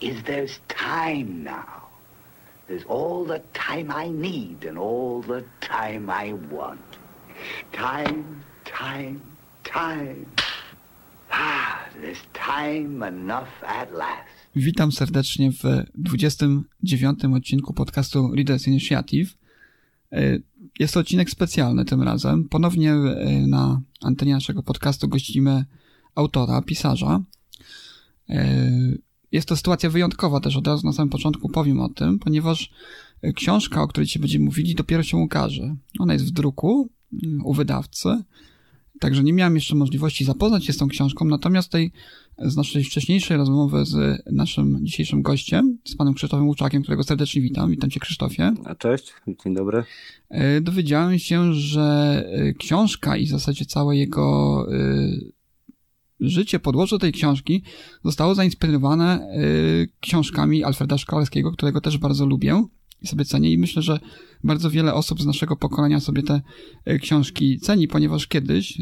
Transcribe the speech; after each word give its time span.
is 0.00 0.22
there's 0.22 0.60
time 0.68 1.44
now. 1.44 1.88
There's 2.68 2.84
all 2.84 3.24
the 3.24 3.40
time 3.52 3.90
I 3.90 4.08
need 4.08 4.64
and 4.68 4.78
all 4.78 5.22
the 5.22 5.44
time 5.60 6.10
I 6.10 6.34
want. 6.52 6.80
Time, 7.72 8.44
time, 8.64 9.20
time. 9.64 10.26
Ah, 11.30 11.88
there's 12.00 12.22
time 12.32 13.08
enough 13.08 13.62
at 13.62 13.92
last. 13.92 14.28
Witam 14.56 14.92
serdecznie 14.92 15.52
w 15.52 15.64
29 15.94 17.24
odcinku 17.36 17.74
podcastu 17.74 18.30
Readers 18.34 18.66
Initiative. 18.66 19.30
E, 20.12 20.38
jest 20.78 20.94
to 20.94 21.00
odcinek 21.00 21.30
specjalny 21.30 21.84
tym 21.84 22.02
razem. 22.02 22.48
Ponownie 22.48 22.92
e, 22.92 23.46
na 23.46 23.80
antenie 24.02 24.32
naszego 24.32 24.62
podcastu 24.62 25.08
gościmy 25.08 25.64
autora, 26.14 26.62
pisarza. 26.62 27.20
E, 29.32 29.36
jest 29.36 29.48
to 29.48 29.56
sytuacja 29.56 29.90
wyjątkowa 29.90 30.40
też, 30.40 30.56
od 30.56 30.66
razu 30.66 30.86
na 30.86 30.92
samym 30.92 31.10
początku 31.10 31.48
powiem 31.48 31.80
o 31.80 31.88
tym, 31.88 32.18
ponieważ 32.18 32.70
książka, 33.34 33.82
o 33.82 33.88
której 33.88 34.06
dzisiaj 34.06 34.20
będziemy 34.20 34.44
mówili, 34.44 34.74
dopiero 34.74 35.02
się 35.02 35.16
ukaże. 35.16 35.76
Ona 35.98 36.12
jest 36.12 36.26
w 36.26 36.30
druku 36.30 36.88
mm, 37.24 37.46
u 37.46 37.54
wydawcy, 37.54 38.08
także 39.00 39.22
nie 39.22 39.32
miałem 39.32 39.54
jeszcze 39.54 39.74
możliwości 39.74 40.24
zapoznać 40.24 40.64
się 40.64 40.72
z 40.72 40.76
tą 40.76 40.88
książką, 40.88 41.24
natomiast 41.24 41.72
tej, 41.72 41.92
z 42.38 42.56
naszej 42.56 42.84
wcześniejszej 42.84 43.36
rozmowy 43.36 43.84
z 43.84 44.22
naszym 44.32 44.78
dzisiejszym 44.82 45.22
gościem, 45.22 45.78
z 45.84 45.96
panem 45.96 46.14
Krzysztofem 46.14 46.48
Łuczakiem, 46.48 46.82
którego 46.82 47.04
serdecznie 47.04 47.42
witam. 47.42 47.70
Witam 47.70 47.90
cię 47.90 48.00
Krzysztofie. 48.00 48.52
A 48.64 48.74
cześć, 48.74 49.12
dzień 49.44 49.54
dobry. 49.54 49.84
E, 50.30 50.60
dowiedziałem 50.60 51.18
się, 51.18 51.54
że 51.54 52.24
e, 52.32 52.52
książka 52.52 53.16
i 53.16 53.26
w 53.26 53.30
zasadzie 53.30 53.64
całe 53.64 53.96
jego 53.96 54.66
e, 54.72 55.37
życie, 56.20 56.58
podłoże 56.58 56.98
tej 56.98 57.12
książki 57.12 57.62
zostało 58.04 58.34
zainspirowane 58.34 59.28
książkami 60.00 60.64
Alfreda 60.64 60.98
Szklarskiego, 60.98 61.52
którego 61.52 61.80
też 61.80 61.98
bardzo 61.98 62.26
lubię 62.26 62.64
i 63.02 63.06
sobie 63.06 63.24
cenię. 63.24 63.52
I 63.52 63.58
myślę, 63.58 63.82
że 63.82 64.00
bardzo 64.44 64.70
wiele 64.70 64.94
osób 64.94 65.22
z 65.22 65.26
naszego 65.26 65.56
pokolenia 65.56 66.00
sobie 66.00 66.22
te 66.22 66.40
książki 67.00 67.60
ceni, 67.60 67.88
ponieważ 67.88 68.26
kiedyś, 68.26 68.78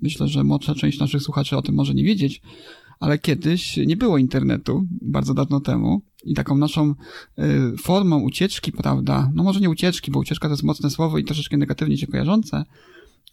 myślę, 0.00 0.28
że 0.28 0.44
młodsza 0.44 0.74
część 0.74 0.98
naszych 0.98 1.22
słuchaczy 1.22 1.56
o 1.56 1.62
tym 1.62 1.74
może 1.74 1.94
nie 1.94 2.04
wiedzieć, 2.04 2.42
ale 3.00 3.18
kiedyś 3.18 3.76
nie 3.76 3.96
było 3.96 4.18
internetu, 4.18 4.86
bardzo 4.90 5.34
dawno 5.34 5.60
temu 5.60 6.02
i 6.24 6.34
taką 6.34 6.56
naszą 6.56 6.94
formą 7.82 8.20
ucieczki, 8.20 8.72
prawda, 8.72 9.30
no 9.34 9.42
może 9.42 9.60
nie 9.60 9.70
ucieczki, 9.70 10.10
bo 10.10 10.18
ucieczka 10.18 10.48
to 10.48 10.52
jest 10.52 10.62
mocne 10.62 10.90
słowo 10.90 11.18
i 11.18 11.24
troszeczkę 11.24 11.56
negatywnie 11.56 11.96
się 11.96 12.06
kojarzące, 12.06 12.64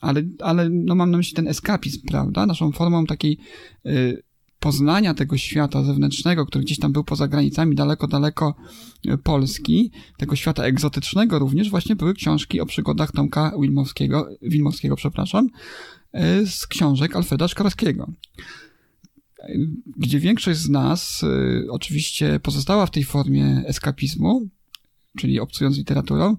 ale, 0.01 0.23
ale 0.39 0.69
no 0.69 0.95
mam 0.95 1.11
na 1.11 1.17
myśli 1.17 1.35
ten 1.35 1.47
eskapizm, 1.47 2.01
prawda? 2.07 2.45
Naszą 2.45 2.71
formą 2.71 3.05
takiej 3.05 3.37
y, 3.85 4.23
poznania 4.59 5.13
tego 5.13 5.37
świata 5.37 5.83
zewnętrznego, 5.83 6.45
który 6.45 6.63
gdzieś 6.63 6.79
tam 6.79 6.93
był 6.93 7.03
poza 7.03 7.27
granicami 7.27 7.75
daleko, 7.75 8.07
daleko 8.07 8.55
Polski, 9.23 9.91
tego 10.17 10.35
świata 10.35 10.63
egzotycznego 10.63 11.39
również 11.39 11.69
właśnie 11.69 11.95
były 11.95 12.13
książki 12.13 12.61
o 12.61 12.65
przygodach 12.65 13.11
Tomka 13.11 13.51
Wilmowskiego, 13.61 14.29
Wilmowskiego, 14.41 14.95
przepraszam, 14.95 15.49
y, 16.15 16.47
z 16.47 16.67
książek 16.67 17.15
Alfreda 17.15 17.47
Szkarskiego 17.47 18.11
gdzie 19.97 20.19
większość 20.19 20.59
z 20.59 20.69
nas 20.69 21.23
y, 21.23 21.67
oczywiście 21.69 22.39
pozostała 22.39 22.85
w 22.85 22.91
tej 22.91 23.03
formie 23.03 23.63
eskapizmu, 23.65 24.47
czyli 25.17 25.39
obcując 25.39 25.77
literaturą, 25.77 26.37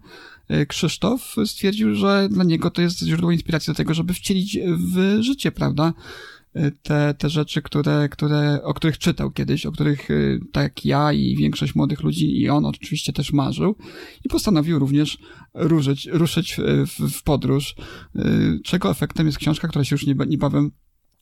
Krzysztof 0.68 1.36
stwierdził, 1.44 1.94
że 1.94 2.28
dla 2.30 2.44
niego 2.44 2.70
to 2.70 2.82
jest 2.82 2.98
źródło 2.98 3.30
inspiracji 3.30 3.70
do 3.70 3.76
tego, 3.76 3.94
żeby 3.94 4.14
wcielić 4.14 4.58
w 4.76 5.18
życie, 5.20 5.52
prawda? 5.52 5.92
E, 6.54 6.70
te, 6.70 7.14
te 7.18 7.30
rzeczy, 7.30 7.62
które, 7.62 8.08
które, 8.08 8.62
o 8.62 8.74
których 8.74 8.98
czytał 8.98 9.30
kiedyś, 9.30 9.66
o 9.66 9.72
których 9.72 10.10
e, 10.10 10.14
tak 10.52 10.84
ja 10.84 11.12
i 11.12 11.36
większość 11.36 11.74
młodych 11.74 12.02
ludzi 12.02 12.40
i 12.40 12.48
on 12.48 12.64
oczywiście 12.64 13.12
też 13.12 13.32
marzył 13.32 13.76
i 14.24 14.28
postanowił 14.28 14.78
również 14.78 15.18
ruszyć, 15.54 16.06
ruszyć 16.06 16.56
w, 16.86 17.12
w 17.12 17.22
podróż, 17.22 17.74
czego 18.64 18.90
efektem 18.90 19.26
jest 19.26 19.38
książka, 19.38 19.68
która 19.68 19.84
się 19.84 19.94
już 19.94 20.06
niebawem 20.06 20.70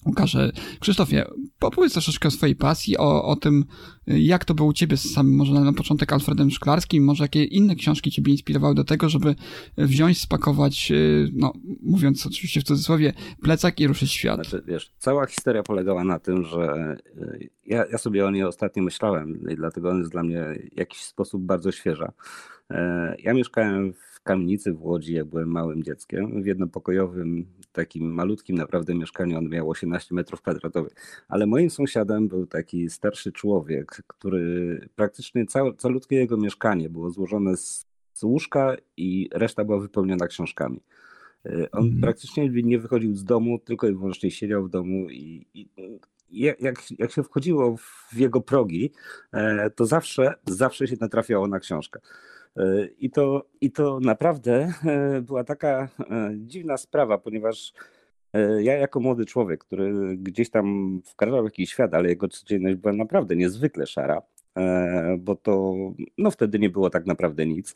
ukaże. 0.04 0.52
Krzysztofie, 0.80 1.26
opowiedz 1.60 1.92
troszeczkę 1.92 2.28
o 2.28 2.30
swojej 2.30 2.56
pasji, 2.56 2.98
o, 2.98 3.24
o 3.24 3.36
tym, 3.36 3.64
jak 4.06 4.44
to 4.44 4.54
było 4.54 4.68
u 4.68 4.72
ciebie 4.72 4.96
z 4.96 5.12
samym, 5.12 5.36
może 5.36 5.52
na 5.52 5.72
początek 5.72 6.12
Alfredem 6.12 6.50
Szklarskim, 6.50 7.04
może 7.04 7.24
jakie 7.24 7.44
inne 7.44 7.74
książki 7.74 8.10
ciebie 8.10 8.32
inspirowały 8.32 8.74
do 8.74 8.84
tego, 8.84 9.08
żeby 9.08 9.34
wziąć, 9.78 10.20
spakować, 10.20 10.92
y, 10.92 11.28
no, 11.32 11.52
mówiąc 11.82 12.26
oczywiście 12.26 12.60
w 12.60 12.64
cudzysłowie, 12.64 13.12
plecak 13.42 13.80
i 13.80 13.86
ruszyć 13.86 14.12
świat. 14.12 14.34
Znaczy, 14.34 14.62
wiesz, 14.66 14.92
cała 14.98 15.26
historia 15.26 15.62
polegała 15.62 16.04
na 16.04 16.18
tym, 16.18 16.44
że 16.44 16.96
y, 17.16 17.48
ja, 17.66 17.84
ja 17.92 17.98
sobie 17.98 18.26
o 18.26 18.30
niej 18.30 18.44
ostatnio 18.44 18.82
myślałem 18.82 19.50
i 19.50 19.56
dlatego 19.56 19.90
on 19.90 19.98
jest 19.98 20.12
dla 20.12 20.22
mnie 20.22 20.44
w 20.74 20.78
jakiś 20.78 21.02
sposób 21.02 21.42
bardzo 21.42 21.72
świeża. 21.72 22.12
E, 22.70 23.16
ja 23.18 23.34
mieszkałem 23.34 23.92
w 23.92 24.15
kamienicy 24.26 24.72
w 24.72 24.82
Łodzi, 24.82 25.14
jak 25.14 25.26
byłem 25.26 25.48
małym 25.48 25.82
dzieckiem, 25.82 26.42
w 26.42 26.46
jednopokojowym 26.46 27.46
takim 27.72 28.14
malutkim 28.14 28.56
naprawdę 28.56 28.94
mieszkaniu, 28.94 29.38
on 29.38 29.48
miał 29.48 29.70
18 29.70 30.14
metrów 30.14 30.42
kwadratowych, 30.42 30.92
ale 31.28 31.46
moim 31.46 31.70
sąsiadem 31.70 32.28
był 32.28 32.46
taki 32.46 32.90
starszy 32.90 33.32
człowiek, 33.32 34.02
który 34.06 34.80
praktycznie 34.96 35.46
całe, 35.46 35.72
jego 36.10 36.36
mieszkanie 36.36 36.90
było 36.90 37.10
złożone 37.10 37.56
z, 37.56 37.86
z 38.12 38.22
łóżka 38.22 38.76
i 38.96 39.28
reszta 39.32 39.64
była 39.64 39.80
wypełniona 39.80 40.26
książkami. 40.26 40.80
Y, 41.46 41.70
on 41.70 41.84
mhm. 41.84 42.00
praktycznie 42.00 42.48
nie 42.48 42.78
wychodził 42.78 43.14
z 43.14 43.24
domu, 43.24 43.58
tylko 43.58 43.88
i 43.88 43.94
wyłącznie 43.94 44.30
siedział 44.30 44.64
w 44.64 44.70
domu 44.70 45.10
i, 45.10 45.46
i 45.54 45.68
jak, 46.30 46.58
jak 46.98 47.12
się 47.12 47.22
wchodziło 47.22 47.76
w 47.76 48.16
jego 48.16 48.40
progi, 48.40 48.92
e, 49.32 49.70
to 49.70 49.86
zawsze, 49.86 50.34
zawsze 50.46 50.86
się 50.86 50.96
natrafiało 51.00 51.48
na 51.48 51.60
książkę. 51.60 52.00
E, 52.56 52.88
I 52.98 53.10
to, 53.10 53.46
I 53.60 53.70
to 53.70 54.00
naprawdę 54.00 54.72
e, 54.86 55.20
była 55.22 55.44
taka 55.44 55.88
e, 56.10 56.32
dziwna 56.36 56.76
sprawa, 56.76 57.18
ponieważ 57.18 57.72
ja 58.60 58.74
jako 58.74 59.00
młody 59.00 59.26
człowiek, 59.26 59.64
który 59.64 60.16
gdzieś 60.16 60.50
tam 60.50 60.98
wkraczał 61.04 61.42
w 61.42 61.44
jakiś 61.44 61.70
świat, 61.70 61.94
ale 61.94 62.08
jego 62.08 62.28
codzienność 62.28 62.76
była 62.76 62.92
naprawdę 62.92 63.36
niezwykle 63.36 63.86
szara, 63.86 64.22
bo 65.18 65.36
to 65.36 65.74
no 66.18 66.30
wtedy 66.30 66.58
nie 66.58 66.70
było 66.70 66.90
tak 66.90 67.06
naprawdę 67.06 67.46
nic. 67.46 67.74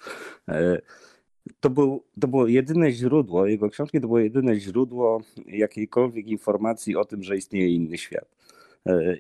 To, 1.61 1.71
był, 1.71 2.05
to 2.21 2.29
było 2.29 2.47
jedyne 2.47 2.93
źródło, 2.93 3.47
jego 3.47 3.69
książki 3.69 4.01
to 4.01 4.07
było 4.07 4.19
jedyne 4.19 4.61
źródło 4.61 5.21
jakiejkolwiek 5.47 6.27
informacji 6.27 6.97
o 6.97 7.05
tym, 7.05 7.23
że 7.23 7.37
istnieje 7.37 7.69
inny 7.75 7.99
świat. 7.99 8.37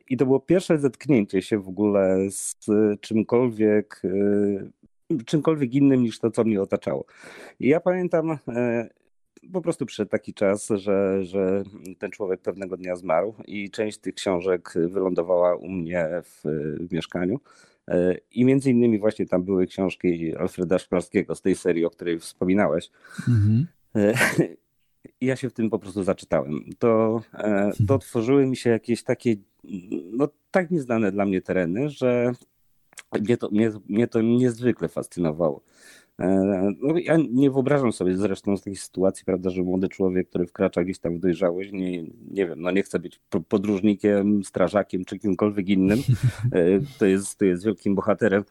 I 0.08 0.16
to 0.16 0.26
było 0.26 0.40
pierwsze 0.40 0.78
zetknięcie 0.78 1.42
się 1.42 1.58
w 1.58 1.68
ogóle 1.68 2.30
z 2.30 2.56
czymkolwiek 3.00 4.02
czymkolwiek 5.26 5.74
innym 5.74 6.02
niż 6.02 6.18
to, 6.18 6.30
co 6.30 6.44
mnie 6.44 6.62
otaczało. 6.62 7.04
I 7.60 7.68
ja 7.68 7.80
pamiętam, 7.80 8.38
e, 8.48 8.88
po 9.52 9.60
prostu 9.60 9.86
przyszedł 9.86 10.10
taki 10.10 10.34
czas, 10.34 10.68
że, 10.68 11.24
że 11.24 11.62
ten 11.98 12.10
człowiek 12.10 12.40
pewnego 12.40 12.76
dnia 12.76 12.96
zmarł 12.96 13.34
i 13.46 13.70
część 13.70 13.98
tych 13.98 14.14
książek 14.14 14.74
wylądowała 14.74 15.56
u 15.56 15.68
mnie 15.68 16.08
w, 16.24 16.42
w 16.88 16.92
mieszkaniu. 16.92 17.40
E, 17.88 18.16
I 18.30 18.44
między 18.44 18.70
innymi 18.70 18.98
właśnie 18.98 19.26
tam 19.26 19.42
były 19.42 19.66
książki 19.66 20.36
Alfreda 20.36 20.78
Szklarskiego 20.78 21.34
z 21.34 21.42
tej 21.42 21.54
serii, 21.54 21.84
o 21.84 21.90
której 21.90 22.18
wspominałeś. 22.18 22.90
Mhm. 23.28 23.66
E, 23.96 24.14
ja 25.20 25.36
się 25.36 25.50
w 25.50 25.52
tym 25.52 25.70
po 25.70 25.78
prostu 25.78 26.02
zaczytałem. 26.02 26.64
To, 26.78 27.20
to 27.88 27.98
tworzyły 27.98 28.46
mi 28.46 28.56
się 28.56 28.70
jakieś 28.70 29.02
takie, 29.02 29.36
no 30.12 30.28
tak 30.50 30.70
nieznane 30.70 31.12
dla 31.12 31.24
mnie 31.24 31.42
tereny, 31.42 31.88
że 31.88 32.32
mnie 33.20 33.36
to, 33.36 33.48
mnie, 33.50 33.70
mnie 33.88 34.06
to 34.06 34.22
niezwykle 34.22 34.88
fascynowało. 34.88 35.62
E, 36.20 36.72
no, 36.80 36.98
ja 36.98 37.16
nie 37.30 37.50
wyobrażam 37.50 37.92
sobie 37.92 38.16
zresztą 38.16 38.56
z 38.56 38.60
takiej 38.62 38.76
sytuacji, 38.76 39.24
prawda, 39.24 39.50
że 39.50 39.62
młody 39.62 39.88
człowiek, 39.88 40.28
który 40.28 40.46
wkracza 40.46 40.84
gdzieś 40.84 40.98
tam 40.98 41.16
w 41.16 41.20
dojrzałość, 41.20 41.72
nie, 41.72 42.02
nie 42.30 42.46
wiem, 42.46 42.62
no 42.62 42.70
nie 42.70 42.82
chce 42.82 42.98
być 42.98 43.20
podróżnikiem, 43.48 44.44
strażakiem 44.44 45.04
czy 45.04 45.18
kimkolwiek 45.18 45.68
innym, 45.68 45.98
e, 46.52 46.80
to 46.98 47.06
jest, 47.06 47.38
to 47.38 47.44
jest 47.44 47.64
wielkim 47.64 47.94
bohaterem 47.94 48.44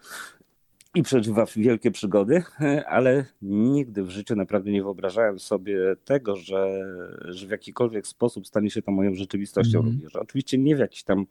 i 0.96 1.04
przeżywa 1.04 1.46
wielkie 1.56 1.92
przygody, 1.92 2.44
e, 2.62 2.86
ale 2.90 3.26
nigdy 3.42 4.04
w 4.04 4.10
życiu 4.10 4.36
naprawdę 4.36 4.72
nie 4.72 4.84
wyobrażałem 4.84 5.40
sobie 5.40 5.96
tego, 6.06 6.36
że, 6.36 6.86
że 7.26 7.48
w 7.48 7.52
jakikolwiek 7.52 8.08
sposób 8.08 8.48
stanie 8.48 8.70
się 8.70 8.82
to 8.82 8.92
moją 8.92 9.16
rzeczywistością 9.16 9.80
mm. 9.80 9.92
również. 9.92 10.16
Oczywiście 10.16 10.58
nie 10.58 10.76
w 10.76 10.80
jakiś 10.80 11.04
tam 11.04 11.26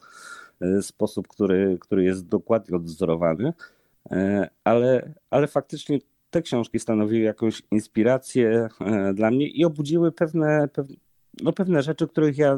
sposób, 0.81 1.29
który, 1.29 1.79
który 1.81 2.05
jest 2.05 2.29
dokładnie 2.29 2.77
odwzorowany, 2.77 3.53
ale, 4.65 5.15
ale 5.31 5.47
faktycznie 5.47 5.99
te 6.31 6.43
książki 6.43 6.79
stanowiły 6.79 7.21
jakąś 7.21 7.63
inspirację 7.71 8.69
dla 9.15 9.31
mnie 9.31 9.49
i 9.49 9.65
obudziły 9.65 10.13
pewne, 10.13 10.69
pewne, 10.73 10.97
no 11.43 11.53
pewne 11.53 11.83
rzeczy, 11.83 12.09
których 12.09 12.39
ja 12.39 12.57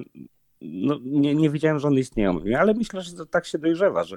no, 0.60 0.98
nie, 1.04 1.34
nie 1.34 1.50
wiedziałem, 1.50 1.78
że 1.78 1.88
one 1.88 2.00
istnieją. 2.00 2.40
Ale 2.58 2.74
myślę, 2.74 3.02
że 3.02 3.12
to 3.12 3.26
tak 3.26 3.46
się 3.46 3.58
dojrzewa, 3.58 4.04
że, 4.04 4.16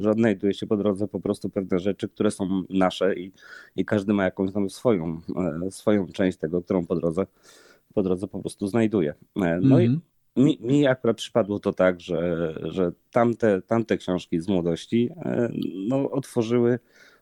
że 0.00 0.10
odnajduje 0.10 0.54
się 0.54 0.66
po 0.66 0.76
drodze 0.76 1.08
po 1.08 1.20
prostu 1.20 1.50
pewne 1.50 1.78
rzeczy, 1.78 2.08
które 2.08 2.30
są 2.30 2.62
nasze 2.70 3.14
i, 3.14 3.32
i 3.76 3.84
każdy 3.84 4.12
ma 4.12 4.24
jakąś 4.24 4.52
tam 4.52 4.70
swoją, 4.70 5.20
e, 5.66 5.70
swoją 5.70 6.06
część 6.06 6.38
tego, 6.38 6.62
którą 6.62 6.86
po 6.86 6.94
drodze, 6.94 7.26
po 7.94 8.02
drodze 8.02 8.28
po 8.28 8.40
prostu 8.40 8.66
znajduje. 8.66 9.10
E, 9.10 9.14
no 9.36 9.46
mm 9.46 9.62
-hmm. 9.62 9.82
i 9.82 9.84
mhm. 9.84 10.00
Mi, 10.38 10.58
mi 10.60 10.86
akurat 10.86 11.16
przypadło 11.16 11.58
to 11.58 11.72
tak, 11.72 12.00
że, 12.00 12.54
że 12.62 12.92
tamte, 13.10 13.62
tamte 13.62 13.96
książki 13.96 14.40
z 14.40 14.48
młodości 14.48 15.10
e, 15.24 15.48
no, 15.88 16.10
otworzyły, 16.10 16.78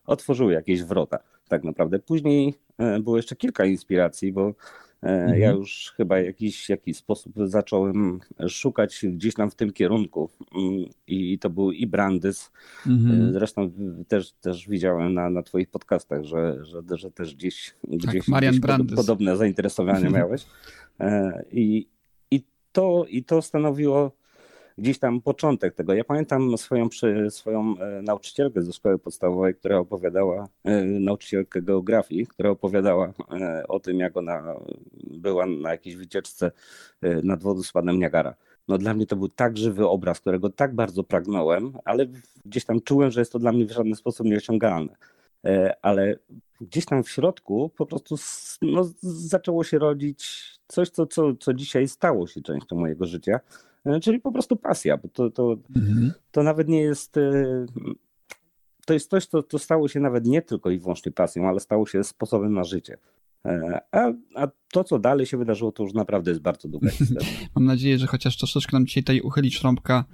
otworzyły 0.06 0.52
jakieś 0.52 0.82
wrota 0.82 1.18
tak 1.48 1.64
naprawdę. 1.64 1.98
Później 1.98 2.54
było 3.00 3.16
jeszcze 3.16 3.36
kilka 3.36 3.64
inspiracji, 3.64 4.32
bo 4.32 4.54
E, 5.02 5.08
mhm. 5.08 5.40
Ja 5.40 5.50
już 5.50 5.94
chyba 5.96 6.18
jakiś, 6.18 6.68
jakiś 6.68 6.96
sposób 6.96 7.32
zacząłem 7.44 8.20
szukać 8.48 9.04
gdzieś 9.08 9.34
tam 9.34 9.50
w 9.50 9.54
tym 9.54 9.72
kierunku 9.72 10.30
mm, 10.54 10.84
i 11.06 11.38
to 11.38 11.50
był 11.50 11.72
i 11.72 11.86
Brandys. 11.86 12.50
Mhm. 12.86 13.28
E, 13.28 13.32
zresztą 13.32 13.70
też, 14.08 14.32
też 14.32 14.68
widziałem 14.68 15.14
na, 15.14 15.30
na 15.30 15.42
twoich 15.42 15.70
podcastach, 15.70 16.24
że, 16.24 16.64
że, 16.64 16.82
że 16.90 17.10
też 17.10 17.34
gdzieś, 17.34 17.74
tak, 17.80 18.10
gdzieś, 18.10 18.30
gdzieś 18.30 18.60
podobne 18.96 19.36
zainteresowanie 19.36 20.10
miałeś. 20.10 20.46
E, 21.00 21.44
I, 21.52 21.62
i, 21.72 21.88
to, 22.76 23.04
I 23.08 23.24
to 23.24 23.42
stanowiło 23.42 24.12
gdzieś 24.78 24.98
tam 24.98 25.20
początek 25.20 25.74
tego. 25.74 25.94
Ja 25.94 26.04
pamiętam 26.04 26.58
swoją, 26.58 26.88
swoją 27.28 27.74
e, 27.78 28.02
nauczycielkę 28.02 28.62
ze 28.62 28.72
szkoły 28.72 28.98
podstawowej, 28.98 29.54
która 29.54 29.78
opowiadała, 29.78 30.48
e, 30.64 30.84
nauczycielkę 30.84 31.62
geografii, 31.62 32.26
która 32.26 32.50
opowiadała 32.50 33.12
e, 33.30 33.64
o 33.68 33.80
tym, 33.80 33.98
jak 33.98 34.16
ona 34.16 34.54
była 35.04 35.46
na 35.46 35.70
jakiejś 35.70 35.96
wycieczce 35.96 36.50
nad 37.22 37.42
wodospadem 37.42 37.98
Niagara. 37.98 38.34
No 38.68 38.78
dla 38.78 38.94
mnie 38.94 39.06
to 39.06 39.16
był 39.16 39.28
tak 39.28 39.58
żywy 39.58 39.88
obraz, 39.88 40.20
którego 40.20 40.50
tak 40.50 40.74
bardzo 40.74 41.04
pragnąłem, 41.04 41.72
ale 41.84 42.06
gdzieś 42.44 42.64
tam 42.64 42.80
czułem, 42.80 43.10
że 43.10 43.20
jest 43.20 43.32
to 43.32 43.38
dla 43.38 43.52
mnie 43.52 43.66
w 43.66 43.72
żaden 43.72 43.94
sposób 43.94 44.26
nieosiągalne. 44.26 44.96
Ale 45.82 46.16
gdzieś 46.60 46.84
tam 46.84 47.02
w 47.02 47.10
środku 47.10 47.70
po 47.76 47.86
prostu 47.86 48.16
no, 48.62 48.90
zaczęło 49.02 49.64
się 49.64 49.78
rodzić 49.78 50.55
coś, 50.68 50.90
co, 50.90 51.06
co, 51.06 51.34
co 51.34 51.54
dzisiaj 51.54 51.88
stało 51.88 52.26
się 52.26 52.42
częścią 52.42 52.76
mojego 52.76 53.06
życia. 53.06 53.40
E, 53.86 54.00
czyli 54.00 54.20
po 54.20 54.32
prostu 54.32 54.56
pasja, 54.56 54.96
bo 54.96 55.08
to, 55.08 55.30
to, 55.30 55.56
mhm. 55.76 56.12
to 56.30 56.42
nawet 56.42 56.68
nie 56.68 56.80
jest. 56.80 57.16
E, 57.16 57.66
to 58.86 58.94
jest 58.94 59.10
coś, 59.10 59.26
co, 59.26 59.42
co 59.42 59.58
stało 59.58 59.88
się 59.88 60.00
nawet 60.00 60.26
nie 60.26 60.42
tylko 60.42 60.70
i 60.70 60.78
wyłącznie 60.78 61.12
pasją, 61.12 61.48
ale 61.48 61.60
stało 61.60 61.86
się 61.86 62.04
sposobem 62.04 62.54
na 62.54 62.64
życie. 62.64 62.98
E, 63.46 63.80
a, 63.92 64.12
a 64.34 64.48
to, 64.72 64.84
co 64.84 64.98
dalej 64.98 65.26
się 65.26 65.36
wydarzyło, 65.36 65.72
to 65.72 65.82
już 65.82 65.94
naprawdę 65.94 66.30
jest 66.30 66.42
bardzo 66.42 66.68
długa 66.68 66.90
historia. 66.98 67.28
Mam 67.54 67.64
nadzieję, 67.64 67.98
że 67.98 68.06
chociaż 68.06 68.36
troszeczkę 68.36 68.76
nam 68.76 68.86
dzisiaj 68.86 69.02
tutaj 69.02 69.20
uchyli 69.20 69.50
szrąbka 69.50 70.04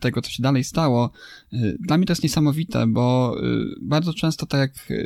tego, 0.00 0.22
co 0.22 0.30
się 0.30 0.42
dalej 0.42 0.64
stało. 0.64 1.10
Dla 1.80 1.96
mnie 1.96 2.06
to 2.06 2.10
jest 2.10 2.22
niesamowite, 2.22 2.86
bo 2.86 3.36
bardzo 3.82 4.14
często 4.14 4.46
tak 4.46 4.60
jak 4.60 4.98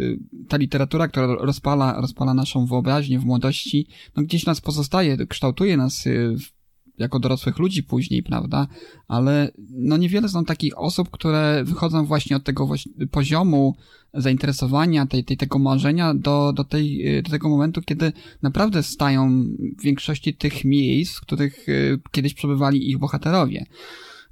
ta 0.49 0.57
literatura, 0.57 1.09
która 1.09 1.27
rozpala, 1.27 2.01
rozpala 2.01 2.35
naszą 2.35 2.67
wyobraźnię 2.67 3.19
w 3.19 3.25
młodości, 3.25 3.87
no 4.17 4.23
gdzieś 4.23 4.47
nas 4.47 4.61
pozostaje, 4.61 5.27
kształtuje 5.27 5.77
nas 5.77 6.05
w 6.47 6.60
jako 7.01 7.19
dorosłych 7.19 7.59
ludzi 7.59 7.83
później, 7.83 8.23
prawda? 8.23 8.67
Ale 9.09 9.51
no 9.71 9.97
niewiele 9.97 10.29
znam 10.29 10.45
takich 10.45 10.79
osób, 10.79 11.11
które 11.11 11.65
wychodzą 11.65 12.07
właśnie 12.07 12.37
od 12.37 12.45
tego 12.45 12.69
poziomu 13.11 13.75
zainteresowania, 14.15 15.07
tej, 15.07 15.25
tej, 15.25 15.37
tego 15.37 15.59
marzenia 15.59 16.15
do, 16.15 16.53
do, 16.53 16.65
tej, 16.65 17.05
do 17.23 17.31
tego 17.31 17.49
momentu, 17.49 17.83
kiedy 17.83 18.13
naprawdę 18.43 18.83
stają 18.83 19.45
w 19.79 19.83
większości 19.83 20.35
tych 20.35 20.65
miejsc, 20.65 21.17
w 21.17 21.21
których 21.21 21.69
y, 21.69 22.01
kiedyś 22.11 22.35
przebywali 22.35 22.91
ich 22.91 22.99
bohaterowie. 22.99 23.67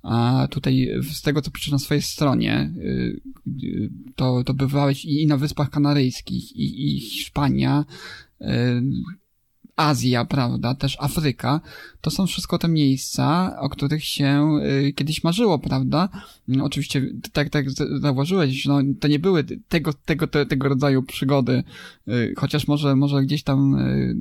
A 0.02 0.48
tutaj 0.50 0.88
z 1.12 1.22
tego, 1.22 1.42
co 1.42 1.50
piszesz 1.50 1.72
na 1.72 1.78
swojej 1.78 2.02
stronie, 2.02 2.74
y, 2.76 3.20
y, 3.64 3.90
to, 4.16 4.44
to 4.44 4.54
bywałeś 4.54 5.04
i 5.04 5.26
na 5.26 5.36
Wyspach 5.36 5.70
Kanaryjskich, 5.70 6.56
i, 6.56 6.96
i 6.96 7.00
Hiszpania, 7.00 7.84
Azja, 9.78 10.24
prawda, 10.24 10.74
też 10.74 10.96
Afryka, 11.00 11.60
to 12.00 12.10
są 12.10 12.26
wszystko 12.26 12.58
te 12.58 12.68
miejsca, 12.68 13.56
o 13.60 13.68
których 13.68 14.04
się 14.04 14.58
y, 14.88 14.92
kiedyś 14.92 15.24
marzyło, 15.24 15.58
prawda? 15.58 16.08
No, 16.48 16.64
oczywiście, 16.64 17.02
tak, 17.32 17.50
tak 17.50 17.66
zauważyłeś, 18.00 18.66
no, 18.66 18.78
to 19.00 19.08
nie 19.08 19.18
były 19.18 19.44
tego, 19.44 19.92
tego, 19.92 20.26
te, 20.26 20.46
tego 20.46 20.68
rodzaju 20.68 21.02
przygody, 21.02 21.62
y, 22.08 22.34
chociaż 22.36 22.68
może, 22.68 22.96
może 22.96 23.22
gdzieś 23.22 23.42
tam 23.42 23.74
y, 23.74 24.16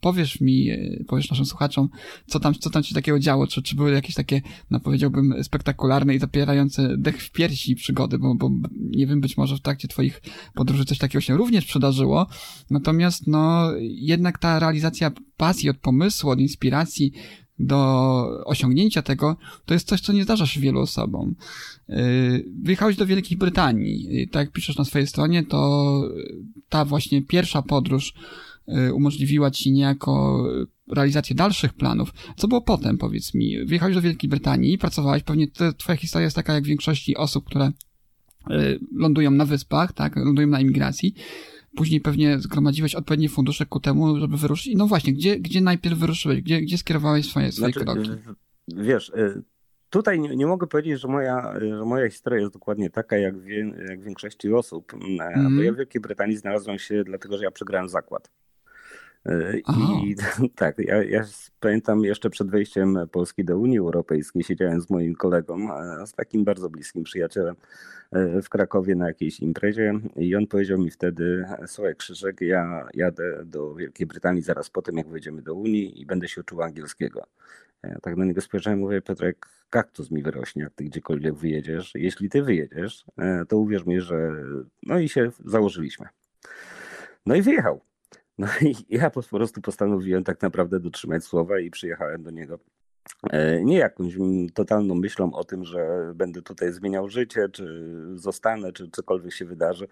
powiesz 0.00 0.40
mi, 0.40 0.68
powiesz 1.06 1.30
naszym 1.30 1.46
słuchaczom, 1.46 1.88
co 2.26 2.40
tam, 2.40 2.54
co 2.54 2.70
tam 2.70 2.82
się 2.82 2.94
takiego 2.94 3.18
działo, 3.18 3.46
czy, 3.46 3.62
czy 3.62 3.76
były 3.76 3.92
jakieś 3.92 4.14
takie, 4.14 4.42
no 4.70 4.80
powiedziałbym, 4.80 5.34
spektakularne 5.42 6.14
i 6.14 6.18
zapierające 6.18 6.96
dech 6.98 7.22
w 7.22 7.30
piersi 7.30 7.76
przygody, 7.76 8.18
bo, 8.18 8.34
bo 8.34 8.50
nie 8.80 9.06
wiem, 9.06 9.20
być 9.20 9.36
może 9.36 9.56
w 9.56 9.60
trakcie 9.60 9.88
twoich 9.88 10.22
podróży 10.54 10.84
coś 10.84 10.98
takiego 10.98 11.20
się 11.20 11.36
również 11.36 11.64
przydarzyło, 11.64 12.26
natomiast, 12.70 13.26
no, 13.26 13.70
jednak 13.80 14.38
ta 14.38 14.58
realizacja 14.58 14.95
pasji, 15.36 15.70
od 15.70 15.76
pomysłu, 15.76 16.30
od 16.30 16.40
inspiracji 16.40 17.12
do 17.58 18.24
osiągnięcia 18.44 19.02
tego, 19.02 19.36
to 19.64 19.74
jest 19.74 19.88
coś, 19.88 20.00
co 20.00 20.12
nie 20.12 20.24
zdarza 20.24 20.46
się 20.46 20.60
wielu 20.60 20.80
osobom. 20.80 21.34
Yy, 21.88 22.44
wyjechałeś 22.62 22.96
do 22.96 23.06
Wielkiej 23.06 23.38
Brytanii. 23.38 24.28
Tak 24.28 24.40
jak 24.40 24.52
piszesz 24.52 24.78
na 24.78 24.84
swojej 24.84 25.06
stronie, 25.06 25.44
to 25.44 26.02
ta 26.68 26.84
właśnie 26.84 27.22
pierwsza 27.22 27.62
podróż 27.62 28.14
umożliwiła 28.94 29.50
ci 29.50 29.72
niejako 29.72 30.44
realizację 30.92 31.36
dalszych 31.36 31.74
planów. 31.74 32.14
Co 32.36 32.48
było 32.48 32.60
potem, 32.60 32.98
powiedz 32.98 33.34
mi? 33.34 33.64
Wyjechałeś 33.64 33.94
do 33.94 34.02
Wielkiej 34.02 34.30
Brytanii, 34.30 34.78
pracowałeś, 34.78 35.22
pewnie 35.22 35.46
twoja 35.76 35.96
historia 35.96 36.24
jest 36.24 36.36
taka 36.36 36.54
jak 36.54 36.64
większości 36.64 37.16
osób, 37.16 37.44
które 37.44 37.72
lądują 38.92 39.30
na 39.30 39.44
wyspach, 39.44 39.92
tak, 39.92 40.16
lądują 40.16 40.48
na 40.48 40.60
imigracji 40.60 41.14
później 41.76 42.00
pewnie 42.00 42.38
zgromadziłeś 42.38 42.94
odpowiednie 42.94 43.28
fundusze 43.28 43.66
ku 43.66 43.80
temu, 43.80 44.20
żeby 44.20 44.36
wyruszyć. 44.36 44.74
No 44.76 44.86
właśnie, 44.86 45.12
gdzie, 45.12 45.40
gdzie 45.40 45.60
najpierw 45.60 45.98
wyruszyłeś? 45.98 46.42
Gdzie, 46.42 46.60
gdzie 46.60 46.78
skierowałeś 46.78 47.30
swoje, 47.30 47.52
swoje 47.52 47.72
znaczy, 47.72 47.86
kroki? 47.86 48.10
Wiesz, 48.68 49.08
y, 49.08 49.42
tutaj 49.90 50.20
nie, 50.20 50.36
nie, 50.36 50.46
mogę 50.46 50.66
powiedzieć, 50.66 51.00
że 51.00 51.08
moja, 51.08 51.54
że 51.60 51.84
moja 51.84 52.10
historia 52.10 52.40
jest 52.40 52.52
dokładnie 52.52 52.90
taka 52.90 53.18
jak, 53.18 53.40
wie, 53.40 53.72
jak 53.88 54.02
większości 54.02 54.52
osób, 54.52 54.94
mm, 54.94 55.56
bo 55.56 55.62
ja 55.62 55.72
w 55.72 55.76
Wielkiej 55.76 56.00
Brytanii 56.00 56.36
znalazłem 56.36 56.78
się 56.78 57.04
dlatego, 57.04 57.38
że 57.38 57.44
ja 57.44 57.50
przegrałem 57.50 57.88
zakład. 57.88 58.30
Y, 59.26 59.62
I 59.78 60.16
tak, 60.54 60.78
ja, 60.78 61.02
ja, 61.02 61.24
pamiętam 61.60 62.04
jeszcze 62.04 62.30
przed 62.30 62.50
wejściem 62.50 62.98
Polski 63.12 63.44
do 63.44 63.58
Unii 63.58 63.78
Europejskiej 63.78 64.42
siedziałem 64.42 64.80
z 64.80 64.90
moim 64.90 65.14
kolegą, 65.14 65.68
z 66.06 66.12
takim 66.12 66.44
bardzo 66.44 66.70
bliskim 66.70 67.04
przyjacielem 67.04 67.56
E, 68.12 68.42
w 68.42 68.48
Krakowie 68.48 68.94
na 68.94 69.06
jakiejś 69.06 69.40
imprezie 69.40 69.92
i 70.16 70.36
on 70.36 70.46
powiedział 70.46 70.78
mi 70.78 70.90
wtedy, 70.90 71.44
słuchaj 71.66 71.96
Krzyżek, 71.96 72.40
ja 72.40 72.88
jadę 72.94 73.44
do 73.44 73.74
Wielkiej 73.74 74.06
Brytanii 74.06 74.42
zaraz 74.42 74.70
po 74.70 74.82
tym, 74.82 74.96
jak 74.96 75.08
wejdziemy 75.08 75.42
do 75.42 75.54
Unii 75.54 76.00
i 76.00 76.06
będę 76.06 76.28
się 76.28 76.40
uczył 76.40 76.62
angielskiego. 76.62 77.26
Ja 77.82 77.98
tak 78.02 78.16
na 78.16 78.24
niego 78.24 78.40
spojrzałem, 78.40 78.78
mówię, 78.78 79.02
Piotrek, 79.02 79.46
kaktus 79.70 80.10
mi 80.10 80.22
wyrośnie, 80.22 80.62
jak 80.62 80.74
ty 80.74 80.84
gdziekolwiek 80.84 81.34
wyjedziesz. 81.34 81.92
Jeśli 81.94 82.28
ty 82.28 82.42
wyjedziesz, 82.42 83.04
e, 83.18 83.44
to 83.48 83.58
uwierz 83.58 83.86
mi, 83.86 84.00
że... 84.00 84.32
No 84.82 84.98
i 84.98 85.08
się 85.08 85.30
założyliśmy. 85.44 86.06
No 87.26 87.34
i 87.34 87.42
wyjechał. 87.42 87.80
No 88.38 88.46
i 88.62 88.74
ja 88.88 89.10
po 89.10 89.22
prostu 89.22 89.60
postanowiłem 89.60 90.24
tak 90.24 90.42
naprawdę 90.42 90.80
dotrzymać 90.80 91.24
słowa 91.24 91.60
i 91.60 91.70
przyjechałem 91.70 92.22
do 92.22 92.30
niego 92.30 92.58
E, 93.30 93.64
nie 93.64 93.78
jakąś 93.78 94.14
totalną 94.54 94.94
myślą 94.94 95.32
o 95.32 95.44
tym, 95.44 95.64
że 95.64 96.12
będę 96.14 96.42
tutaj 96.42 96.72
zmieniał 96.72 97.08
życie, 97.08 97.48
czy 97.48 97.92
zostanę, 98.14 98.72
czy 98.72 98.90
cokolwiek 98.90 99.32
się 99.32 99.44
wydarzy, 99.44 99.88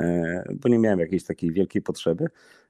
e, 0.00 0.44
bo 0.60 0.68
nie 0.68 0.78
miałem 0.78 0.98
jakiejś 0.98 1.24
takiej 1.24 1.52
wielkiej 1.52 1.82
potrzeby, 1.82 2.28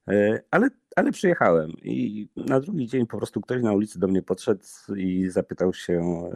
e, 0.09 0.43
ale, 0.51 0.69
ale 0.97 1.13
przyjechałem 1.13 1.71
i 1.83 2.29
na 2.37 2.61
drugi 2.61 2.87
dzień 2.87 3.07
po 3.07 3.17
prostu 3.17 3.41
ktoś 3.41 3.63
na 3.63 3.73
ulicy 3.73 3.99
do 3.99 4.09
mnie 4.09 4.23
podszedł 4.23 4.65
i 4.97 5.29
zapytał 5.29 5.75
się, 5.75 6.31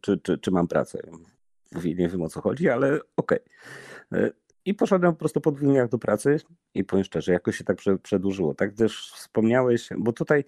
czy, 0.00 0.18
czy, 0.18 0.38
czy 0.38 0.50
mam 0.50 0.68
pracę. 0.68 0.98
Mówię, 1.74 1.94
nie 1.94 2.08
wiem 2.08 2.22
o 2.22 2.28
co 2.28 2.40
chodzi, 2.40 2.68
ale 2.68 3.00
okej. 3.16 3.38
Okay. 4.10 4.32
I 4.64 4.74
poszedłem 4.74 5.12
po 5.12 5.18
prostu 5.18 5.40
po 5.40 5.52
dwóch 5.52 5.68
dniach 5.68 5.88
do 5.88 5.98
pracy 5.98 6.36
i 6.74 6.84
powiem 6.84 7.04
szczerze, 7.04 7.32
jakoś 7.32 7.56
się 7.56 7.64
tak 7.64 7.78
przedłużyło. 8.02 8.54
Tak 8.54 8.72
też 8.72 9.12
wspomniałeś, 9.14 9.88
bo 9.98 10.12
tutaj 10.12 10.44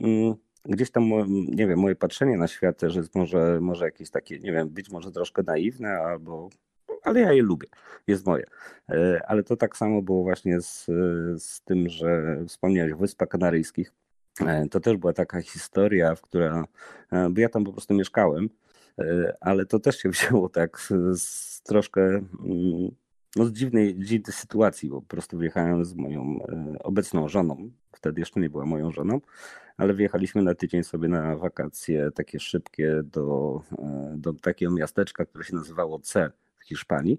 mm, 0.00 0.34
gdzieś 0.64 0.90
tam, 0.90 1.04
nie 1.48 1.66
wiem, 1.66 1.78
moje 1.78 1.94
patrzenie 1.94 2.36
na 2.36 2.48
świat 2.48 2.78
też 2.78 2.96
jest 2.96 3.14
może, 3.14 3.60
może 3.60 3.84
jakieś 3.84 4.10
takie, 4.10 4.38
nie 4.38 4.52
wiem, 4.52 4.68
być 4.68 4.90
może 4.90 5.12
troszkę 5.12 5.42
naiwne, 5.42 5.98
albo, 5.98 6.48
ale 7.02 7.20
ja 7.20 7.32
je 7.32 7.42
lubię, 7.42 7.68
jest 8.06 8.26
moje. 8.26 8.44
E, 8.88 9.20
ale 9.26 9.42
to 9.42 9.56
tak 9.56 9.76
samo 9.76 10.02
było 10.02 10.22
właśnie 10.22 10.60
z, 10.60 10.84
z 11.42 11.60
tym, 11.60 11.88
że 11.88 12.36
wspomniałeś 12.48 12.92
o 12.92 12.96
Wyspach 12.96 13.28
Kanaryjskich. 13.28 13.92
E, 14.40 14.68
to 14.68 14.80
też 14.80 14.96
była 14.96 15.12
taka 15.12 15.42
historia, 15.42 16.14
w 16.14 16.20
która, 16.20 16.64
e, 17.12 17.30
bo 17.30 17.40
ja 17.40 17.48
tam 17.48 17.64
po 17.64 17.72
prostu 17.72 17.94
mieszkałem 17.94 18.48
ale 19.40 19.66
to 19.66 19.78
też 19.78 19.98
się 19.98 20.08
wzięło 20.16 20.48
tak 20.48 20.80
z, 20.80 21.20
z 21.22 21.62
troszkę 21.62 22.02
mm, 22.02 22.90
no, 23.36 23.44
z 23.44 23.52
dziwnej, 23.52 23.98
dziwnej 23.98 24.32
sytuacji, 24.32 24.88
bo 24.88 25.00
po 25.00 25.06
prostu 25.06 25.38
wjechałem 25.38 25.84
z 25.84 25.94
moją 25.94 26.38
obecną 26.80 27.28
żoną, 27.28 27.70
wtedy 27.92 28.20
jeszcze 28.20 28.40
nie 28.40 28.50
była 28.50 28.66
moją 28.66 28.92
żoną, 28.92 29.20
ale 29.76 29.94
wjechaliśmy 29.94 30.42
na 30.42 30.54
tydzień 30.54 30.84
sobie 30.84 31.08
na 31.08 31.36
wakacje 31.36 32.10
takie 32.14 32.40
szybkie 32.40 33.02
do, 33.04 33.60
do 34.16 34.32
takiego 34.32 34.72
miasteczka, 34.72 35.24
które 35.24 35.44
się 35.44 35.54
nazywało 35.56 35.98
C 35.98 36.30
w 36.58 36.64
Hiszpanii. 36.64 37.18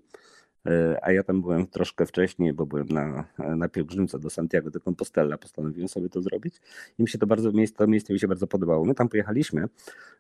E, 0.65 0.99
a 1.01 1.11
ja 1.11 1.23
tam 1.23 1.41
byłem 1.41 1.67
troszkę 1.67 2.05
wcześniej, 2.05 2.53
bo 2.53 2.65
byłem 2.65 2.87
na, 2.87 3.25
na 3.55 3.69
pielgrzymce 3.69 4.19
do 4.19 4.29
Santiago 4.29 4.69
de 4.69 4.79
Compostela, 4.79 5.37
postanowiłem 5.37 5.87
sobie 5.87 6.09
to 6.09 6.21
zrobić 6.21 6.61
i 6.99 7.01
mi 7.01 7.09
się 7.09 7.17
to 7.17 7.27
bardzo, 7.27 7.51
to 7.75 7.87
miejsce 7.87 8.13
mi 8.13 8.19
się 8.19 8.27
bardzo 8.27 8.47
podobało. 8.47 8.85
My 8.85 8.95
tam 8.95 9.09
pojechaliśmy, 9.09 9.65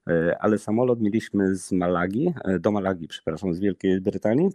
e, 0.07 0.37
ale 0.39 0.57
samolot 0.57 1.01
mieliśmy 1.01 1.55
z 1.55 1.71
Malagi, 1.71 2.33
e, 2.43 2.59
do 2.59 2.71
Malagi, 2.71 3.07
przepraszam, 3.07 3.53
z 3.53 3.59
Wielkiej 3.59 4.01
Brytanii 4.01 4.49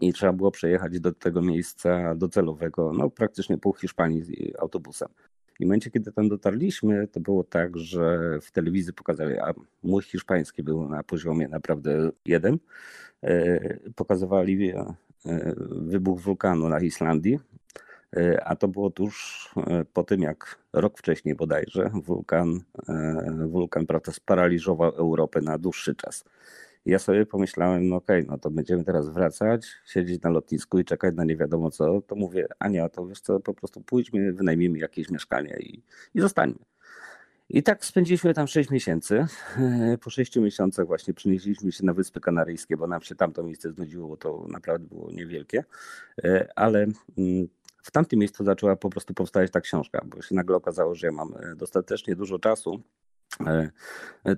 i 0.00 0.12
trzeba 0.12 0.32
było 0.32 0.50
przejechać 0.50 1.00
do 1.00 1.12
tego 1.12 1.42
miejsca 1.42 2.14
docelowego, 2.14 2.92
no 2.92 3.10
praktycznie 3.10 3.58
pół 3.58 3.74
Hiszpanii 3.74 4.54
autobusem. 4.58 5.08
I 5.60 5.64
w 5.64 5.66
momencie, 5.66 5.90
kiedy 5.90 6.12
tam 6.12 6.28
dotarliśmy, 6.28 7.08
to 7.08 7.20
było 7.20 7.44
tak, 7.44 7.76
że 7.76 8.38
w 8.42 8.50
telewizji 8.50 8.92
pokazali, 8.92 9.38
a 9.38 9.54
mój 9.82 10.02
hiszpański 10.02 10.62
był 10.62 10.88
na 10.88 11.02
poziomie 11.02 11.48
naprawdę 11.48 12.10
jeden. 12.24 12.58
Pokazywali 13.96 14.72
E, 15.26 15.54
wybuch 15.70 16.20
wulkanu 16.20 16.68
na 16.68 16.80
Islandii, 16.80 17.38
e, 18.16 18.44
a 18.44 18.56
to 18.56 18.68
było 18.68 18.90
tuż 18.90 19.48
e, 19.56 19.84
po 19.92 20.04
tym, 20.04 20.22
jak 20.22 20.58
rok 20.72 20.98
wcześniej 20.98 21.34
bodajże 21.34 21.90
wulkan, 21.94 22.60
wulkan 23.46 23.86
prawda, 23.86 24.12
sparaliżował 24.12 24.90
Europę 24.90 25.40
na 25.40 25.58
dłuższy 25.58 25.94
czas. 25.94 26.24
Ja 26.86 26.98
sobie 26.98 27.26
pomyślałem, 27.26 27.88
no 27.88 27.96
okej, 27.96 28.20
okay, 28.20 28.30
no 28.30 28.38
to 28.38 28.50
będziemy 28.50 28.84
teraz 28.84 29.08
wracać, 29.08 29.66
siedzieć 29.86 30.22
na 30.22 30.30
lotnisku 30.30 30.78
i 30.78 30.84
czekać 30.84 31.14
na 31.14 31.24
nie 31.24 31.36
wiadomo 31.36 31.70
co. 31.70 32.00
To 32.00 32.14
mówię, 32.14 32.48
Ania, 32.58 32.88
to 32.88 33.06
wiesz 33.06 33.20
co, 33.20 33.40
po 33.40 33.54
prostu 33.54 33.80
pójdźmy, 33.80 34.32
wynajmijmy 34.32 34.78
jakieś 34.78 35.10
mieszkanie 35.10 35.56
i, 35.60 35.82
i 36.14 36.20
zostańmy. 36.20 36.58
I 37.48 37.62
tak 37.62 37.84
spędziliśmy 37.84 38.34
tam 38.34 38.46
6 38.46 38.70
miesięcy. 38.70 39.26
Po 40.02 40.10
6 40.10 40.36
miesiącach 40.36 40.86
właśnie 40.86 41.14
przenieśliśmy 41.14 41.72
się 41.72 41.84
na 41.84 41.94
Wyspy 41.94 42.20
Kanaryjskie, 42.20 42.76
bo 42.76 42.86
nam 42.86 43.02
się 43.02 43.14
tamto 43.14 43.42
miejsce 43.42 43.72
znudziło, 43.72 44.08
bo 44.08 44.16
to 44.16 44.46
naprawdę 44.48 44.88
było 44.88 45.10
niewielkie. 45.12 45.64
E, 46.24 46.48
ale 46.56 46.86
mm, 47.18 47.48
w 47.82 47.90
tamtym 47.90 48.18
miejscu 48.18 48.44
zaczęła 48.44 48.76
po 48.76 48.90
prostu 48.90 49.14
powstawać 49.14 49.50
ta 49.50 49.60
książka, 49.60 50.04
bo 50.04 50.22
się 50.22 50.34
nagle 50.34 50.56
okazało, 50.56 50.94
że 50.94 51.06
ja 51.06 51.12
mam 51.12 51.34
e, 51.34 51.56
dostatecznie 51.56 52.16
dużo 52.16 52.38
czasu. 52.38 52.82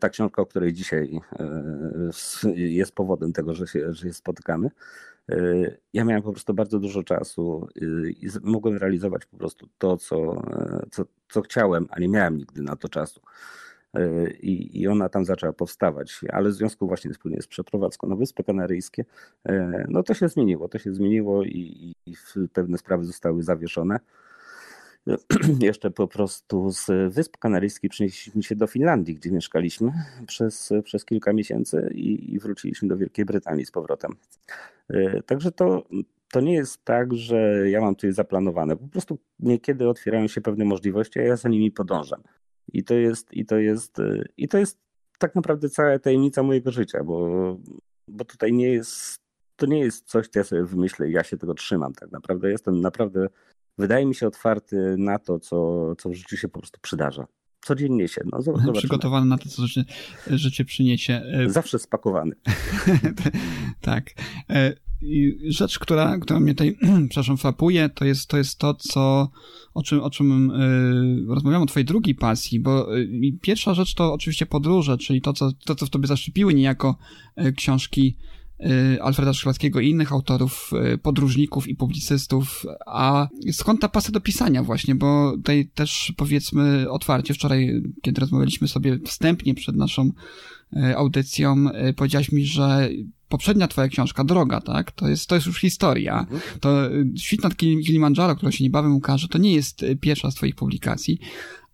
Ta 0.01 0.09
książka, 0.09 0.43
o 0.43 0.47
której 0.47 0.73
dzisiaj 0.73 1.21
jest 2.55 2.93
powodem 2.93 3.33
tego, 3.33 3.55
że 3.55 3.67
się, 3.67 3.93
że 3.93 4.03
się 4.03 4.13
spotykamy, 4.13 4.71
ja 5.93 6.05
miałem 6.05 6.23
po 6.23 6.33
prostu 6.33 6.55
bardzo 6.55 6.79
dużo 6.79 7.03
czasu 7.03 7.69
i 8.21 8.29
mogłem 8.43 8.77
realizować 8.77 9.27
po 9.27 9.37
prostu 9.37 9.69
to, 9.79 9.97
co, 9.97 10.43
co, 10.91 11.05
co 11.29 11.41
chciałem, 11.43 11.87
a 11.91 12.01
nie 12.01 12.09
miałem 12.09 12.37
nigdy 12.37 12.63
na 12.63 12.77
to 12.77 12.89
czasu. 12.89 13.21
I, 14.41 14.81
I 14.81 14.89
ona 14.89 15.09
tam 15.09 15.25
zaczęła 15.25 15.53
powstawać, 15.53 16.21
ale 16.33 16.51
w 16.51 16.53
związku 16.53 16.87
właśnie 16.87 17.13
wspólnie 17.13 17.43
z 17.43 17.47
przeprowadzką 17.47 18.09
na 18.09 18.17
Wyspy 18.17 18.45
Kanaryjskie, 18.45 19.05
no 19.89 20.03
to 20.03 20.15
się 20.15 20.29
zmieniło, 20.29 20.69
to 20.69 20.79
się 20.79 20.95
zmieniło 20.95 21.45
i, 21.45 21.95
i 22.07 22.15
pewne 22.53 22.79
sprawy 22.79 23.05
zostały 23.05 23.43
zawieszone. 23.43 24.01
jeszcze 25.61 25.91
po 25.91 26.09
prostu 26.09 26.71
z 26.71 27.15
Wysp 27.15 27.37
Kanaryjskich 27.37 27.91
przenieśliśmy 27.91 28.43
się 28.43 28.57
do 28.57 28.67
Finlandii, 28.67 29.15
gdzie 29.15 29.31
mieszkaliśmy 29.31 29.93
przez, 30.27 30.73
przez 30.85 31.05
kilka 31.05 31.33
miesięcy 31.33 31.91
i, 31.95 32.35
i 32.35 32.39
wróciliśmy 32.39 32.89
do 32.89 32.97
Wielkiej 32.97 33.25
Brytanii 33.25 33.67
z 33.67 33.71
powrotem. 33.71 34.17
E, 34.89 35.23
także 35.23 35.53
to, 35.53 35.85
to 36.33 36.41
nie 36.41 36.55
jest 36.55 36.85
tak, 36.85 37.15
że 37.15 37.71
ja 37.71 37.81
mam 37.81 37.95
tutaj 37.95 38.13
zaplanowane. 38.13 38.77
Po 38.77 38.89
prostu 38.89 39.19
niekiedy 39.41 39.89
otwierają 39.89 40.29
się 40.29 40.41
pewne 40.41 40.65
możliwości, 40.65 41.19
a 41.19 41.23
ja 41.23 41.37
za 41.37 41.49
nimi 41.49 41.71
podążam. 41.71 42.23
I 42.73 42.85
to 42.85 42.95
jest, 42.95 43.33
i 43.33 43.47
to 43.47 43.59
jest, 43.59 43.99
e, 43.99 44.25
i 44.37 44.49
to 44.49 44.59
jest 44.59 44.79
tak 45.19 45.35
naprawdę 45.35 45.69
cała 45.69 45.99
tajemnica 45.99 46.43
mojego 46.43 46.71
życia, 46.71 47.05
bo, 47.05 47.59
bo 48.09 48.25
tutaj 48.25 48.53
nie 48.53 48.73
jest, 48.73 49.21
to 49.57 49.67
nie 49.67 49.81
jest 49.81 50.07
coś, 50.07 50.29
co 50.29 50.39
ja 50.39 50.45
sobie 50.45 50.63
wymyślę, 50.63 51.11
ja 51.11 51.25
się 51.25 51.37
tego 51.37 51.55
trzymam 51.55 51.93
tak 51.93 52.13
naprawdę. 52.13 52.51
Jestem 52.51 52.81
naprawdę 52.81 53.29
wydaje 53.79 54.07
mi 54.07 54.15
się 54.15 54.27
otwarty 54.27 54.95
na 54.99 55.19
to, 55.19 55.39
co, 55.39 55.93
co 55.99 56.09
w 56.09 56.15
życiu 56.15 56.37
się 56.37 56.49
po 56.49 56.59
prostu 56.59 56.81
przydarza. 56.83 57.27
Codziennie 57.61 58.09
się. 58.09 58.21
No, 58.33 58.43
zobaczymy. 58.43 58.73
Przygotowany 58.73 59.27
na 59.27 59.39
to, 59.39 59.49
co 59.49 59.67
życie, 59.67 59.85
życie 60.27 60.65
przyniesie. 60.65 61.23
E, 61.33 61.51
Zawsze 61.51 61.79
spakowany. 61.79 62.35
tak. 63.81 64.11
E, 64.51 64.73
rzecz, 65.49 65.79
która, 65.79 66.19
która 66.19 66.41
mnie 66.41 66.55
tutaj, 66.55 66.79
przepraszam, 67.09 67.37
frapuje, 67.37 67.89
to 67.89 68.05
jest, 68.05 68.29
to 68.29 68.37
jest 68.37 68.59
to, 68.59 68.75
co, 68.75 69.31
o 69.75 69.83
czym, 69.83 70.01
o 70.03 70.11
czym 70.11 70.53
yy, 71.27 71.35
rozmawiam 71.35 71.63
o 71.63 71.67
twojej 71.67 71.85
drugiej 71.85 72.15
pasji, 72.15 72.61
bo 72.61 72.97
yy, 72.97 73.33
pierwsza 73.43 73.75
rzecz 73.75 73.95
to 73.95 74.13
oczywiście 74.13 74.47
podróże, 74.47 74.99
czyli 74.99 75.21
to, 75.21 75.33
co, 75.33 75.53
to, 75.65 75.75
co 75.75 75.87
w 75.87 75.91
tobie 75.91 76.07
zaszczepiły 76.07 76.55
niejako 76.55 76.99
yy, 77.37 77.53
książki 77.53 78.17
Alfreda 79.03 79.33
Szklarskiego 79.33 79.81
i 79.81 79.89
innych 79.89 80.13
autorów, 80.13 80.71
y, 80.95 80.99
podróżników 80.99 81.69
i 81.69 81.75
publicystów, 81.75 82.65
a 82.87 83.29
skąd 83.53 83.81
ta 83.81 83.89
pasja 83.89 84.13
do 84.13 84.21
pisania 84.21 84.63
właśnie, 84.63 84.95
bo 84.95 85.33
tutaj 85.33 85.71
też 85.75 86.13
powiedzmy 86.17 86.91
otwarcie, 86.91 87.35
wczoraj, 87.35 87.83
kiedy 88.03 88.21
rozmawialiśmy 88.21 88.69
sobie 88.69 88.99
wstępnie 89.05 89.55
przed 89.55 89.77
naszą 89.77 90.11
y, 90.77 90.97
audycją, 90.97 91.65
powiedziałaś 91.97 92.33
mi, 92.33 92.47
że 92.47 92.89
poprzednia 93.29 93.69
twoja 93.69 93.89
książka, 93.89 94.25
Droga, 94.25 94.61
tak, 94.61 94.93
to 94.93 95.09
jest, 95.09 95.29
to 95.29 95.35
jest 95.35 95.47
już 95.47 95.61
historia. 95.61 96.21
Mhm. 96.21 96.41
To 96.61 96.71
Świt 97.17 97.43
nad 97.43 97.57
Kilimandżaro, 97.57 98.37
która 98.37 98.53
się 98.53 98.65
niebawem 98.65 98.97
ukaże, 98.97 99.29
to 99.29 99.39
nie 99.39 99.53
jest 99.55 99.85
pierwsza 100.01 100.31
z 100.31 100.35
twoich 100.35 100.55
publikacji, 100.55 101.19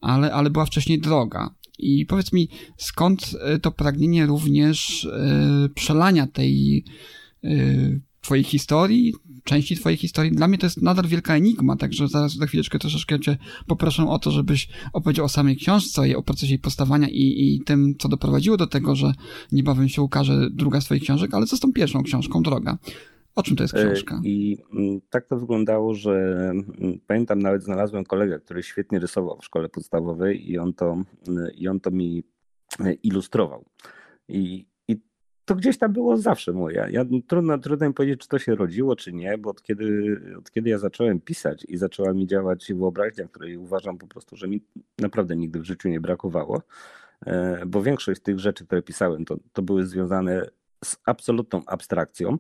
ale, 0.01 0.33
ale 0.33 0.51
była 0.51 0.67
wcześniej 0.67 1.01
Droga. 1.01 1.55
I 1.79 2.07
powiedz 2.07 2.33
mi, 2.33 2.49
skąd 2.77 3.37
e, 3.41 3.59
to 3.59 3.73
pragnienie 3.73 4.27
również 4.27 5.05
e, 5.05 5.69
przelania 5.75 6.27
tej 6.27 6.85
e, 7.45 7.51
twojej 8.21 8.45
historii, 8.45 9.15
części 9.45 9.77
twojej 9.77 9.97
historii? 9.97 10.33
Dla 10.33 10.49
mnie 10.49 10.59
to 10.59 10.67
jest 10.67 10.83
nadal 10.83 11.07
wielka 11.07 11.37
enigma, 11.37 11.77
także 11.77 12.09
zaraz 12.09 12.35
za 12.35 12.47
chwileczkę 12.47 12.79
troszeczkę 12.79 13.21
cię 13.21 13.37
poproszę 13.67 14.09
o 14.09 14.19
to, 14.19 14.31
żebyś 14.31 14.69
opowiedział 14.93 15.25
o 15.25 15.29
samej 15.29 15.57
książce, 15.57 16.17
o 16.17 16.23
procesie 16.23 16.53
jej 16.53 16.59
powstawania 16.59 17.09
i, 17.09 17.55
i 17.55 17.61
tym, 17.65 17.95
co 17.99 18.09
doprowadziło 18.09 18.57
do 18.57 18.67
tego, 18.67 18.97
że 18.97 19.15
niebawem 19.53 19.89
się 19.89 20.03
ukaże 20.03 20.51
druga 20.51 20.81
z 20.81 20.85
twoich 20.85 21.03
książek, 21.03 21.35
ale 21.35 21.47
co 21.47 21.57
z 21.57 21.61
tą 21.61 21.73
pierwszą 21.73 22.03
książką, 22.03 22.43
Droga? 22.43 22.79
O 23.35 23.43
czym 23.43 23.57
to 23.57 23.65
jest 23.65 23.75
książka? 23.75 24.21
I 24.25 24.59
mm, 24.73 25.01
tak 25.11 25.27
to 25.27 25.37
wyglądało, 25.37 25.95
że 25.95 26.13
mm, 26.51 27.01
pamiętam 27.07 27.39
nawet 27.39 27.65
znalazłem 27.65 28.05
kolegę, 28.05 28.41
który 28.41 28.63
świetnie 28.63 28.99
rysował 28.99 29.39
w 29.41 29.45
szkole 29.45 29.69
podstawowej 29.69 30.51
i 30.51 30.59
on 30.59 30.75
to, 30.75 31.03
mm, 31.29 31.49
i 31.55 31.69
on 31.69 31.81
to 31.81 31.91
mi 31.91 32.25
e, 32.81 32.93
ilustrował. 32.93 33.65
I, 34.29 34.67
i 34.89 35.01
to 35.45 35.55
gdzieś 35.55 35.79
tam 35.79 35.93
było 35.93 36.17
zawsze 36.17 36.53
moje. 36.53 36.89
Ja, 36.91 37.05
trudno, 37.27 37.59
trudno 37.59 37.89
mi 37.89 37.95
powiedzieć, 37.95 38.21
czy 38.21 38.29
to 38.29 38.39
się 38.39 38.55
rodziło, 38.55 38.97
czy 38.97 39.13
nie, 39.13 39.39
bo 39.39 39.51
od 39.51 39.63
kiedy, 39.63 40.19
od 40.39 40.51
kiedy 40.51 40.71
ja 40.71 40.79
zacząłem 40.79 41.21
pisać 41.21 41.65
i 41.69 41.77
zaczęła 41.77 42.13
mi 42.13 42.27
działać 42.27 42.73
wyobraźnia, 42.73 43.29
której 43.29 43.57
uważam 43.57 43.99
po 43.99 44.07
prostu, 44.07 44.37
że 44.37 44.49
mi 44.49 44.65
naprawdę 44.99 45.37
nigdy 45.37 45.61
w 45.61 45.65
życiu 45.65 45.89
nie 45.89 46.01
brakowało, 46.01 46.63
e, 47.27 47.67
bo 47.67 47.83
większość 47.83 48.21
tych 48.21 48.39
rzeczy, 48.39 48.67
które 48.67 48.83
pisałem, 48.83 49.25
to, 49.25 49.37
to 49.53 49.63
były 49.63 49.87
związane 49.87 50.47
z 50.85 50.97
absolutną 51.05 51.63
abstrakcją 51.67 52.33
e, 52.33 52.39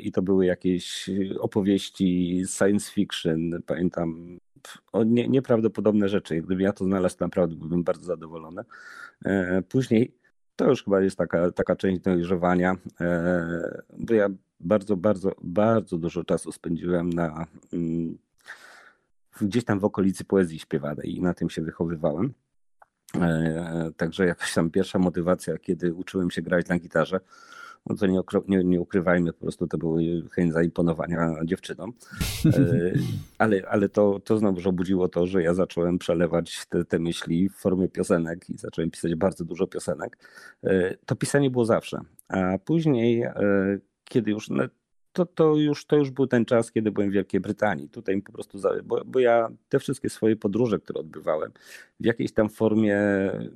i 0.00 0.12
to 0.12 0.22
były 0.22 0.46
jakieś 0.46 1.10
opowieści 1.40 2.42
science 2.46 2.92
fiction, 2.92 3.62
pamiętam, 3.66 4.38
o 4.92 5.04
nie, 5.04 5.28
nieprawdopodobne 5.28 6.08
rzeczy. 6.08 6.36
Gdybym 6.36 6.60
ja 6.60 6.72
to 6.72 6.84
znalazł, 6.84 7.16
naprawdę 7.20 7.56
byłbym 7.56 7.84
bardzo 7.84 8.04
zadowolony. 8.04 8.62
E, 9.24 9.62
później 9.62 10.14
to 10.56 10.68
już 10.70 10.84
chyba 10.84 11.00
jest 11.00 11.16
taka, 11.16 11.52
taka 11.52 11.76
część 11.76 12.00
dojrzewania, 12.00 12.76
e, 13.00 13.82
bo 13.98 14.14
ja 14.14 14.28
bardzo, 14.60 14.96
bardzo, 14.96 15.32
bardzo 15.42 15.98
dużo 15.98 16.24
czasu 16.24 16.52
spędziłem 16.52 17.10
na 17.10 17.46
mm, 17.72 18.18
gdzieś 19.40 19.64
tam 19.64 19.78
w 19.78 19.84
okolicy 19.84 20.24
poezji 20.24 20.58
śpiewanej 20.58 21.16
i 21.16 21.20
na 21.20 21.34
tym 21.34 21.50
się 21.50 21.62
wychowywałem. 21.62 22.32
Także 23.96 24.26
jakaś 24.26 24.54
tam 24.54 24.70
pierwsza 24.70 24.98
motywacja, 24.98 25.58
kiedy 25.58 25.94
uczyłem 25.94 26.30
się 26.30 26.42
grać 26.42 26.68
na 26.68 26.78
gitarze, 26.78 27.20
no 27.86 27.96
to 27.96 28.06
nie, 28.06 28.20
nie, 28.48 28.64
nie 28.64 28.80
ukrywajmy, 28.80 29.32
po 29.32 29.40
prostu 29.40 29.66
to 29.66 29.78
były 29.78 30.22
chęć 30.32 30.52
zaimponowania 30.52 31.34
dziewczynom. 31.44 31.92
E, 32.46 32.92
ale, 33.38 33.62
ale 33.68 33.88
to, 33.88 34.20
to 34.24 34.38
znowu 34.38 34.68
obudziło 34.68 35.08
to, 35.08 35.26
że 35.26 35.42
ja 35.42 35.54
zacząłem 35.54 35.98
przelewać 35.98 36.66
te, 36.68 36.84
te 36.84 36.98
myśli 36.98 37.48
w 37.48 37.56
formie 37.56 37.88
piosenek 37.88 38.50
i 38.50 38.58
zacząłem 38.58 38.90
pisać 38.90 39.14
bardzo 39.14 39.44
dużo 39.44 39.66
piosenek. 39.66 40.18
E, 40.64 40.96
to 41.06 41.16
pisanie 41.16 41.50
było 41.50 41.64
zawsze. 41.64 42.00
A 42.28 42.58
później, 42.64 43.22
e, 43.22 43.34
kiedy 44.04 44.30
już 44.30 44.50
no, 44.50 44.64
to, 45.18 45.26
to, 45.26 45.56
już, 45.56 45.84
to 45.84 45.96
już 45.96 46.10
był 46.10 46.26
ten 46.26 46.44
czas, 46.44 46.72
kiedy 46.72 46.92
byłem 46.92 47.10
w 47.10 47.12
Wielkiej 47.12 47.40
Brytanii. 47.40 47.88
Tutaj 47.88 48.22
po 48.22 48.32
prostu, 48.32 48.58
bo, 48.84 49.04
bo 49.04 49.18
ja 49.18 49.48
te 49.68 49.78
wszystkie 49.78 50.10
swoje 50.10 50.36
podróże, 50.36 50.78
które 50.78 51.00
odbywałem, 51.00 51.52
w 52.00 52.04
jakiejś 52.04 52.32
tam 52.32 52.48
formie, 52.48 52.98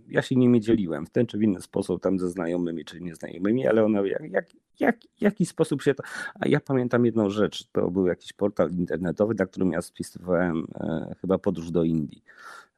ja 0.09 0.23
się 0.23 0.37
nimi 0.37 0.61
dzieliłem 0.61 1.07
w 1.07 1.11
ten 1.11 1.27
czy 1.27 1.39
w 1.39 1.43
inny 1.43 1.61
sposób, 1.61 2.03
tam 2.03 2.19
ze 2.19 2.31
znajomymi 2.31 2.85
czy 2.85 3.01
nieznajomymi, 3.01 3.67
ale 3.67 3.85
one, 3.85 4.09
jak, 4.09 4.31
jak, 4.31 4.47
jak, 4.81 4.97
jaki 5.21 5.47
sposób 5.47 5.83
się 5.83 5.95
to... 5.95 6.03
A 6.35 6.49
ja 6.49 6.61
pamiętam 6.61 7.07
jedną 7.07 7.31
rzecz, 7.31 7.65
to 7.73 7.91
był 7.91 8.07
jakiś 8.07 8.33
portal 8.33 8.71
internetowy, 8.71 9.35
na 9.39 9.47
którym 9.47 9.73
ja 9.73 9.83
spisywałem 9.83 10.67
e, 10.75 11.15
chyba 11.21 11.39
podróż 11.39 11.71
do 11.71 11.85
Indii. 11.85 12.25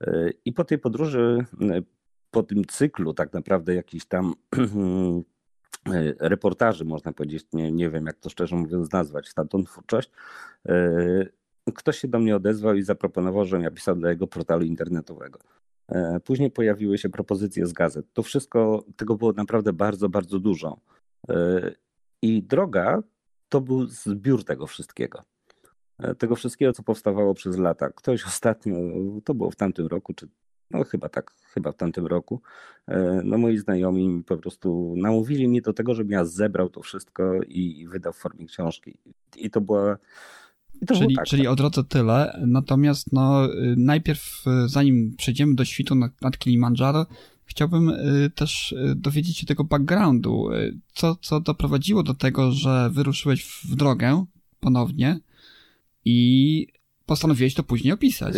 E, 0.01 0.31
I 0.45 0.53
po 0.53 0.65
tej 0.65 0.79
podróży, 0.79 1.45
e, 1.61 1.83
po 2.31 2.43
tym 2.43 2.65
cyklu 2.65 3.15
tak 3.15 3.33
naprawdę 3.33 3.75
jakiś 3.75 4.07
tam 4.07 4.35
E, 4.57 5.23
reportaży, 6.19 6.85
można 6.85 7.13
powiedzieć, 7.13 7.47
nie, 7.53 7.73
nie 7.73 7.91
wiem 7.91 8.07
jak 8.07 8.19
to 8.19 8.31
szczerze 8.31 8.57
mówiąc 8.57 8.93
nazwać, 8.93 9.35
tamtą 9.35 9.65
twórczość, 9.65 10.11
e, 10.69 11.27
ktoś 11.75 11.99
się 11.99 12.09
do 12.09 12.19
mnie 12.19 12.37
odezwał 12.37 12.75
i 12.75 12.83
zaproponował, 12.83 13.45
żebym 13.45 13.65
ja 13.65 13.71
pisał 13.71 13.97
dla 13.97 14.11
jego 14.11 14.27
portalu 14.27 14.65
internetowego. 14.65 15.39
E, 15.89 16.21
później 16.21 16.51
pojawiły 16.51 16.99
się 16.99 17.09
propozycje 17.09 17.67
z 17.67 17.73
gazet. 17.73 18.07
To 18.13 18.23
wszystko, 18.23 18.85
tego 18.97 19.15
było 19.17 19.33
naprawdę 19.33 19.73
bardzo, 19.73 20.09
bardzo 20.09 20.39
dużo. 20.39 20.81
I 22.23 22.43
droga 22.43 23.03
to 23.49 23.61
był 23.61 23.87
zbiór 23.87 24.45
tego 24.45 24.67
wszystkiego. 24.67 25.23
Tego 26.19 26.37
wszystkiego, 26.37 26.73
co 26.73 26.83
powstawało 26.83 27.35
przez 27.35 27.59
lata. 27.59 27.91
Ktoś 27.91 28.25
ostatnio, 28.33 28.77
to 29.25 29.35
było 29.35 29.51
w 29.51 29.57
tamtym 29.57 29.87
roku, 29.87 30.15
czy 30.15 30.29
no 30.75 30.85
chyba 30.85 31.09
tak, 31.09 31.31
chyba 31.53 31.73
w 31.73 31.77
tamtym 31.77 32.07
roku, 32.07 32.41
e, 32.87 33.23
no 33.25 33.39
moi 33.39 33.59
znajomi 33.59 34.25
po 34.27 34.37
prostu 34.37 34.95
namówili 34.97 35.49
mnie 35.49 35.63
do 35.63 35.73
tego, 35.73 35.95
żebym 35.95 36.13
ja 36.13 36.25
zebrał 36.25 36.71
to 36.71 36.83
wszystko 36.83 37.43
i 37.49 37.87
wydał 37.89 38.13
w 38.13 38.17
formie 38.17 38.47
książki. 38.47 38.99
I 39.37 39.51
to 39.51 39.61
była 39.61 39.99
czyli, 40.87 41.17
tak, 41.17 41.27
czyli 41.27 41.43
tak. 41.43 41.53
o 41.53 41.57
drodze 41.57 41.85
tyle, 41.85 42.41
natomiast 42.47 43.13
no, 43.13 43.55
y, 43.55 43.75
najpierw 43.77 44.45
y, 44.47 44.69
zanim 44.69 45.15
przejdziemy 45.17 45.55
do 45.55 45.65
świtu 45.65 45.95
nad, 45.95 46.23
nad 46.23 46.39
Kilimandżaro, 46.39 47.07
chciałbym 47.45 47.89
y, 47.89 48.31
też 48.35 48.75
dowiedzieć 48.97 49.39
się 49.39 49.47
tego 49.47 49.65
backgroundu. 49.65 50.49
Co, 50.93 51.17
co 51.17 51.41
doprowadziło 51.41 52.03
do 52.03 52.15
tego, 52.15 52.53
że 52.53 52.91
wyruszyłeś 52.91 53.45
w 53.45 53.77
drogę 53.77 54.25
ponownie 54.61 55.21
i 56.05 56.69
postanowiłeś 57.07 57.55
to 57.55 57.63
później 57.63 57.93
opisać? 57.93 58.35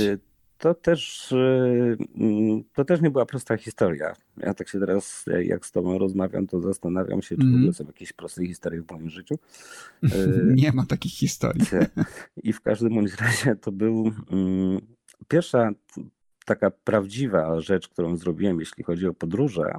To 0.58 0.74
też, 0.74 1.32
y, 1.32 1.96
mm, 2.14 2.64
to 2.74 2.84
też 2.84 3.00
nie 3.00 3.10
była 3.10 3.26
prosta 3.26 3.56
historia. 3.56 4.16
Ja 4.36 4.54
tak 4.54 4.68
się 4.68 4.80
teraz, 4.80 5.24
jak 5.42 5.66
z 5.66 5.72
tobą 5.72 5.98
rozmawiam, 5.98 6.46
to 6.46 6.60
zastanawiam 6.60 7.22
się, 7.22 7.36
czy 7.36 7.42
mm. 7.42 7.46
w 7.46 7.54
ogóle 7.54 7.68
mhm. 7.68 7.74
są 7.74 7.84
jakieś 7.84 8.12
proste 8.12 8.46
historie 8.46 8.82
w 8.82 8.90
moim 8.90 9.10
życiu. 9.10 9.34
Y, 10.04 10.52
nie 10.54 10.72
ma 10.72 10.86
takich 10.86 11.12
historii. 11.12 11.66
I 12.42 12.52
w 12.52 12.60
każdym 12.60 12.94
bądź 12.94 13.14
razie 13.14 13.56
to 13.56 13.72
był 13.72 14.12
mm, 14.30 14.80
pierwsza 15.28 15.70
taka 16.44 16.70
prawdziwa 16.70 17.60
rzecz, 17.60 17.88
którą 17.88 18.16
zrobiłem, 18.16 18.60
jeśli 18.60 18.84
chodzi 18.84 19.06
o 19.06 19.14
podróże, 19.14 19.72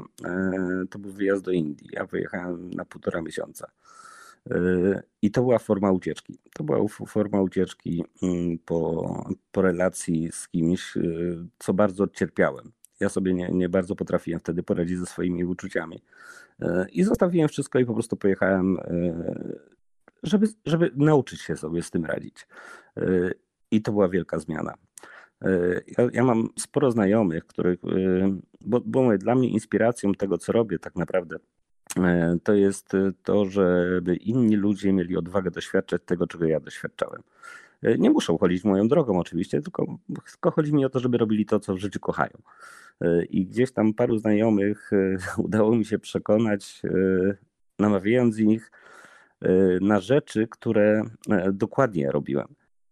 y, 0.84 0.88
to 0.88 1.00
był 1.00 1.12
wyjazd 1.12 1.44
do 1.44 1.52
Indii. 1.52 1.90
Ja 1.92 2.06
wyjechałem 2.06 2.70
na 2.70 2.86
półtora 2.86 3.22
miesiąca. 3.22 3.72
Yy, 4.50 5.04
I 5.22 5.32
to 5.32 5.42
była 5.42 5.60
forma 5.60 5.92
ucieczki. 5.92 6.40
To 6.54 6.64
była 6.64 6.88
forma 6.88 7.42
ucieczki 7.42 8.04
mm, 8.24 8.58
po, 8.66 9.34
po 9.52 9.62
relacji 9.62 10.30
z 10.32 10.48
kimś, 10.48 10.96
yy, 10.96 11.48
co 11.60 11.74
bardzo 11.74 12.08
cierpiałem. 12.08 12.72
Ja 13.00 13.10
sobie 13.10 13.34
nie, 13.34 13.50
nie 13.52 13.70
bardzo 13.70 13.96
potrafiłem 13.96 14.40
wtedy 14.40 14.64
poradzić 14.64 15.00
ze 15.00 15.06
swoimi 15.06 15.46
uczuciami. 15.46 16.02
Yy, 16.60 16.86
I 16.92 17.04
zostawiłem 17.04 17.50
wszystko 17.50 17.80
i 17.80 17.86
po 17.86 17.94
prostu 17.94 18.18
pojechałem, 18.18 18.78
żeby, 20.24 20.48
żeby 20.66 20.92
nauczyć 20.96 21.42
się 21.42 21.58
sobie 21.58 21.84
z 21.84 21.92
tym 21.92 22.06
radzić. 22.06 22.48
I 23.72 23.82
to 23.82 23.92
była 23.92 24.10
wielka 24.10 24.40
zmiana. 24.40 24.74
Ja, 25.98 26.08
ja 26.14 26.24
mam 26.24 26.50
sporo 26.60 26.92
znajomych, 26.92 27.48
których, 27.48 27.80
bo, 28.62 28.82
bo 28.86 29.18
dla 29.18 29.36
mnie 29.36 29.50
inspiracją 29.50 30.14
tego, 30.14 30.38
co 30.38 30.52
robię, 30.52 30.80
tak 30.80 30.96
naprawdę 30.96 31.38
to 32.44 32.54
jest 32.54 32.94
e, 32.94 33.12
to, 33.24 33.46
żeby 33.46 34.16
inni 34.16 34.56
ludzie 34.56 34.94
mieli 34.94 35.18
odwagę 35.18 35.52
doświadczać 35.52 36.02
tego, 36.06 36.28
czego 36.28 36.46
ja 36.46 36.60
doświadczałem. 36.60 37.24
E, 37.84 37.98
nie 37.98 38.10
muszą 38.10 38.38
chodzić 38.38 38.64
moją 38.64 38.88
drogą 38.88 39.20
oczywiście, 39.20 39.62
tylko, 39.62 39.98
tylko 40.32 40.52
chodzi 40.52 40.74
mi 40.74 40.86
o 40.86 40.90
to, 40.90 41.00
żeby 41.00 41.18
robili 41.18 41.46
to, 41.46 41.60
co 41.60 41.76
w 41.76 41.78
życiu 41.78 42.00
kochają. 42.00 42.38
I 43.30 43.46
gdzieś 43.46 43.72
tam 43.72 43.94
paru 43.94 44.18
znajomych 44.18 44.92
udało 45.38 45.76
mi 45.76 45.86
się 45.86 46.00
przekonać, 46.00 46.82
namawiając 47.80 48.40
ich 48.40 48.72
na 49.82 50.00
rzeczy, 50.00 50.48
które 50.48 51.04
dokładnie 51.54 52.12
robiłem. 52.12 52.48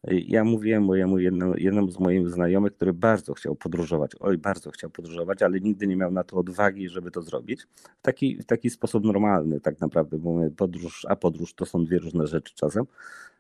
Ja 0.07 0.43
mówiłem 0.43 0.83
mojemu 0.83 1.19
jednemu, 1.19 1.53
jednemu 1.57 1.91
z 1.91 1.99
moich 1.99 2.29
znajomych, 2.29 2.73
który 2.73 2.93
bardzo 2.93 3.33
chciał 3.33 3.55
podróżować, 3.55 4.11
oj, 4.19 4.37
bardzo 4.37 4.71
chciał 4.71 4.89
podróżować, 4.89 5.41
ale 5.41 5.59
nigdy 5.59 5.87
nie 5.87 5.95
miał 5.95 6.11
na 6.11 6.23
to 6.23 6.37
odwagi, 6.37 6.89
żeby 6.89 7.11
to 7.11 7.21
zrobić. 7.21 7.67
W 7.99 8.01
taki, 8.01 8.37
w 8.37 8.45
taki 8.45 8.69
sposób 8.69 9.05
normalny 9.05 9.59
tak 9.59 9.81
naprawdę, 9.81 10.17
bo 10.17 10.39
podróż, 10.57 11.05
a 11.09 11.15
podróż 11.15 11.53
to 11.53 11.65
są 11.65 11.85
dwie 11.85 11.99
różne 11.99 12.27
rzeczy 12.27 12.55
czasem. 12.55 12.85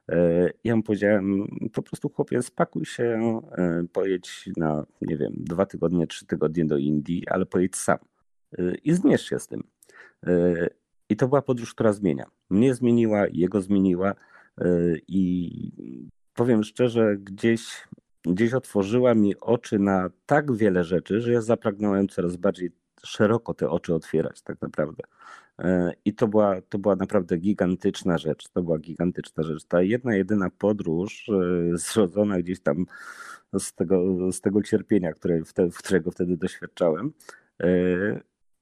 E, 0.09 0.49
ja 0.63 0.75
mu 0.75 0.83
powiedziałem, 0.83 1.47
po 1.73 1.81
prostu 1.81 2.09
chłopie, 2.09 2.41
spakuj 2.41 2.85
się, 2.85 3.41
e, 3.51 3.85
pojedź 3.93 4.49
na, 4.57 4.85
nie 5.01 5.17
wiem, 5.17 5.33
dwa 5.37 5.65
tygodnie, 5.65 6.07
trzy 6.07 6.25
tygodnie 6.25 6.65
do 6.65 6.77
Indii, 6.77 7.27
ale 7.27 7.45
pojedź 7.45 7.75
sam 7.75 7.97
e, 8.57 8.75
i 8.75 8.93
zmierz 8.93 9.29
się 9.29 9.39
z 9.39 9.47
tym. 9.47 9.63
I 11.09 11.15
to 11.15 11.27
była 11.27 11.41
podróż, 11.41 11.73
która 11.73 11.93
zmienia. 11.93 12.25
Mnie 12.49 12.75
zmieniła, 12.75 13.27
jego 13.33 13.61
zmieniła 13.61 14.15
i 15.07 16.11
powiem 16.35 16.63
szczerze, 16.63 17.17
gdzieś, 17.17 17.87
gdzieś 18.23 18.53
otworzyła 18.53 19.15
mi 19.15 19.39
oczy 19.39 19.79
na 19.79 20.09
tak 20.25 20.55
wiele 20.55 20.83
rzeczy, 20.83 21.21
że 21.21 21.33
ja 21.33 21.41
zapragnąłem 21.41 22.07
coraz 22.07 22.35
bardziej 22.35 22.71
szeroko 23.05 23.53
te 23.53 23.69
oczy 23.69 23.93
otwierać, 23.93 24.41
tak 24.41 24.61
naprawdę. 24.61 25.03
E, 25.59 25.93
I 26.05 26.13
to 26.13 26.27
była, 26.27 26.61
to 26.61 26.79
była 26.79 26.95
naprawdę 26.95 27.37
gigantyczna 27.37 28.17
rzecz. 28.17 28.47
To 28.49 28.63
była 28.63 28.79
gigantyczna 28.79 29.43
rzecz. 29.43 29.65
Ta 29.65 29.81
jedna, 29.81 30.15
jedyna 30.15 30.49
podróż 30.49 31.29
e, 31.29 31.77
zrodzona 31.77 32.39
gdzieś 32.39 32.59
tam 32.59 32.85
z 33.59 33.73
tego, 33.73 34.31
z 34.31 34.41
tego 34.41 34.63
cierpienia, 34.63 35.13
które, 35.13 35.41
którego 35.77 36.11
wtedy 36.11 36.37
doświadczałem, 36.37 37.13
e, 37.63 37.67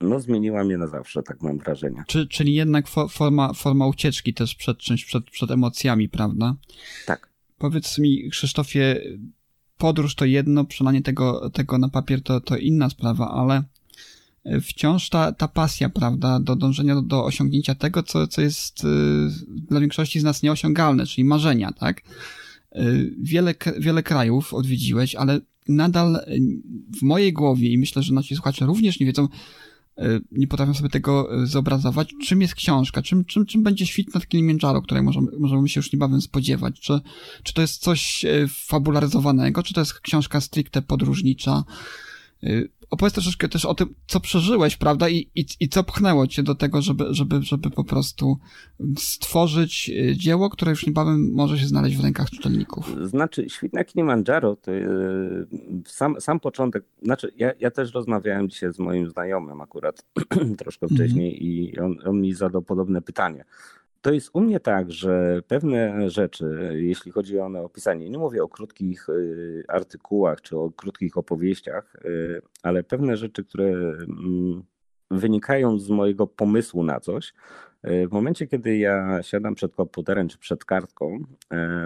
no 0.02 0.20
zmieniła 0.20 0.64
mnie 0.64 0.78
na 0.78 0.88
zawsze, 0.88 1.24
tak 1.24 1.42
mam 1.42 1.58
wrażenie. 1.58 2.04
Czy, 2.08 2.28
czyli 2.28 2.56
jednak 2.56 2.86
forma, 3.10 3.54
forma 3.54 3.88
ucieczki 3.88 4.34
też 4.34 4.56
przed 4.56 4.78
czymś, 4.78 5.06
przed, 5.06 5.24
przed 5.26 5.52
emocjami, 5.52 6.10
prawda? 6.10 6.56
Tak. 7.06 7.33
Powiedz 7.63 7.97
mi, 7.97 8.30
Krzysztofie, 8.30 9.02
podróż 9.78 10.15
to 10.15 10.26
jedno, 10.26 10.65
przelanie 10.65 11.02
tego, 11.02 11.49
tego 11.49 11.78
na 11.78 11.89
papier 11.89 12.23
to, 12.23 12.41
to 12.41 12.58
inna 12.58 12.89
sprawa, 12.89 13.32
ale 13.32 13.63
wciąż 14.62 15.10
ta, 15.10 15.32
ta 15.32 15.47
pasja, 15.47 15.89
prawda, 15.89 16.39
do 16.39 16.56
dążenia 16.56 16.95
do, 16.95 17.02
do 17.02 17.26
osiągnięcia 17.26 17.76
tego, 17.76 18.04
co, 18.04 18.28
co 18.28 18.41
jest 18.41 18.84
y, 18.84 18.88
dla 19.47 19.80
większości 19.80 20.19
z 20.19 20.23
nas 20.23 20.43
nieosiągalne, 20.43 21.06
czyli 21.06 21.26
marzenia, 21.26 21.71
tak? 21.71 22.02
Y, 22.76 23.15
wiele, 23.21 23.56
wiele 23.80 24.04
krajów 24.04 24.54
odwiedziłeś, 24.54 25.15
ale 25.15 25.39
nadal 25.67 26.19
w 26.99 27.02
mojej 27.02 27.34
głowie 27.34 27.69
i 27.69 27.78
myślę, 27.78 28.04
że 28.04 28.13
nasi 28.13 28.36
słuchacze 28.36 28.65
również 28.65 28.99
nie 28.99 29.06
wiedzą, 29.06 29.28
E, 29.28 29.30
nie 30.32 30.48
potrafią 30.48 30.74
sobie 30.74 30.90
tego 30.90 31.42
e, 31.44 31.48
zobrazować. 31.48 32.10
Czym 32.26 32.42
jest 32.42 32.56
książka? 32.56 33.02
Czym, 33.02 33.26
czym, 33.26 33.46
czym 33.46 33.64
będzie 33.64 33.86
świt 33.86 34.14
nad 34.14 34.28
Kilimandżaro, 34.28 34.82
której 34.82 35.04
możemy, 35.04 35.28
możemy 35.40 35.70
się 35.70 35.80
już 35.80 35.94
niebawem 35.94 36.22
spodziewać? 36.22 36.80
Czy, 36.80 37.00
czy 37.44 37.54
to 37.54 37.62
jest 37.62 37.82
coś 37.82 38.26
e, 38.26 38.48
fabularyzowanego? 38.48 39.64
Czy 39.64 39.74
to 39.74 39.82
jest 39.82 39.94
książka 39.94 40.42
stricte 40.42 40.82
podróżnicza? 40.82 41.64
Opowiedz 42.94 43.14
troszeczkę 43.14 43.50
też 43.50 43.66
o 43.66 43.74
tym, 43.74 43.96
co 44.08 44.20
przeżyłeś, 44.20 44.78
prawda, 44.78 45.10
i, 45.10 45.30
i, 45.36 45.46
i 45.60 45.70
co 45.70 45.84
pchnęło 45.84 46.28
cię 46.28 46.44
do 46.44 46.56
tego, 46.56 46.82
żeby, 46.82 47.06
żeby, 47.10 47.42
żeby 47.42 47.70
po 47.70 47.84
prostu 47.84 48.38
stworzyć 48.98 49.90
y, 49.90 50.18
dzieło, 50.18 50.50
które 50.50 50.70
już 50.70 50.86
niebawem 50.88 51.32
może 51.34 51.60
się 51.60 51.68
znaleźć 51.68 51.98
w 51.98 52.04
rękach 52.04 52.30
czytelników. 52.30 52.96
Znaczy, 53.02 53.50
Świt 53.50 53.74
na 53.74 53.84
Kilimandżaro 53.84 54.56
to 54.56 54.72
y, 54.72 55.48
sam, 55.86 56.22
sam 56.22 56.40
początek, 56.40 56.84
znaczy 57.04 57.34
ja, 57.38 57.52
ja 57.60 57.72
też 57.72 57.94
rozmawiałem 57.94 58.50
dzisiaj 58.50 58.74
z 58.74 58.80
moim 58.80 59.10
znajomym 59.10 59.62
akurat 59.62 60.06
troszkę 60.58 60.88
wcześniej 60.88 61.30
mm 61.30 61.40
-hmm. 61.40 61.46
i 61.46 61.80
on, 61.80 62.10
on 62.10 62.22
mi 62.22 62.34
zadał 62.34 62.62
podobne 62.62 63.02
pytanie. 63.02 63.46
To 64.04 64.13
jest 64.13 64.30
u 64.34 64.42
mnie 64.42 64.60
tak, 64.60 64.92
że 64.92 65.42
pewne 65.48 66.10
rzeczy, 66.10 66.72
jeśli 66.76 67.12
chodzi 67.12 67.39
o 67.39 67.46
opisanie, 67.63 68.10
nie 68.10 68.18
mówię 68.18 68.44
o 68.44 68.48
krótkich 68.48 69.10
y, 69.10 69.63
artykułach 69.68 70.42
czy 70.42 70.58
o 70.58 70.72
krótkich 70.72 71.18
opowieściach, 71.18 71.96
y, 72.06 72.42
ale 72.63 72.84
pewne 72.84 73.18
rzeczy, 73.18 73.44
które 73.44 73.66
mm, 73.66 74.63
wynikają 75.12 75.80
z 75.80 75.89
mojego 75.89 76.28
pomysłu 76.28 76.84
na 76.84 77.00
coś, 77.00 77.34
y, 77.88 78.08
w 78.08 78.12
momencie, 78.12 78.48
kiedy 78.48 78.78
ja 78.78 79.24
siadam 79.24 79.56
przed 79.56 79.76
komputerem 79.76 80.28
czy 80.28 80.38
przed 80.38 80.66
kartką, 80.66 81.20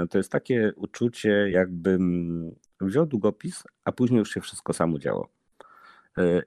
to 0.10 0.17
jest 0.17 0.32
takie 0.32 0.73
uczucie, 0.75 1.49
jakbym 1.51 2.56
wziął 2.82 3.06
długopis, 3.06 3.63
a 3.84 3.91
później 3.91 4.19
już 4.19 4.30
się 4.32 4.41
wszystko 4.41 4.73
samo 4.73 4.99
działo. 4.99 5.30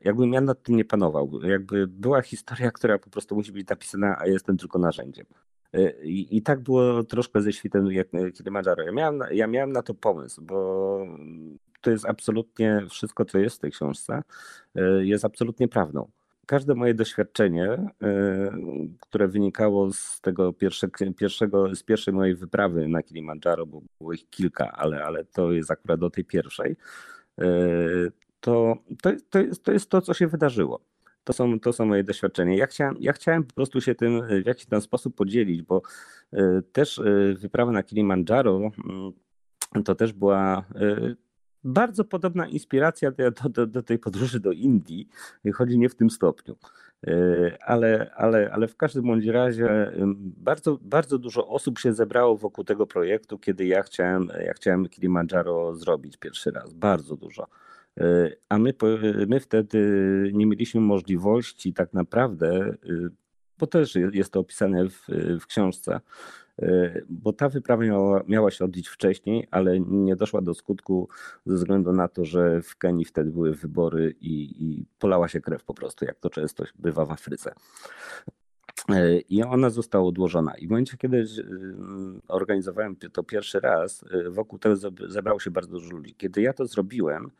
Jakbym 0.00 0.32
ja 0.32 0.40
nad 0.40 0.62
tym 0.62 0.76
nie 0.76 0.84
panował. 0.84 1.40
Jakby 1.42 1.86
była 1.86 2.22
historia, 2.22 2.70
która 2.70 2.98
po 2.98 3.10
prostu 3.10 3.34
musi 3.34 3.52
być 3.52 3.68
napisana, 3.68 4.16
a 4.18 4.26
jestem 4.26 4.56
tylko 4.56 4.78
narzędziem. 4.78 5.26
I, 6.02 6.36
I, 6.36 6.42
tak 6.42 6.60
było 6.60 7.04
troszkę 7.04 7.40
ze 7.40 7.52
świtem 7.52 7.88
Kilimandżaro. 8.34 8.82
Ja 8.82 8.92
miałem, 8.92 9.22
ja 9.30 9.46
miałem 9.46 9.72
na 9.72 9.82
to 9.82 9.94
pomysł, 9.94 10.42
bo 10.42 11.06
to 11.80 11.90
jest 11.90 12.06
absolutnie 12.06 12.86
wszystko, 12.90 13.24
co 13.24 13.38
jest 13.38 13.56
w 13.56 13.60
tej 13.60 13.70
książce, 13.70 14.22
jest 15.02 15.24
absolutnie 15.24 15.68
prawdą 15.68 16.10
każde 16.50 16.74
moje 16.74 16.94
doświadczenie, 16.94 17.64
e, 17.64 17.90
które 19.00 19.28
wynikało 19.28 19.92
z 19.92 20.20
tego 20.20 20.52
pierwszego, 21.16 21.74
z 21.74 21.82
pierwszej 21.82 22.14
mojej 22.14 22.34
wyprawy 22.34 22.88
na 22.88 23.02
Kilimandżaro, 23.02 23.66
bo 23.66 23.80
było 23.98 24.12
ich 24.12 24.30
kilka, 24.30 24.72
ale, 24.72 25.04
ale 25.04 25.24
to 25.24 25.52
jest 25.52 25.70
akurat 25.70 26.00
do 26.00 26.10
tej 26.10 26.24
pierwszej, 26.24 26.76
to, 28.40 28.76
to, 29.02 29.10
to, 29.30 29.38
jest, 29.38 29.64
to 29.64 29.72
jest 29.72 29.90
to, 29.90 30.00
co 30.00 30.14
się 30.14 30.26
wydarzyło. 30.26 30.80
To 31.30 31.34
są, 31.34 31.60
to 31.60 31.72
są 31.72 31.86
moje 31.86 32.04
doświadczenia. 32.04 32.56
Ja 32.56 32.66
chciałem, 32.66 32.96
ja 33.00 33.12
chciałem 33.12 33.44
po 33.44 33.54
prostu 33.54 33.80
się 33.80 33.94
tym 33.94 34.22
w 34.42 34.46
jakiś 34.46 34.66
tam 34.66 34.80
sposób 34.80 35.16
podzielić, 35.16 35.62
bo 35.62 35.82
e, 36.32 36.62
też 36.72 37.00
wyprawa 37.34 37.72
na 37.72 37.82
Kilimandżaro 37.82 38.56
mm, 38.56 39.12
to 39.84 39.94
też 39.94 40.12
była 40.12 40.64
bardzo 41.64 42.04
podobna 42.04 42.46
inspiracja 42.46 43.10
do, 43.10 43.48
do, 43.48 43.66
do, 43.66 43.82
tej 43.82 43.98
podróży 43.98 44.40
do 44.40 44.52
Indii, 44.52 45.08
chodzi 45.54 45.78
nie 45.78 45.88
w 45.88 45.94
tym 45.94 46.10
stopniu. 46.10 46.56
E, 47.06 47.12
ale, 47.62 48.10
ale, 48.16 48.50
ale 48.52 48.68
w 48.68 48.76
każdym 48.76 49.04
bądź 49.04 49.26
razie 49.26 49.92
bardzo, 50.36 50.78
bardzo 50.82 51.18
dużo 51.18 51.48
osób 51.48 51.78
się 51.78 51.92
zebrało 51.92 52.36
wokół 52.36 52.64
tego 52.64 52.86
projektu, 52.86 53.38
kiedy 53.38 53.66
ja 53.66 53.82
chciałem, 53.82 54.28
ja 54.46 54.52
chciałem 54.52 54.88
Kilimandżaro 54.88 55.74
zrobić 55.74 56.16
pierwszy 56.16 56.50
raz. 56.50 56.74
Bardzo 56.74 57.16
dużo. 57.16 57.46
E, 58.00 58.30
a 58.48 58.58
my, 58.58 58.74
my 59.26 59.40
wtedy 59.40 59.80
nie 60.34 60.46
mieliśmy 60.46 60.80
możliwości 60.80 61.72
tak 61.72 61.92
naprawdę, 61.92 62.48
e, 62.56 62.76
bo 63.58 63.66
też 63.66 63.94
jest 64.12 64.32
to 64.32 64.40
opisane 64.40 64.88
w, 64.88 65.06
w 65.40 65.46
książce, 65.46 66.00
E, 66.62 67.00
bo 67.08 67.32
ta 67.32 67.48
wyprawa 67.48 67.84
miała, 67.84 68.22
miała 68.28 68.50
się 68.50 68.64
odbyć 68.64 68.88
wcześniej, 68.88 69.48
ale 69.50 69.80
nie 69.80 70.16
doszła 70.16 70.40
do 70.40 70.54
skutku 70.54 71.08
ze 71.46 71.54
względu 71.54 71.92
na 71.92 72.08
to, 72.08 72.24
że 72.24 72.62
w 72.62 72.76
Kenii 72.76 73.04
wtedy 73.04 73.30
były 73.30 73.54
wybory 73.54 74.14
i, 74.20 74.64
i 74.64 74.84
polała 74.98 75.28
się 75.28 75.40
krew 75.40 75.64
po 75.64 75.74
prostu, 75.74 76.04
jak 76.04 76.18
to 76.18 76.30
często 76.30 76.64
bywa 76.78 77.06
w 77.06 77.10
Afryce. 77.10 77.54
I 79.28 79.42
ona 79.42 79.70
została 79.70 80.04
odłożona. 80.04 80.54
I 80.54 80.66
w 80.66 80.70
momencie, 80.70 80.96
kiedy 80.96 81.18
e, 81.18 81.24
organizowałem 82.28 82.96
to 82.96 83.22
pierwszy 83.22 83.60
raz, 83.60 84.04
wokół 84.30 84.58
tego 84.58 84.76
zebrało 85.08 85.40
się 85.40 85.50
bardzo 85.50 85.72
dużo 85.72 85.90
ludzi. 85.90 86.14
Kiedy 86.14 86.42
ja 86.42 86.52
to 86.52 86.66
zrobiłem, 86.66 87.30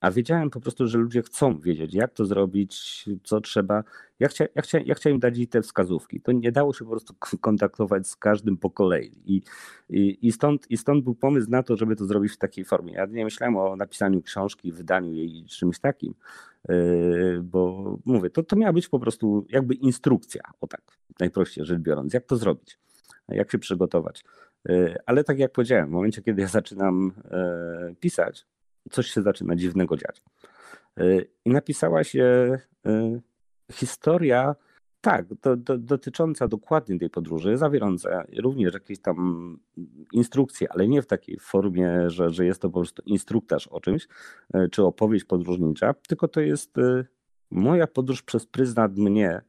a 0.00 0.10
wiedziałem 0.10 0.50
po 0.50 0.60
prostu, 0.60 0.86
że 0.86 0.98
ludzie 0.98 1.22
chcą 1.22 1.58
wiedzieć, 1.58 1.94
jak 1.94 2.14
to 2.14 2.24
zrobić, 2.24 3.04
co 3.24 3.40
trzeba. 3.40 3.84
Ja, 4.18 4.28
chcia, 4.28 4.44
ja, 4.54 4.62
chcia, 4.62 4.80
ja 4.80 4.94
chciałem 4.94 5.18
dać 5.18 5.38
im 5.38 5.46
te 5.46 5.62
wskazówki. 5.62 6.20
To 6.20 6.32
nie 6.32 6.52
dało 6.52 6.72
się 6.72 6.84
po 6.84 6.90
prostu 6.90 7.14
kontaktować 7.40 8.08
z 8.08 8.16
każdym 8.16 8.56
po 8.56 8.70
kolei. 8.70 9.12
I, 9.26 9.42
i, 9.88 10.26
i, 10.26 10.32
stąd, 10.32 10.70
I 10.70 10.76
stąd 10.76 11.04
był 11.04 11.14
pomysł 11.14 11.50
na 11.50 11.62
to, 11.62 11.76
żeby 11.76 11.96
to 11.96 12.04
zrobić 12.04 12.32
w 12.32 12.36
takiej 12.36 12.64
formie. 12.64 12.92
Ja 12.92 13.06
nie 13.06 13.24
myślałem 13.24 13.56
o 13.56 13.76
napisaniu 13.76 14.22
książki, 14.22 14.72
wydaniu 14.72 15.12
jej 15.12 15.44
czymś 15.44 15.78
takim, 15.78 16.14
yy, 16.68 17.40
bo 17.42 17.98
mówię, 18.04 18.30
to, 18.30 18.42
to 18.42 18.56
miała 18.56 18.72
być 18.72 18.88
po 18.88 18.98
prostu 18.98 19.46
jakby 19.48 19.74
instrukcja, 19.74 20.42
o 20.60 20.66
tak, 20.66 20.82
najprościej 21.20 21.64
rzecz 21.64 21.78
biorąc, 21.78 22.14
jak 22.14 22.26
to 22.26 22.36
zrobić, 22.36 22.78
jak 23.28 23.52
się 23.52 23.58
przygotować. 23.58 24.24
Yy, 24.64 24.96
ale 25.06 25.24
tak 25.24 25.38
jak 25.38 25.52
powiedziałem, 25.52 25.88
w 25.88 25.92
momencie, 25.92 26.22
kiedy 26.22 26.42
ja 26.42 26.48
zaczynam 26.48 27.12
pisać, 28.00 28.46
coś 28.90 29.06
się 29.06 29.22
zaczyna 29.22 29.56
dziwnego 29.56 29.96
dziać. 29.96 30.22
Y, 31.00 31.28
I 31.44 31.50
napisała 31.50 32.04
się 32.04 32.58
y, 32.86 33.20
historia, 33.72 34.54
tak, 35.00 35.34
do, 35.34 35.56
do, 35.56 35.78
dotycząca 35.78 36.48
dokładnie 36.48 36.98
tej 36.98 37.10
podróży, 37.10 37.56
zawierająca 37.56 38.24
również 38.38 38.74
jakieś 38.74 39.00
tam 39.00 39.58
instrukcje, 40.12 40.72
ale 40.72 40.88
nie 40.88 41.02
w 41.02 41.06
takiej 41.06 41.38
formie, 41.40 42.10
że, 42.10 42.30
że 42.30 42.46
jest 42.46 42.62
to 42.62 42.68
po 42.68 42.80
prostu 42.80 43.02
instruktaż 43.06 43.66
o 43.66 43.80
czymś, 43.80 44.08
y, 44.54 44.68
czy 44.68 44.84
opowieść 44.84 45.24
podróżnicza, 45.24 45.94
tylko 46.08 46.28
to 46.28 46.40
jest 46.40 46.74
moja 47.50 47.86
podróż 47.86 48.22
przez 48.22 48.46
pryzmat 48.46 48.96
mnie, 48.96 49.42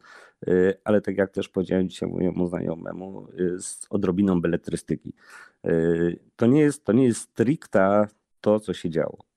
ale 0.84 1.02
tak 1.02 1.18
jak 1.18 1.32
też 1.32 1.50
powiedziałem 1.50 1.90
dzisiaj 1.90 2.10
mojemu 2.10 2.48
znajomemu, 2.48 3.28
z 3.58 3.88
odrobiną 3.90 4.42
beletrystyki. 4.42 5.14
To 6.36 6.46
nie 6.46 6.62
jest, 6.62 6.86
to 6.86 6.92
nie 6.94 7.06
jest 7.06 7.20
stricta 7.20 8.08
to, 8.42 8.60
co 8.60 8.74
się 8.74 8.90
działo. 8.90 9.32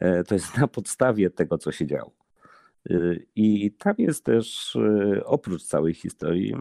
E, 0.00 0.24
to 0.24 0.34
jest 0.34 0.58
na 0.58 0.68
podstawie 0.68 1.30
tego, 1.30 1.58
co 1.58 1.72
się 1.72 1.86
działo. 1.86 2.12
E, 2.90 2.94
I 3.36 3.72
tam 3.78 3.94
jest 3.98 4.24
też, 4.24 4.76
e, 4.76 5.24
oprócz 5.24 5.62
całej 5.62 5.94
historii, 5.94 6.54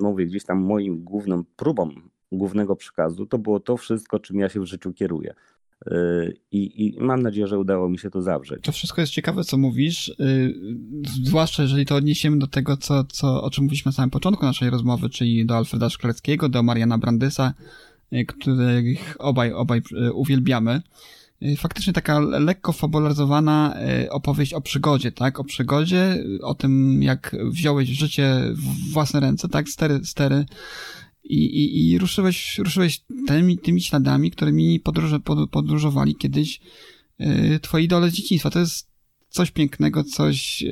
mówię 0.00 0.26
gdzieś 0.26 0.44
tam 0.44 0.58
moim 0.58 1.04
główną 1.04 1.44
próbą 1.56 1.90
głównego 2.32 2.76
przekazu, 2.76 3.26
to 3.26 3.38
było 3.38 3.60
to 3.60 3.76
wszystko, 3.76 4.18
czym 4.18 4.38
ja 4.38 4.48
się 4.48 4.60
w 4.60 4.66
życiu 4.66 4.92
kieruję. 4.92 5.34
I, 6.50 6.86
I, 6.86 7.00
mam 7.00 7.22
nadzieję, 7.22 7.46
że 7.46 7.58
udało 7.58 7.88
mi 7.88 7.98
się 7.98 8.10
to 8.10 8.22
zawrzeć. 8.22 8.64
To 8.64 8.72
wszystko 8.72 9.00
jest 9.00 9.12
ciekawe, 9.12 9.44
co 9.44 9.58
mówisz, 9.58 10.16
zwłaszcza 11.24 11.62
jeżeli 11.62 11.86
to 11.86 11.94
odniesiemy 11.94 12.38
do 12.38 12.46
tego, 12.46 12.76
co, 12.76 13.04
co, 13.04 13.42
o 13.42 13.50
czym 13.50 13.64
mówiliśmy 13.64 13.88
na 13.88 13.92
samym 13.92 14.10
początku 14.10 14.44
naszej 14.44 14.70
rozmowy, 14.70 15.10
czyli 15.10 15.46
do 15.46 15.56
Alfreda 15.56 15.90
Szkleckiego, 15.90 16.48
do 16.48 16.62
Mariana 16.62 16.98
Brandysa, 16.98 17.54
których 18.28 19.16
obaj, 19.18 19.52
obaj 19.52 19.82
uwielbiamy. 20.12 20.82
Y, 21.42 21.56
faktycznie 21.56 21.92
taka 21.92 22.20
lekko 22.20 22.72
fabularyzowana 22.72 23.76
y, 24.04 24.10
opowieść 24.10 24.52
o 24.52 24.60
przygodzie, 24.60 25.12
tak? 25.12 25.40
O 25.40 25.44
przygodzie, 25.44 26.24
y, 26.40 26.42
o 26.42 26.54
tym, 26.54 27.02
jak 27.02 27.36
wziąłeś 27.44 27.88
życie 27.88 28.42
w 28.54 28.92
własne 28.92 29.20
ręce, 29.20 29.48
tak? 29.48 29.68
Stery, 29.68 30.00
stery 30.04 30.44
i, 31.24 31.36
i, 31.36 31.90
i 31.90 31.98
ruszyłeś, 31.98 32.58
ruszyłeś 32.58 33.00
tymi, 33.26 33.58
tymi 33.58 33.80
śladami, 33.80 34.30
którymi 34.30 34.80
podróże, 34.80 35.20
podróżowali 35.50 36.16
kiedyś 36.16 36.60
twoi 37.62 37.84
idole 37.84 38.10
z 38.10 38.12
dzieciństwa. 38.12 38.50
To 38.50 38.58
jest 38.58 38.88
coś 39.28 39.50
pięknego, 39.50 40.04
coś 40.04 40.64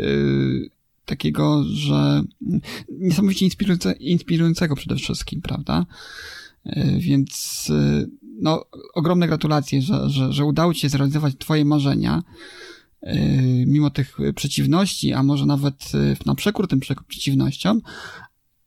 takiego, 1.04 1.64
że 1.64 2.22
niesamowicie 2.90 3.44
inspirujące, 3.44 3.92
inspirującego 3.92 4.76
przede 4.76 4.96
wszystkim, 4.96 5.42
prawda? 5.42 5.86
Więc 6.98 7.66
no, 8.40 8.64
ogromne 8.94 9.26
gratulacje, 9.26 9.82
że, 9.82 10.10
że, 10.10 10.32
że 10.32 10.44
udało 10.44 10.74
ci 10.74 10.80
się 10.80 10.88
zrealizować 10.88 11.34
twoje 11.38 11.64
marzenia, 11.64 12.22
yy, 13.02 13.12
mimo 13.66 13.90
tych 13.90 14.18
przeciwności, 14.34 15.12
a 15.12 15.22
może 15.22 15.46
nawet 15.46 15.92
na 16.26 16.34
przekór 16.34 16.68
tym 16.68 16.80
przeciwnościom, 17.08 17.80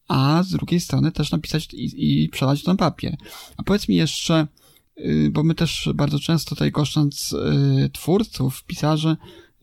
a 0.08 0.44
z 0.44 0.50
drugiej 0.50 0.80
strony 0.80 1.12
też 1.12 1.32
napisać 1.32 1.74
i, 1.74 2.24
i 2.24 2.30
przelać 2.30 2.64
to 2.64 2.72
na 2.72 2.78
papier. 2.78 3.18
A 3.58 3.64
powiedz 3.64 3.88
mi 3.88 3.96
jeszcze, 3.96 4.48
bo 5.32 5.44
my 5.44 5.56
też 5.56 5.90
bardzo 5.96 6.20
często 6.20 6.50
tutaj 6.50 6.72
goszcząc 6.72 7.36
twórców, 7.94 8.64
pisarzy, 8.64 9.18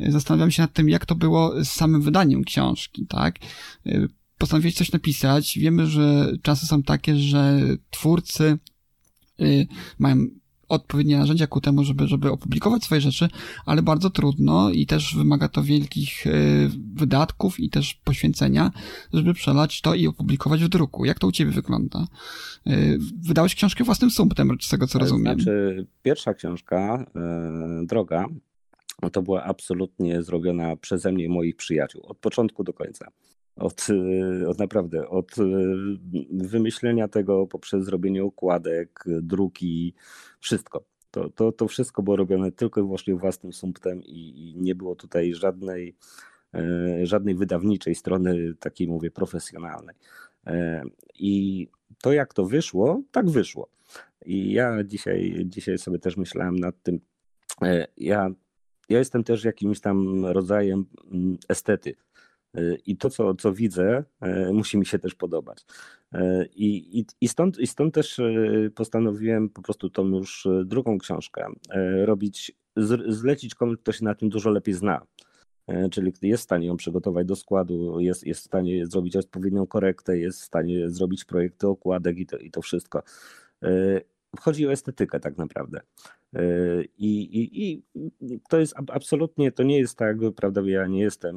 zastanawiamy 0.08 0.52
się 0.52 0.62
nad 0.62 0.72
tym, 0.72 0.88
jak 0.88 1.06
to 1.06 1.14
było 1.14 1.64
z 1.64 1.68
samym 1.68 2.02
wydaniem 2.02 2.44
książki, 2.44 3.06
tak? 3.06 3.38
Postanowiłeś 4.40 4.74
coś 4.74 4.92
napisać. 4.92 5.58
Wiemy, 5.58 5.86
że 5.86 6.32
czasy 6.42 6.66
są 6.66 6.82
takie, 6.82 7.16
że 7.16 7.60
twórcy 7.90 8.58
Y, 9.40 9.66
mają 9.98 10.16
odpowiednie 10.68 11.18
narzędzia 11.18 11.46
ku 11.46 11.60
temu, 11.60 11.84
żeby, 11.84 12.08
żeby 12.08 12.30
opublikować 12.30 12.84
swoje 12.84 13.00
rzeczy, 13.00 13.28
ale 13.66 13.82
bardzo 13.82 14.10
trudno 14.10 14.70
i 14.70 14.86
też 14.86 15.14
wymaga 15.16 15.48
to 15.48 15.62
wielkich 15.62 16.26
y, 16.26 16.70
wydatków 16.94 17.60
i 17.60 17.70
też 17.70 17.94
poświęcenia, 17.94 18.70
żeby 19.12 19.34
przelać 19.34 19.80
to 19.80 19.94
i 19.94 20.06
opublikować 20.06 20.64
w 20.64 20.68
druku. 20.68 21.04
Jak 21.04 21.18
to 21.18 21.26
u 21.26 21.32
ciebie 21.32 21.50
wygląda? 21.50 22.06
Y, 22.66 22.98
wydałeś 23.28 23.54
książkę 23.54 23.84
własnym 23.84 24.10
sumptem, 24.10 24.56
z 24.60 24.68
tego 24.68 24.86
co 24.86 24.98
rozumiem. 24.98 25.34
Znaczy, 25.34 25.86
pierwsza 26.02 26.34
książka, 26.34 27.06
Droga, 27.82 28.26
to 29.12 29.22
była 29.22 29.44
absolutnie 29.44 30.22
zrobiona 30.22 30.76
przeze 30.76 31.12
mnie 31.12 31.24
i 31.24 31.28
moich 31.28 31.56
przyjaciół, 31.56 32.02
od 32.06 32.18
początku 32.18 32.64
do 32.64 32.72
końca 32.72 33.10
od, 33.56 33.86
y, 33.90 34.48
od 34.48 34.58
naprawdę, 34.58 35.08
od 35.08 35.38
y, 35.38 35.42
wymyślenia 36.30 37.08
tego 37.08 37.46
poprzez 37.46 37.84
zrobienie 37.84 38.24
układek, 38.24 39.04
druki, 39.06 39.94
wszystko. 40.40 40.84
To, 41.10 41.30
to, 41.30 41.52
to 41.52 41.68
wszystko 41.68 42.02
było 42.02 42.16
robione 42.16 42.52
tylko 42.52 42.80
i 42.80 42.84
wyłącznie 42.84 43.14
własnym 43.14 43.52
sumptem 43.52 44.02
i, 44.02 44.50
i 44.50 44.60
nie 44.60 44.74
było 44.74 44.96
tutaj 44.96 45.34
żadnej, 45.34 45.96
e, 46.54 47.06
żadnej 47.06 47.34
wydawniczej 47.34 47.94
strony, 47.94 48.54
takiej 48.60 48.88
mówię, 48.88 49.10
profesjonalnej. 49.10 49.96
E, 50.46 50.82
I 51.18 51.68
to 52.02 52.12
jak 52.12 52.34
to 52.34 52.44
wyszło, 52.44 53.02
tak 53.10 53.30
wyszło. 53.30 53.68
I 54.26 54.52
ja 54.52 54.84
dzisiaj, 54.84 55.42
dzisiaj 55.44 55.78
sobie 55.78 55.98
też 55.98 56.16
myślałem 56.16 56.56
nad 56.56 56.82
tym. 56.82 57.00
E, 57.62 57.86
ja, 57.96 58.30
ja 58.88 58.98
jestem 58.98 59.24
też 59.24 59.44
jakimś 59.44 59.80
tam 59.80 60.26
rodzajem 60.26 60.86
mm, 61.12 61.38
estety 61.48 61.94
i 62.86 62.96
to, 62.96 63.10
co, 63.10 63.34
co 63.34 63.52
widzę, 63.52 64.04
e, 64.20 64.52
musi 64.52 64.78
mi 64.78 64.86
się 64.86 64.98
też 64.98 65.14
podobać. 65.14 65.64
E, 66.12 66.46
I, 66.46 66.98
i, 66.98 67.06
i, 67.20 67.28
stąd, 67.28 67.58
I 67.58 67.66
stąd 67.66 67.94
też 67.94 68.18
e, 68.18 68.32
postanowiłem 68.74 69.48
po 69.48 69.62
prostu 69.62 69.90
tą 69.90 70.08
już 70.08 70.48
drugą 70.64 70.98
książkę 70.98 71.46
robić, 72.04 72.52
zlecić 73.08 73.54
komuś, 73.54 73.78
kto 73.78 73.92
się 73.92 74.04
na 74.04 74.14
tym 74.14 74.28
dużo 74.28 74.50
lepiej 74.50 74.74
zna. 74.74 75.06
czyli 75.90 76.12
jest 76.22 76.42
w 76.42 76.44
stanie 76.44 76.66
ją 76.66 76.76
przygotować 76.76 77.26
do 77.26 77.36
składu, 77.36 78.00
jest, 78.00 78.26
jest 78.26 78.40
w 78.40 78.44
stanie 78.44 78.86
zrobić 78.86 79.16
odpowiednią 79.16 79.66
korektę, 79.66 80.18
jest 80.18 80.40
w 80.40 80.44
stanie 80.44 80.90
zrobić 80.90 81.24
projekty 81.24 81.68
okładek 81.68 82.18
i 82.18 82.26
to, 82.26 82.38
i 82.38 82.50
to 82.50 82.62
wszystko. 82.62 83.02
Chodzi 84.40 84.66
o 84.66 84.72
estetykę 84.72 85.20
tak 85.20 85.38
naprawdę. 85.38 85.80
I, 86.98 87.20
i, 87.20 87.60
I 87.62 87.82
to 88.48 88.60
jest 88.60 88.74
absolutnie, 88.88 89.52
to 89.52 89.62
nie 89.62 89.78
jest 89.78 89.98
tak, 89.98 90.16
prawda, 90.36 90.60
ja 90.64 90.86
nie 90.86 91.00
jestem 91.00 91.36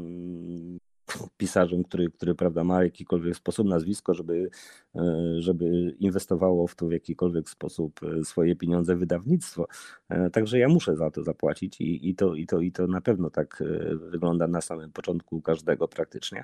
pisarzem, 1.38 1.84
który, 1.84 2.12
który 2.12 2.36
prawda, 2.36 2.64
ma 2.64 2.84
jakikolwiek 2.84 3.36
sposób 3.36 3.68
nazwisko, 3.68 4.14
żeby, 4.14 4.50
e, 4.96 5.02
żeby 5.38 5.96
inwestowało 6.00 6.68
w 6.68 6.76
to 6.76 6.88
w 6.88 6.92
jakikolwiek 6.92 7.50
sposób 7.50 8.00
e, 8.04 8.24
swoje 8.24 8.56
pieniądze 8.56 8.96
wydawnictwo. 8.96 9.68
E, 10.10 10.30
także 10.30 10.60
ja 10.60 10.68
muszę 10.68 10.96
za 10.96 11.12
to 11.12 11.24
zapłacić 11.24 11.82
i, 11.82 12.10
i, 12.10 12.16
to, 12.16 12.36
i, 12.36 12.46
to, 12.46 12.60
i 12.60 12.72
to 12.72 12.88
na 12.88 13.02
pewno 13.02 13.30
tak 13.30 13.64
wygląda 14.12 14.48
na 14.48 14.62
samym 14.62 14.92
początku 14.92 15.42
każdego 15.42 15.88
praktycznie. 15.88 16.44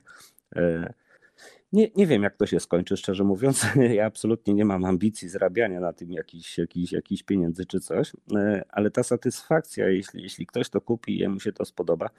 Nie, 1.73 1.89
nie 1.95 2.07
wiem, 2.07 2.23
jak 2.23 2.35
to 2.35 2.45
się 2.45 2.59
skończy, 2.59 2.97
szczerze 2.97 3.23
mówiąc. 3.23 3.65
Ja 3.95 4.05
absolutnie 4.05 4.53
nie 4.53 4.65
mam 4.65 4.85
ambicji 4.85 5.29
zarabiania 5.29 5.79
na 5.79 5.93
tym 5.93 6.11
jakichś 6.11 6.57
jakiś, 6.57 6.91
jakiś 6.91 7.23
pieniędzy 7.23 7.65
czy 7.65 7.79
coś, 7.79 8.11
ale 8.69 8.91
ta 8.91 9.03
satysfakcja, 9.03 9.89
jeśli, 9.89 10.23
jeśli 10.23 10.45
ktoś 10.45 10.69
to 10.69 10.81
kupi 10.81 11.15
i 11.15 11.19
jemu 11.19 11.39
się 11.39 11.53
to 11.53 11.65
spodoba, 11.65 12.09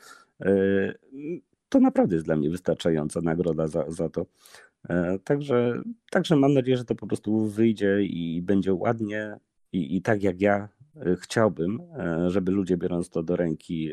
to 1.71 1.81
naprawdę 1.81 2.15
jest 2.15 2.27
dla 2.27 2.37
mnie 2.37 2.51
wystarczająca 2.51 3.21
nagroda 3.21 3.67
za, 3.69 3.91
za 3.91 4.09
to. 4.09 4.27
E, 4.89 5.19
także, 5.25 5.83
także 6.11 6.37
mam 6.37 6.55
nadzieję, 6.55 6.77
że 6.77 6.85
to 6.85 6.95
po 6.95 7.07
prostu 7.07 7.47
wyjdzie 7.47 8.03
i 8.03 8.43
będzie 8.43 8.75
ładnie 8.75 9.37
i, 9.73 9.97
i 9.97 10.03
tak 10.03 10.23
jak 10.23 10.41
ja 10.41 10.69
e, 10.97 11.17
chciałbym, 11.17 11.81
e, 11.99 12.31
żeby 12.31 12.53
ludzie 12.53 12.77
biorąc 12.77 13.11
to 13.11 13.23
do 13.23 13.37
ręki 13.37 13.93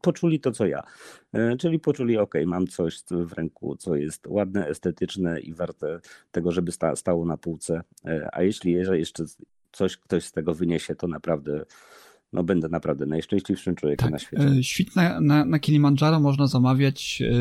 poczuli 0.00 0.40
to, 0.40 0.52
co 0.52 0.66
ja. 0.66 0.82
Czyli 1.58 1.78
poczuli, 1.78 2.18
ok, 2.18 2.34
mam 2.46 2.66
coś 2.66 3.02
w 3.10 3.32
ręku, 3.32 3.76
co 3.76 3.96
jest 3.96 4.26
ładne, 4.26 4.66
estetyczne 4.66 5.40
i 5.40 5.54
warte 5.54 6.00
tego, 6.30 6.52
żeby 6.52 6.72
stało 6.94 7.24
na 7.24 7.36
półce. 7.36 7.82
A 8.32 8.42
jeśli 8.42 8.72
jeszcze 8.72 9.24
coś 9.72 9.96
ktoś 9.96 10.24
z 10.24 10.32
tego 10.32 10.54
wyniesie, 10.54 10.94
to 10.94 11.08
naprawdę 11.08 11.64
no 12.32 12.44
będę 12.44 12.68
naprawdę 12.68 13.06
najszczęśliwszym 13.06 13.74
człowiekiem 13.74 14.04
tak, 14.04 14.12
na 14.12 14.18
świecie. 14.18 14.44
E, 14.44 14.62
świt 14.62 14.96
na, 14.96 15.20
na, 15.20 15.44
na 15.44 15.58
Kilimandżaro 15.58 16.20
można 16.20 16.46
zamawiać 16.46 17.22
e, 17.22 17.32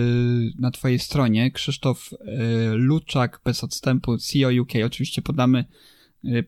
na 0.59 0.71
twojej 0.71 0.99
stronie. 0.99 1.51
Krzysztof 1.51 2.09
e, 2.13 2.73
Luczak 2.73 3.41
bez 3.45 3.63
odstępu 3.63 4.17
CEO 4.17 4.49
UK. 4.61 4.71
Oczywiście 4.85 5.21
podamy 5.21 5.65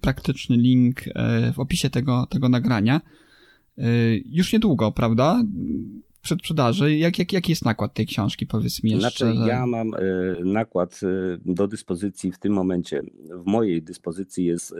praktyczny 0.01 0.57
link 0.57 0.99
w 1.53 1.59
opisie 1.59 1.89
tego, 1.89 2.27
tego 2.29 2.49
nagrania. 2.49 3.01
Już 4.25 4.53
niedługo, 4.53 4.91
prawda? 4.91 5.43
Przed 6.21 6.39
sprzedaży. 6.39 6.97
Jak, 6.97 7.19
jak, 7.19 7.33
jaki 7.33 7.51
jest 7.51 7.65
nakład 7.65 7.93
tej 7.93 8.05
książki, 8.05 8.47
powiedz 8.47 8.83
mi 8.83 8.91
jeszcze? 8.91 9.33
Znaczy, 9.33 9.49
ja 9.49 9.65
mam 9.65 9.91
nakład 10.43 10.99
do 11.45 11.67
dyspozycji 11.67 12.31
w 12.31 12.39
tym 12.39 12.53
momencie. 12.53 13.01
W 13.29 13.45
mojej 13.45 13.81
dyspozycji 13.81 14.45
jest 14.45 14.75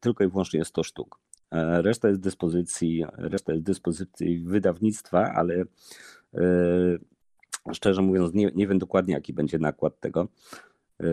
tylko 0.00 0.24
i 0.24 0.28
wyłącznie 0.28 0.64
100 0.64 0.82
sztuk. 0.82 1.18
E, 1.54 1.82
reszta 1.82 2.08
jest 2.08 2.20
dyspozycji, 2.20 3.04
reszta 3.12 3.52
jest 3.52 3.64
dyspozycji 3.64 4.38
wydawnictwa, 4.40 5.32
ale 5.34 5.64
e, 6.34 6.44
szczerze 7.72 8.02
mówiąc 8.02 8.34
nie, 8.34 8.50
nie 8.54 8.68
wiem 8.68 8.78
dokładnie 8.78 9.14
jaki 9.14 9.32
będzie 9.32 9.58
nakład 9.58 10.00
tego. 10.00 10.28
E, 11.00 11.06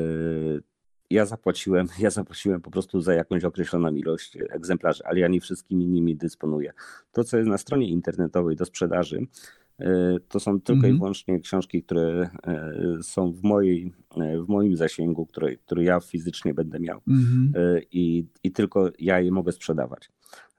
ja 1.10 1.26
zapłaciłem, 1.26 1.88
ja 2.00 2.10
zapłaciłem 2.10 2.62
po 2.62 2.72
prostu 2.72 3.02
za 3.02 3.14
jakąś 3.14 3.44
określoną 3.44 3.94
ilość 3.96 4.38
egzemplarzy, 4.50 5.04
ale 5.06 5.20
ja 5.20 5.28
nie 5.28 5.42
wszystkimi 5.42 5.88
nimi 5.88 6.16
dysponuję. 6.16 6.74
To, 7.12 7.24
co 7.24 7.38
jest 7.38 7.50
na 7.50 7.58
stronie 7.58 7.90
internetowej 7.90 8.56
do 8.56 8.66
sprzedaży, 8.66 9.28
to 10.28 10.40
są 10.40 10.62
tylko 10.62 10.74
mm 10.74 10.82
-hmm. 10.82 10.86
i 10.86 10.90
mhm. 10.90 10.98
wyłącznie 10.98 11.40
książki, 11.40 11.84
które 11.84 12.30
są 13.02 13.32
w, 13.32 13.44
mojej, 13.44 13.92
w 14.18 14.48
moim 14.48 14.78
zasięgu, 14.78 15.26
które, 15.26 15.56
które 15.56 15.84
ja 15.84 16.00
fizycznie 16.00 16.54
będę 16.54 16.80
miał 16.80 17.02
mm 17.08 17.22
-hmm. 17.22 17.82
I, 17.92 18.26
i 18.44 18.52
tylko 18.52 18.92
ja 19.00 19.20
je 19.20 19.32
mogę 19.32 19.52
sprzedawać. 19.52 20.10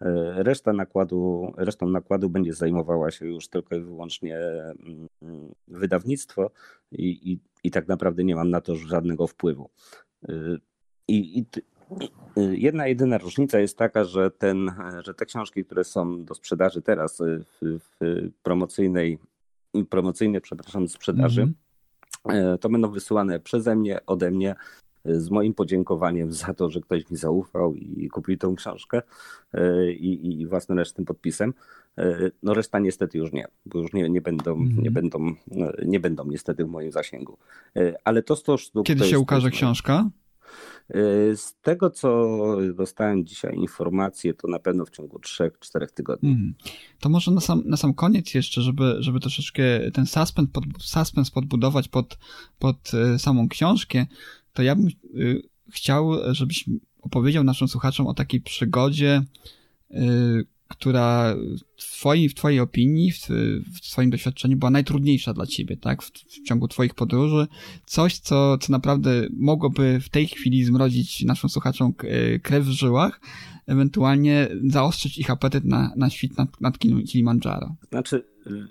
E, 0.00 0.42
reszta 0.42 0.72
nakładu, 0.72 1.52
resztą 1.56 1.88
nakładu 1.88 2.30
będzie 2.30 2.52
zajmowała 2.52 3.10
się 3.10 3.26
już 3.26 3.48
tylko 3.48 3.76
i 3.76 3.80
wyłącznie 3.80 4.38
mm, 4.38 5.54
wydawnictwo 5.68 6.50
i, 6.92 7.32
i, 7.32 7.38
i 7.64 7.70
tak 7.70 7.88
naprawdę 7.88 8.24
nie 8.24 8.36
mam 8.36 8.50
na 8.50 8.60
to 8.60 8.76
żadnego 8.76 9.26
wpływu. 9.26 9.70
E, 10.28 10.32
I, 11.08 11.38
i 11.38 11.44
jedna 12.36 12.86
jedyna 12.86 13.18
różnica 13.18 13.58
jest 13.58 13.78
taka, 13.78 14.04
że, 14.04 14.30
ten, 14.30 14.70
że 15.04 15.14
te 15.14 15.26
książki, 15.26 15.64
które 15.64 15.84
są 15.84 16.24
do 16.24 16.34
sprzedaży 16.34 16.82
teraz 16.82 17.22
w, 17.62 17.78
w 17.90 18.30
promocyjnej, 18.42 19.18
promocyjnej 19.90 20.40
przepraszam, 20.40 20.88
sprzedaży, 20.88 21.42
mm 21.42 21.54
-hmm. 22.24 22.58
to 22.58 22.68
będą 22.68 22.90
wysyłane 22.90 23.40
przeze 23.40 23.76
mnie, 23.76 24.06
ode 24.06 24.30
mnie 24.30 24.54
z 25.04 25.30
moim 25.30 25.54
podziękowaniem 25.54 26.32
za 26.32 26.54
to, 26.54 26.70
że 26.70 26.80
ktoś 26.80 27.10
mi 27.10 27.16
zaufał 27.16 27.74
i 27.74 28.08
kupił 28.08 28.38
tą 28.38 28.54
książkę 28.54 29.02
i, 29.98 30.40
i 30.40 30.46
własnym 30.46 30.78
resztym 30.78 31.04
podpisem. 31.04 31.54
No 32.42 32.54
reszta 32.54 32.78
niestety 32.78 33.18
już 33.18 33.32
nie, 33.32 33.46
bo 33.66 33.78
już 33.78 33.92
nie, 33.92 34.08
nie, 34.08 34.20
będą, 34.20 34.52
mm. 34.52 34.82
nie, 34.82 34.90
będą, 34.90 35.34
no, 35.50 35.72
nie 35.86 36.00
będą 36.00 36.24
niestety 36.26 36.64
w 36.64 36.68
moim 36.68 36.92
zasięgu. 36.92 37.38
Ale 38.04 38.22
to 38.22 38.36
100 38.36 38.56
sztuk. 38.56 38.86
Kiedy 38.86 39.04
się 39.04 39.18
ukaże 39.18 39.50
książka? 39.50 40.10
Z 41.34 41.54
tego, 41.62 41.90
co 41.90 42.28
dostałem 42.74 43.26
dzisiaj 43.26 43.54
informacje, 43.56 44.34
to 44.34 44.48
na 44.48 44.58
pewno 44.58 44.84
w 44.84 44.90
ciągu 44.90 45.18
3-4 45.18 45.86
tygodni. 45.86 46.30
Mm. 46.30 46.54
To 47.00 47.08
może 47.08 47.30
na 47.30 47.40
sam, 47.40 47.62
na 47.66 47.76
sam 47.76 47.94
koniec 47.94 48.34
jeszcze, 48.34 48.62
żeby, 48.62 48.96
żeby 48.98 49.20
troszeczkę 49.20 49.90
ten 49.90 50.06
suspens, 50.06 50.50
pod, 50.52 50.64
suspens 50.80 51.30
podbudować 51.30 51.88
pod, 51.88 52.18
pod 52.58 52.92
samą 53.18 53.48
książkę, 53.48 54.06
to 54.52 54.62
ja 54.62 54.76
bym 54.76 54.88
y, 55.14 55.42
chciał, 55.72 56.10
żebyś 56.30 56.64
opowiedział 57.02 57.44
naszym 57.44 57.68
słuchaczom 57.68 58.06
o 58.06 58.14
takiej 58.14 58.40
przygodzie, 58.40 59.22
y, 59.90 60.46
która 60.68 61.34
w 61.82 61.92
twojej, 61.92 62.28
w 62.28 62.34
twojej 62.34 62.60
opinii, 62.60 63.12
w, 63.12 63.28
w 63.74 63.80
twoim 63.80 64.10
doświadczeniu 64.10 64.56
była 64.56 64.70
najtrudniejsza 64.70 65.34
dla 65.34 65.46
ciebie, 65.46 65.76
tak? 65.76 66.02
W, 66.02 66.10
w, 66.10 66.42
ciągu 66.42 66.68
twoich 66.68 66.94
podróży. 66.94 67.46
Coś, 67.86 68.18
co, 68.18 68.58
co 68.58 68.72
naprawdę 68.72 69.26
mogłoby 69.36 70.00
w 70.00 70.08
tej 70.08 70.26
chwili 70.26 70.64
zmrozić 70.64 71.24
naszym 71.24 71.50
słuchaczom 71.50 71.94
krew 72.42 72.64
w 72.64 72.70
żyłach, 72.70 73.20
ewentualnie 73.66 74.48
zaostrzyć 74.68 75.18
ich 75.18 75.30
apetyt 75.30 75.64
na, 75.64 75.92
na 75.96 76.10
świt 76.10 76.38
nad, 76.38 76.60
nad 76.60 76.78
Kilimandżaro. 76.78 77.74
Znaczy, 77.90 78.24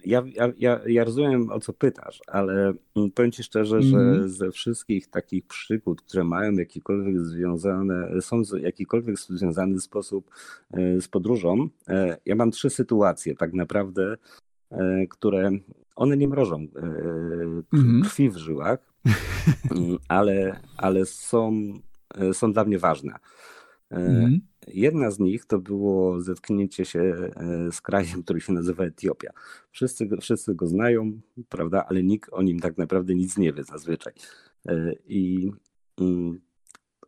ja, 0.05 0.23
ja, 0.57 0.79
ja 0.87 1.03
rozumiem 1.03 1.49
o 1.49 1.59
co 1.59 1.73
pytasz, 1.73 2.21
ale 2.27 2.73
powiem 3.15 3.31
ci 3.31 3.43
szczerze, 3.43 3.75
mm. 3.75 3.87
że 3.87 3.97
mhm. 3.97 4.29
ze 4.29 4.51
wszystkich 4.51 5.07
takich 5.07 5.45
przygód, 5.45 6.01
które 6.01 6.23
mają 6.23 6.51
jakikolwiek 6.51 7.19
związane, 7.19 8.21
są 8.21 8.43
w 8.43 8.61
jakikolwiek 8.61 9.19
związany 9.19 9.79
sposób 9.79 10.29
e, 10.71 11.01
z 11.01 11.07
podróżą, 11.07 11.69
e, 11.87 12.17
ja 12.25 12.35
mam 12.35 12.51
trzy 12.51 12.69
sytuacje 12.69 13.00
tak 13.37 13.53
naprawdę, 13.53 14.17
e, 14.71 15.07
które 15.07 15.51
one 15.95 16.17
nie 16.17 16.27
mrożą 16.27 16.67
mhm. 17.73 18.01
krwi 18.03 18.29
w 18.29 18.37
żyłach, 18.37 18.79
ale, 20.07 20.59
ale 20.77 21.05
są, 21.05 21.73
są 22.33 22.53
dla 22.53 22.63
mnie 22.63 22.79
ważne. 22.79 23.13
Mm. 23.91 24.41
Jedna 24.67 25.11
z 25.11 25.19
nich 25.19 25.45
to 25.45 25.59
było 25.59 26.21
zetknięcie 26.21 26.85
się 26.85 26.99
e, 26.99 27.71
z 27.71 27.81
krajem, 27.81 28.23
który 28.23 28.41
się 28.41 28.53
nazywa 28.53 28.83
Etiopia. 28.83 29.31
Wszyscy, 29.71 30.09
wszyscy 30.21 30.55
go 30.55 30.67
znają, 30.67 31.11
prawda, 31.49 31.85
ale 31.89 32.03
nikt 32.03 32.29
o 32.33 32.41
nim 32.41 32.59
tak 32.59 32.77
naprawdę 32.77 33.15
nic 33.15 33.37
nie 33.37 33.53
wie 33.53 33.63
zazwyczaj. 33.63 34.13
E, 34.67 34.93
I 35.05 35.51
mm, 35.99 36.39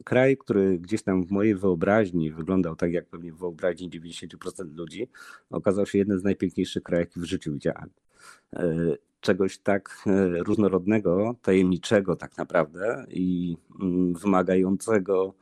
kraj, 0.03 0.37
który 0.37 0.79
gdzieś 0.79 1.03
tam 1.03 1.23
w 1.23 1.31
mojej 1.31 1.55
wyobraźni 1.55 2.31
wyglądał 2.31 2.75
tak, 2.75 2.93
jak 2.93 3.05
pewnie 3.05 3.33
w 3.33 3.37
wyobraźni 3.37 3.89
90% 3.89 4.75
ludzi, 4.75 5.07
okazał 5.49 5.85
się 5.85 5.97
jednym 5.97 6.19
z 6.19 6.23
najpiękniejszych 6.23 6.83
krajów, 6.83 7.07
jakie 7.07 7.19
w 7.19 7.23
życiu 7.23 7.53
widziałem. 7.53 7.89
E, 8.53 8.75
czegoś 9.19 9.57
tak 9.57 10.03
różnorodnego, 10.45 11.35
tajemniczego 11.41 12.15
tak 12.15 12.37
naprawdę 12.37 13.05
i 13.09 13.57
mm, 13.81 14.13
wymagającego 14.13 15.33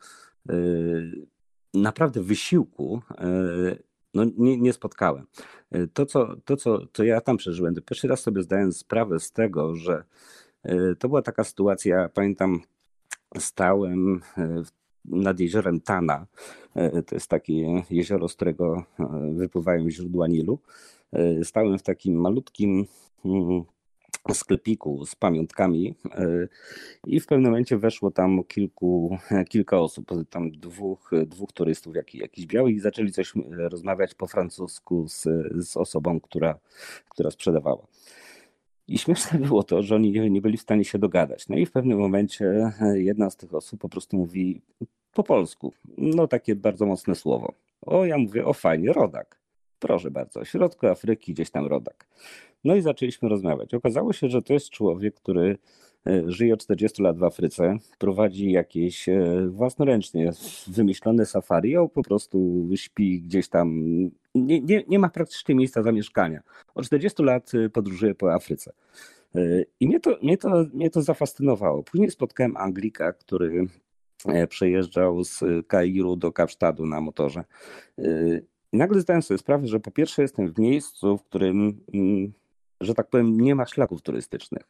naprawdę 1.74 2.22
wysiłku 2.22 3.02
e, 3.18 3.76
no, 4.14 4.24
nie, 4.38 4.58
nie 4.58 4.74
spotkałem. 4.74 5.26
E, 5.72 5.88
to, 5.88 6.06
co, 6.06 6.36
to 6.46 6.58
co, 6.58 6.80
co 6.94 7.04
ja 7.04 7.22
tam 7.22 7.38
przeżyłem, 7.38 7.76
to 7.76 7.82
pierwszy 7.82 8.08
raz 8.08 8.20
sobie 8.20 8.44
zdałem 8.44 8.74
sprawę 8.74 9.20
z 9.20 9.32
tego, 9.32 9.76
że 9.76 10.04
e, 10.64 10.96
to 10.96 11.08
była 11.08 11.22
taka 11.22 11.44
sytuacja, 11.44 12.10
pamiętam, 12.10 12.60
stałem 13.38 14.22
nad 15.06 15.40
jeziorem 15.40 15.82
Tana. 15.82 16.26
To 17.08 17.16
jest 17.16 17.28
takie 17.28 17.84
jezioro, 17.90 18.28
z 18.28 18.36
którego 18.36 18.84
wypływają 19.34 19.90
źródła 19.90 20.28
Nilu. 20.28 20.60
Stałem 21.44 21.80
w 21.80 21.84
takim 21.84 22.16
malutkim, 22.16 22.86
mm, 23.26 23.64
sklepiku 24.34 25.06
z 25.06 25.16
pamiątkami 25.16 25.96
i 27.08 27.20
w 27.20 27.26
pewnym 27.26 27.52
momencie 27.52 27.78
weszło 27.78 28.12
tam 28.12 28.44
kilku, 28.44 29.18
kilka 29.50 29.80
osób, 29.80 30.12
tam 30.30 30.52
dwóch, 30.52 31.12
dwóch 31.26 31.52
turystów, 31.52 31.96
jak, 31.96 32.16
jakiś 32.16 32.46
białych 32.46 32.76
i 32.76 32.80
zaczęli 32.80 33.12
coś 33.12 33.34
rozmawiać 33.50 34.14
po 34.14 34.28
francusku 34.28 35.08
z, 35.08 35.28
z 35.56 35.78
osobą, 35.78 36.20
która, 36.20 36.60
która 37.10 37.32
sprzedawała. 37.32 37.88
I 38.92 38.98
śmieszne 38.98 39.40
było 39.40 39.64
to, 39.64 39.84
że 39.84 39.96
oni 39.96 40.32
nie 40.32 40.42
byli 40.42 40.58
w 40.58 40.62
stanie 40.62 40.86
się 40.86 41.00
dogadać. 41.00 41.50
No 41.50 41.58
i 41.58 41.66
w 41.66 41.72
pewnym 41.72 42.00
momencie 42.00 42.72
jedna 42.94 43.30
z 43.30 43.38
tych 43.38 43.54
osób 43.54 43.82
po 43.82 43.90
prostu 43.90 44.18
mówi 44.18 44.62
po 45.14 45.24
polsku. 45.24 45.74
No 45.98 46.28
takie 46.28 46.56
bardzo 46.56 46.86
mocne 46.86 47.16
słowo. 47.16 47.54
O, 47.82 48.06
ja 48.06 48.18
mówię, 48.18 48.46
o 48.46 48.54
fajnie, 48.54 48.94
rodak. 48.94 49.40
Proszę 49.80 50.12
bardzo, 50.12 50.46
środku 50.46 50.88
Afryki, 50.88 51.34
gdzieś 51.34 51.50
tam 51.50 51.68
rodak. 51.68 52.08
No 52.64 52.76
i 52.76 52.82
zaczęliśmy 52.82 53.30
rozmawiać. 53.30 53.74
Okazało 53.74 54.14
się, 54.14 54.30
że 54.30 54.42
to 54.42 54.54
jest 54.54 54.70
człowiek, 54.70 55.16
który 55.16 55.58
e, 56.08 56.24
żyje 56.32 56.54
od 56.54 56.64
40 56.64 57.04
lat 57.04 57.18
w 57.18 57.24
Afryce, 57.24 57.78
prowadzi 57.98 58.52
jakieś 58.52 59.10
e, 59.10 59.48
własnoręcznie 59.50 60.32
wymyślone 60.68 61.26
safari, 61.26 61.76
a 61.76 61.88
po 61.88 62.04
prostu 62.04 62.68
śpi 62.76 63.22
gdzieś 63.22 63.50
tam, 63.50 63.84
nie, 64.36 64.62
nie, 64.62 64.84
nie 64.88 65.00
ma 65.00 65.10
praktycznie 65.10 65.56
miejsca 65.56 65.84
zamieszkania. 65.84 66.42
Od 66.76 66.86
40 66.86 67.24
lat 67.24 67.52
e, 67.54 67.70
podróżuje 67.70 68.16
po 68.16 68.34
Afryce. 68.34 68.74
I 69.80 69.88
mnie 69.88 70.00
to, 70.00 70.18
mnie, 70.24 70.38
to, 70.38 70.66
mnie 70.74 70.90
to 70.90 71.02
zafascynowało. 71.02 71.84
Później 71.84 72.12
spotkałem 72.12 72.58
Anglika, 72.58 73.14
który 73.14 73.66
przejeżdżał 74.50 75.24
z 75.24 75.44
Kairu 75.68 76.16
do 76.16 76.32
Kapsztadu 76.32 76.86
na 76.86 77.02
motorze. 77.02 77.44
I 78.74 78.78
nagle 78.78 79.02
zdałem 79.02 79.22
sobie 79.22 79.38
sprawę, 79.38 79.68
że 79.68 79.80
po 79.80 79.92
pierwsze 79.92 80.22
jestem 80.22 80.54
w 80.54 80.60
miejscu, 80.60 81.18
w 81.18 81.24
którym 81.24 81.82
mm, 81.94 82.34
że 82.82 82.94
tak 82.94 83.10
powiem, 83.10 83.42
nie 83.42 83.56
ma 83.56 83.66
szlaków 83.66 84.02
turystycznych. 84.02 84.64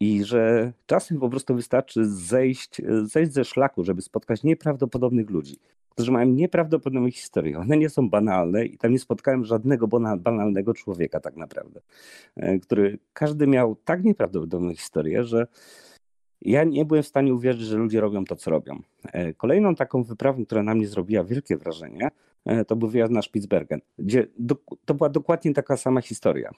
I 0.00 0.24
że 0.24 0.72
czasem 0.86 1.20
po 1.20 1.28
prostu 1.28 1.54
wystarczy 1.54 2.04
zejść, 2.04 2.82
zejść 3.02 3.32
ze 3.32 3.44
szlaku, 3.44 3.84
żeby 3.84 4.02
spotkać 4.02 4.42
nieprawdopodobnych 4.42 5.30
ludzi, 5.30 5.56
którzy 5.90 6.12
mają 6.12 6.26
nieprawdopodobne 6.28 7.10
historie. 7.10 7.58
One 7.58 7.76
nie 7.76 7.88
są 7.88 8.10
banalne 8.10 8.64
i 8.64 8.78
tam 8.78 8.92
nie 8.92 8.98
spotkałem 8.98 9.44
żadnego 9.44 9.88
banalnego 10.18 10.74
człowieka 10.74 11.20
tak 11.20 11.36
naprawdę, 11.36 11.80
y, 12.36 12.60
który 12.60 12.98
każdy 13.12 13.46
miał 13.46 13.76
tak 13.84 14.04
nieprawdopodobne 14.04 14.74
historie, 14.74 15.24
że 15.24 15.46
ja 16.42 16.64
nie 16.64 16.84
byłem 16.84 17.02
w 17.02 17.06
stanie 17.06 17.34
uwierzyć, 17.34 17.62
że 17.62 17.76
ludzie 17.76 18.00
robią 18.00 18.24
to, 18.24 18.36
co 18.36 18.50
robią. 18.50 18.82
Y, 19.14 19.34
kolejną 19.34 19.74
taką 19.74 20.02
wyprawą, 20.02 20.44
która 20.44 20.62
na 20.62 20.74
mnie 20.74 20.88
zrobiła 20.88 21.24
wielkie 21.24 21.56
wrażenie, 21.56 22.10
E, 22.48 22.64
to 22.64 22.76
był 22.76 22.88
wyjazd 22.88 23.12
na 23.12 23.22
Spitsbergen, 23.22 23.80
gdzie 23.98 24.26
to 24.84 24.94
była 24.94 25.08
dokładnie 25.08 25.54
taka 25.54 25.76
sama 25.76 26.00
historia. 26.00 26.50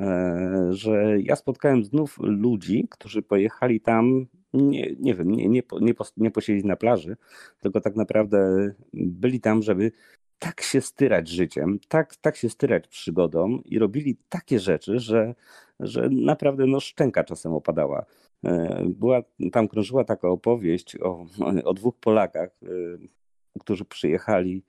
E, 0.00 0.68
że 0.70 1.16
ja 1.20 1.36
spotkałem 1.36 1.84
znów 1.84 2.18
ludzi, 2.20 2.88
którzy 2.90 3.22
pojechali 3.22 3.80
tam, 3.80 4.26
nie, 4.52 4.94
nie 4.98 5.14
wiem, 5.14 5.30
nie, 5.30 5.48
nie, 5.48 5.62
nie, 5.80 5.94
nie 6.16 6.30
posiedzieć 6.30 6.64
na 6.64 6.76
plaży, 6.76 7.16
tylko 7.60 7.80
tak 7.80 7.96
naprawdę 7.96 8.70
byli 8.92 9.40
tam, 9.40 9.62
żeby 9.62 9.92
tak 10.38 10.60
się 10.60 10.80
styrać 10.80 11.28
życiem, 11.28 11.78
tak, 11.88 12.16
tak 12.16 12.36
się 12.36 12.48
styrać 12.50 12.88
przygodą 12.88 13.58
i 13.64 13.78
robili 13.78 14.16
takie 14.28 14.58
rzeczy, 14.58 14.98
że, 14.98 15.34
że 15.80 16.08
naprawdę 16.10 16.66
no, 16.66 16.80
szczęka 16.80 17.24
czasem 17.24 17.52
opadała. 17.52 18.04
E, 18.44 18.84
była, 18.86 19.22
tam 19.52 19.68
krążyła 19.68 20.04
taka 20.04 20.28
opowieść 20.28 20.96
o, 21.00 21.26
o 21.64 21.74
dwóch 21.74 21.96
Polakach, 22.00 22.50
którzy 23.58 23.84
przyjechali 23.84 24.62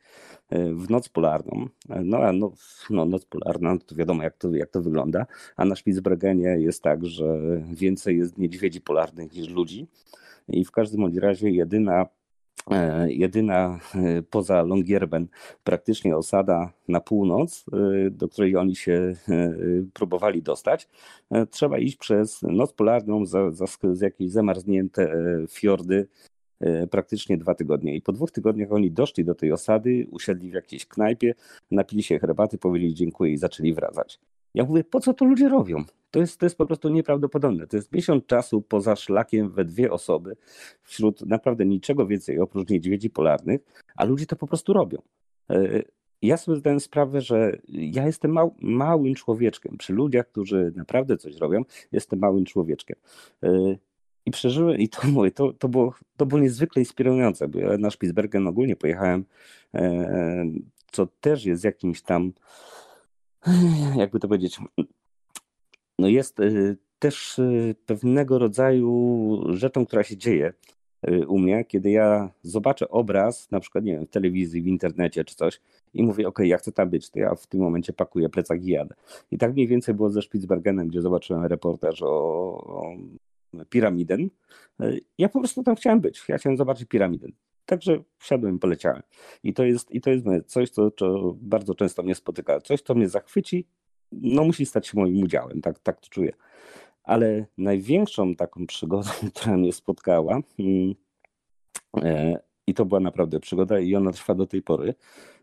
e, 0.49 0.73
w 0.73 0.89
noc 0.89 1.09
polarną. 1.09 1.67
E, 1.89 2.01
no 2.03 2.17
a 2.17 2.31
no, 2.31 2.51
no, 2.89 3.05
noc 3.05 3.25
polarna, 3.25 3.73
no 3.73 3.79
to 3.79 3.95
wiadomo 3.95 4.23
jak 4.23 4.37
to, 4.37 4.55
jak 4.55 4.69
to 4.69 4.81
wygląda, 4.81 5.25
a 5.55 5.65
na 5.65 5.75
Spitsbergenie 5.75 6.57
jest 6.59 6.83
tak, 6.83 7.05
że 7.05 7.39
więcej 7.73 8.17
jest 8.17 8.37
niedźwiedzi 8.37 8.81
polarnych 8.81 9.33
niż 9.33 9.49
ludzi 9.49 9.87
i 10.47 10.65
w 10.65 10.71
każdym 10.71 11.19
razie 11.19 11.49
jedyna 11.49 12.05
e, 12.71 13.11
jedyna 13.11 13.79
poza 14.29 14.61
Longierben 14.61 15.27
praktycznie 15.63 16.17
osada 16.17 16.71
na 16.87 16.99
północ, 16.99 17.65
do 18.11 18.29
której 18.29 18.55
oni 18.55 18.75
się 18.75 19.15
próbowali 19.93 20.41
dostać. 20.41 20.89
Trzeba 21.49 21.77
iść 21.77 21.97
przez 21.97 22.41
noc 22.41 22.73
polarną, 22.73 23.25
za, 23.25 23.51
jakieś 24.01 24.31
zamarznięte 24.31 25.13
fiordy 25.49 26.07
praktycznie 26.91 27.37
dwa 27.37 27.55
tygodnie. 27.55 27.95
I 27.95 28.01
po 28.01 28.11
dwóch 28.11 28.31
tygodniach 28.31 28.71
oni 28.71 28.91
doszli 28.91 29.25
do 29.25 29.35
tej 29.35 29.51
osady, 29.51 30.07
usiedli 30.11 30.51
w 30.51 30.53
jakiejś 30.53 30.85
knajpie, 30.85 31.33
napili 31.71 32.03
się 32.03 32.19
herbaty, 32.19 32.57
powiedzieli 32.57 32.93
dziękuję 32.93 33.31
i 33.31 33.37
zaczęli 33.37 33.73
wracać. 33.73 34.19
Ja 34.53 34.63
mówię, 34.63 34.83
po 34.83 34.99
co 34.99 35.13
to 35.13 35.25
ludzie 35.25 35.49
robią? 35.49 35.83
To 36.11 36.19
jest, 36.19 36.39
to 36.39 36.45
jest 36.45 36.57
po 36.57 36.65
prostu 36.65 36.89
nieprawdopodobne. 36.89 37.67
To 37.67 37.77
jest 37.77 37.91
miesiąc 37.91 38.25
czasu 38.25 38.61
poza 38.61 38.95
szlakiem 38.95 39.49
we 39.49 39.65
dwie 39.65 39.91
osoby, 39.91 40.35
wśród 40.83 41.21
naprawdę 41.21 41.65
niczego 41.65 42.07
więcej 42.07 42.39
oprócz 42.39 42.69
niedźwiedzi 42.69 43.09
polarnych, 43.09 43.61
a 43.95 44.05
ludzie 44.05 44.25
to 44.25 44.35
po 44.35 44.47
prostu 44.47 44.73
robią. 44.73 45.01
E, 45.49 45.83
ja 46.21 46.37
sobie 46.37 46.57
zdałem 46.57 46.79
sprawę, 46.79 47.21
że 47.21 47.57
ja 47.67 48.05
jestem 48.05 48.31
mał, 48.31 48.55
małym 48.59 49.15
człowieczkiem. 49.15 49.77
Przy 49.77 49.93
ludziach, 49.93 50.27
którzy 50.27 50.73
naprawdę 50.75 51.17
coś 51.17 51.35
robią, 51.35 51.61
jestem 51.91 52.19
małym 52.19 52.45
człowieczkiem. 52.45 52.95
I 54.27 54.31
przeżyłem, 54.31 54.77
i 54.77 54.89
to 54.89 55.07
mówię, 55.07 55.31
to, 55.31 55.53
to, 55.53 55.69
było, 55.69 55.93
to 56.17 56.25
było 56.25 56.41
niezwykle 56.41 56.81
inspirujące, 56.81 57.47
bo 57.47 57.59
ja 57.59 57.77
na 57.77 57.91
Spitsbergen 57.91 58.47
ogólnie 58.47 58.75
pojechałem, 58.75 59.25
e, 59.73 60.45
co 60.91 61.07
też 61.21 61.45
jest 61.45 61.63
jakimś 61.63 62.01
tam, 62.01 62.33
jakby 63.95 64.19
to 64.19 64.27
powiedzieć, 64.27 64.59
no 65.99 66.07
jest 66.07 66.39
e, 66.39 66.75
też 66.99 67.39
e, 67.39 67.75
pewnego 67.85 68.39
rodzaju 68.39 69.43
rzeczą, 69.49 69.85
która 69.85 70.03
się 70.03 70.17
dzieje 70.17 70.53
u 71.27 71.39
mnie, 71.39 71.65
kiedy 71.65 71.91
ja 71.91 72.29
zobaczę 72.41 72.89
obraz, 72.89 73.51
na 73.51 73.59
przykład, 73.59 73.83
nie 73.83 73.93
wiem, 73.93 74.05
w 74.05 74.09
telewizji, 74.09 74.61
w 74.61 74.67
internecie 74.67 75.25
czy 75.25 75.35
coś 75.35 75.61
i 75.93 76.03
mówię, 76.03 76.27
ok, 76.27 76.39
ja 76.39 76.57
chcę 76.57 76.71
tam 76.71 76.89
być, 76.89 77.09
to 77.09 77.19
ja 77.19 77.35
w 77.35 77.47
tym 77.47 77.59
momencie 77.59 77.93
pakuję 77.93 78.29
plecak 78.29 78.63
i 78.63 78.67
jadę. 78.67 78.95
I 79.31 79.37
tak 79.37 79.53
mniej 79.53 79.67
więcej 79.67 79.95
było 79.95 80.09
ze 80.09 80.21
Spitsbergenem, 80.21 80.87
gdzie 80.87 81.01
zobaczyłem 81.01 81.45
reportaż 81.45 82.01
o 82.01 82.97
piramiden. 83.65 84.29
Ja 85.17 85.29
po 85.29 85.39
prostu 85.39 85.63
tam 85.63 85.75
chciałem 85.75 86.01
być. 86.01 86.23
Ja 86.29 86.37
chciałem 86.37 86.57
zobaczyć 86.57 86.87
piramiden. 86.87 87.31
Także 87.65 88.03
wsiadłem 88.17 88.55
i 88.55 88.59
poleciałem. 88.59 89.01
I 89.43 89.53
to 89.53 89.65
jest, 89.65 89.91
i 89.91 90.01
to 90.01 90.09
jest 90.09 90.25
coś, 90.45 90.69
co, 90.69 90.91
co 90.91 91.35
bardzo 91.41 91.75
często 91.75 92.03
mnie 92.03 92.15
spotyka. 92.15 92.61
Coś, 92.61 92.81
co 92.81 92.95
mnie 92.95 93.09
zachwyci, 93.09 93.67
no 94.11 94.43
musi 94.43 94.65
stać 94.65 94.87
się 94.87 94.99
moim 94.99 95.23
udziałem. 95.23 95.61
Tak, 95.61 95.79
tak 95.79 96.01
to 96.01 96.07
czuję. 96.09 96.33
Ale 97.03 97.45
największą 97.57 98.35
taką 98.35 98.67
przygodą, 98.67 99.09
która 99.35 99.57
mnie 99.57 99.73
spotkała, 99.73 100.39
hmm, 100.57 100.95
e, 102.03 102.39
i 102.67 102.73
to 102.73 102.85
była 102.85 102.99
naprawdę 102.99 103.39
przygoda, 103.39 103.79
i 103.79 103.95
ona 103.95 104.11
trwa 104.11 104.35
do 104.35 104.47
tej 104.47 104.61
pory, 104.61 104.95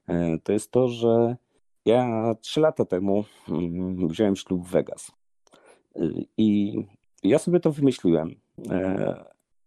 e, 0.09 0.39
to 0.39 0.53
jest 0.53 0.71
to, 0.71 0.89
że 0.89 1.37
ja 1.85 2.35
trzy 2.41 2.61
lata 2.61 2.85
temu 2.85 3.25
hmm, 3.47 4.09
wziąłem 4.09 4.37
ślub 4.37 4.67
w 4.67 4.71
Vegas. 4.71 5.13
E, 5.97 6.01
I 6.37 6.77
ja 7.25 7.39
sobie 7.39 7.61
to 7.61 7.73
wymyśliłem. 7.73 8.35
E, 8.71 9.25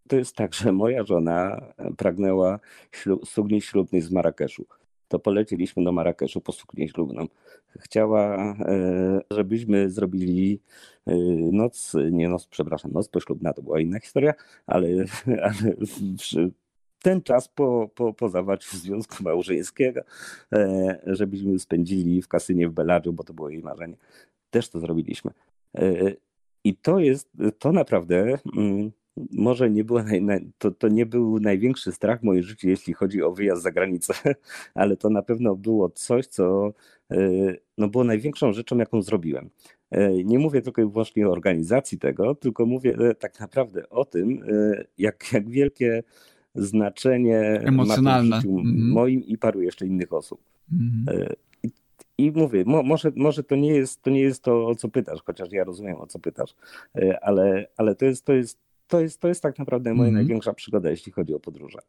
to 0.08 0.15
jest 0.15 0.36
tak, 0.36 0.54
że 0.54 0.72
moja 0.72 1.04
żona 1.04 1.62
pragnęła 1.98 2.60
ślub, 2.91 3.28
sukni 3.28 3.62
ślubnej 3.62 4.02
z 4.02 4.12
Marrakeszu. 4.12 4.65
To 5.08 5.20
poleciliśmy 5.20 5.84
do 5.84 5.91
Marrakeszu 5.91 6.41
po 6.41 6.52
suknię 6.52 6.89
ślubną. 6.89 7.28
Chciała, 7.80 8.36
e, 8.38 9.22
żebyśmy 9.32 9.89
zrobili 9.89 10.60
e, 11.06 11.15
noc, 11.52 11.93
nie 12.12 12.30
noc, 12.30 12.48
przepraszam, 12.48 12.91
noc 12.91 13.08
poślubna, 13.10 13.54
to 13.54 13.62
była 13.62 13.80
inna 13.80 14.00
historia, 14.00 14.34
ale, 14.67 14.88
ale 15.48 15.76
ten 17.02 17.22
czas 17.22 17.48
po, 17.48 17.89
po, 17.96 18.13
po 18.13 18.30
zawarciu 18.30 18.78
związku 18.78 19.24
małżeńskiego, 19.24 20.02
żebyśmy 21.06 21.60
spędzili 21.60 22.22
w 22.22 22.28
kasynie 22.28 22.70
w 22.70 22.72
Bellagio, 22.72 23.13
bo 23.13 23.24
to 23.24 23.34
było 23.34 23.50
jej 23.50 23.63
marzenie. 23.63 23.98
Też 24.50 24.70
to 24.70 24.80
zrobiliśmy. 24.80 25.32
I 26.68 26.76
to 26.76 27.00
jest, 27.00 27.30
to 27.60 27.72
naprawdę 27.72 28.38
mm, 28.58 28.92
może 29.32 29.70
nie 29.70 29.84
było, 29.84 30.04
naj, 30.22 30.52
to, 30.58 30.72
to 30.72 30.88
nie 30.88 31.06
był 31.06 31.40
największy 31.40 31.92
strach 31.92 32.20
w 32.20 32.24
moim 32.24 32.44
życiu, 32.44 32.70
jeśli 32.70 32.94
chodzi 32.94 33.24
o 33.24 33.32
wyjazd 33.32 33.62
za 33.62 33.72
granicę, 33.72 34.14
ale 34.74 34.98
to 34.98 35.10
na 35.10 35.22
pewno 35.22 35.56
było 35.56 35.90
coś, 35.90 36.28
co 36.28 36.74
e, 37.12 37.18
no, 37.78 37.88
było 37.88 38.04
największą 38.04 38.54
rzeczą, 38.54 38.78
jaką 38.78 39.02
zrobiłem. 39.02 39.50
E, 39.92 40.24
nie 40.24 40.40
mówię 40.40 40.62
tylko 40.62 40.82
i 40.82 40.90
wyłącznie 40.90 41.28
o 41.28 41.32
organizacji 41.32 42.00
tego, 42.00 42.36
tylko 42.36 42.66
mówię 42.66 42.96
e, 43.00 43.16
tak 43.16 43.40
naprawdę 43.40 43.90
o 43.90 44.06
tym, 44.06 44.40
jak, 44.98 45.34
jak 45.34 45.50
wielkie 45.50 46.04
znaczenie 46.56 47.40
emocjonalne 47.40 48.30
ma 48.30 48.38
w 48.38 48.42
życiu 48.42 48.60
mhm. 48.60 48.90
moim 48.90 49.24
i 49.24 49.38
paru 49.38 49.62
jeszcze 49.62 49.88
innych 49.88 50.14
osób. 50.14 50.42
Mm. 50.72 51.28
I 52.18 52.32
mówię, 52.32 52.64
mo, 52.66 52.84
może, 52.84 53.12
może 53.16 53.44
to, 53.44 53.56
nie 53.56 53.74
jest, 53.74 54.02
to 54.02 54.10
nie 54.10 54.22
jest 54.22 54.44
to, 54.44 54.68
o 54.68 54.76
co 54.76 54.90
pytasz, 54.90 55.20
chociaż 55.26 55.52
ja 55.52 55.63
rozumiem, 55.63 55.96
o 55.96 56.08
co 56.08 56.20
pytasz, 56.20 56.56
e, 56.96 57.24
ale, 57.24 57.68
ale 57.78 57.96
to, 57.96 58.06
jest, 58.06 58.26
to, 58.26 58.34
jest, 58.34 58.60
to, 58.88 59.00
jest, 59.00 59.22
to 59.22 59.28
jest 59.28 59.42
tak 59.42 59.60
naprawdę 59.60 59.94
moja 59.94 60.10
mm 60.10 60.13
-hmm. 60.13 60.18
największa 60.18 60.54
przygoda, 60.54 60.90
jeśli 60.90 61.12
chodzi 61.12 61.34
o 61.34 61.40
podróże. 61.40 61.80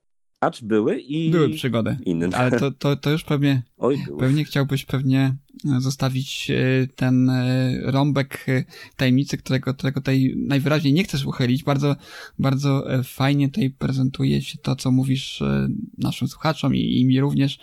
Acz 0.40 0.62
były 0.62 1.00
i... 1.00 1.30
Były 1.30 1.50
przygody. 1.50 1.96
Inne. 2.04 2.28
Ale 2.32 2.58
to, 2.58 2.70
to, 2.70 2.96
to 2.96 3.10
już 3.10 3.24
pewnie, 3.24 3.62
Oj, 3.78 3.98
były. 4.06 4.18
pewnie 4.18 4.44
chciałbyś 4.44 4.84
pewnie 4.84 5.36
zostawić 5.78 6.50
e, 6.50 6.86
ten 6.96 7.30
e, 7.30 7.72
rąbek 7.84 8.44
e, 8.48 8.64
tajemnicy, 8.96 9.38
którego, 9.38 9.74
którego 9.74 10.00
tutaj 10.00 10.34
najwyraźniej 10.36 10.92
nie 10.92 11.04
chcesz 11.04 11.24
uchylić. 11.24 11.64
Bardzo, 11.64 11.96
bardzo 12.38 12.92
e, 12.92 13.02
fajnie 13.02 13.48
tutaj 13.48 13.70
prezentuje 13.70 14.42
się 14.42 14.58
to, 14.58 14.76
co 14.76 14.90
mówisz 14.90 15.42
e, 15.42 15.68
naszym 15.98 16.28
słuchaczom 16.28 16.74
i, 16.74 17.00
i 17.00 17.06
mi 17.06 17.20
również 17.20 17.58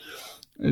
e, 0.60 0.72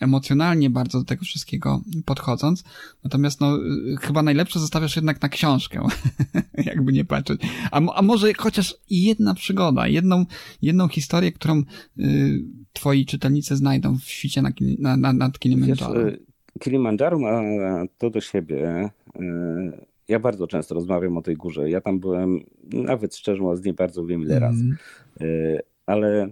emocjonalnie 0.00 0.70
bardzo 0.70 0.98
do 0.98 1.04
tego 1.04 1.24
wszystkiego 1.24 1.80
podchodząc. 2.04 2.64
Natomiast 3.04 3.40
no, 3.40 3.56
y, 3.56 3.96
chyba 4.00 4.22
najlepsze 4.22 4.58
zostawiasz 4.60 4.96
jednak 4.96 5.22
na 5.22 5.28
książkę, 5.28 5.86
jakby 6.70 6.92
nie 6.92 7.04
patrzeć. 7.04 7.40
A, 7.70 7.94
a 7.94 8.02
może 8.02 8.34
chociaż 8.34 8.74
jedna 8.90 9.34
przygoda, 9.34 9.88
jedną, 9.88 10.24
jedną 10.62 10.88
historię, 10.88 11.32
którą 11.32 11.62
y, 11.98 12.44
twoi 12.72 13.06
czytelnicy 13.06 13.56
znajdą 13.56 13.98
w 13.98 14.04
świcie 14.04 14.42
na, 14.42 14.50
na, 14.78 14.96
na, 14.96 15.12
nad 15.12 15.32
Wiesz, 15.32 15.38
Kilimandżaro. 15.38 16.08
y, 16.08 16.18
Kilimandżaro 16.60 17.18
ma 17.18 17.42
to 17.98 18.10
do 18.10 18.20
siebie. 18.20 18.90
y, 19.16 19.88
Ja 20.08 20.18
bardzo 20.20 20.46
często 20.46 20.74
rozmawiam 20.74 21.16
o 21.16 21.22
tej 21.22 21.36
górze. 21.36 21.70
Ja 21.70 21.80
tam 21.80 21.98
byłem, 22.00 22.40
nawet 22.72 23.16
szczerze 23.16 23.42
mówiąc, 23.42 23.64
nie 23.64 23.74
bardzo 23.74 24.06
wiem 24.06 24.22
ile 24.22 24.38
razy. 24.38 24.64
Mhm. 24.64 24.78
Y, 25.22 25.60
Ale 25.86 26.28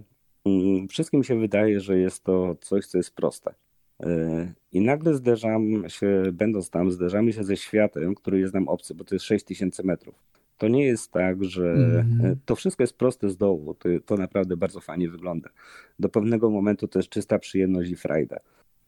wszystkim 0.89 1.23
się 1.23 1.39
wydaje, 1.39 1.79
że 1.79 1.99
jest 1.99 2.23
to 2.23 2.55
coś, 2.61 2.85
co 2.85 2.97
jest 2.97 3.15
proste. 3.15 3.53
Y, 4.03 4.53
I 4.71 4.81
nagle 4.81 5.13
zderzam 5.13 5.89
się, 5.89 6.23
będąc 6.33 6.69
tam, 6.69 6.91
zderzamy 6.91 7.33
się 7.33 7.43
ze 7.43 7.57
światem, 7.57 8.15
który 8.15 8.39
jest 8.39 8.53
nam 8.53 8.67
obcy, 8.67 8.95
bo 8.95 9.03
to 9.03 9.15
jest 9.15 9.25
6000 9.25 9.83
metrów. 9.83 10.15
To 10.57 10.67
nie 10.67 10.85
jest 10.85 11.11
tak, 11.11 11.43
że 11.43 11.75
y, 12.23 12.37
to 12.45 12.55
wszystko 12.55 12.83
jest 12.83 12.97
proste 12.97 13.29
z 13.29 13.37
dołu. 13.37 13.73
To, 13.73 13.89
to 14.05 14.17
naprawdę 14.17 14.57
bardzo 14.57 14.79
fajnie 14.79 15.09
wygląda. 15.09 15.49
Do 15.99 16.09
pewnego 16.09 16.49
momentu 16.49 16.87
to 16.87 16.99
jest 16.99 17.09
czysta 17.09 17.39
przyjemność 17.39 17.91
i 17.91 17.95
frajda. 17.95 18.39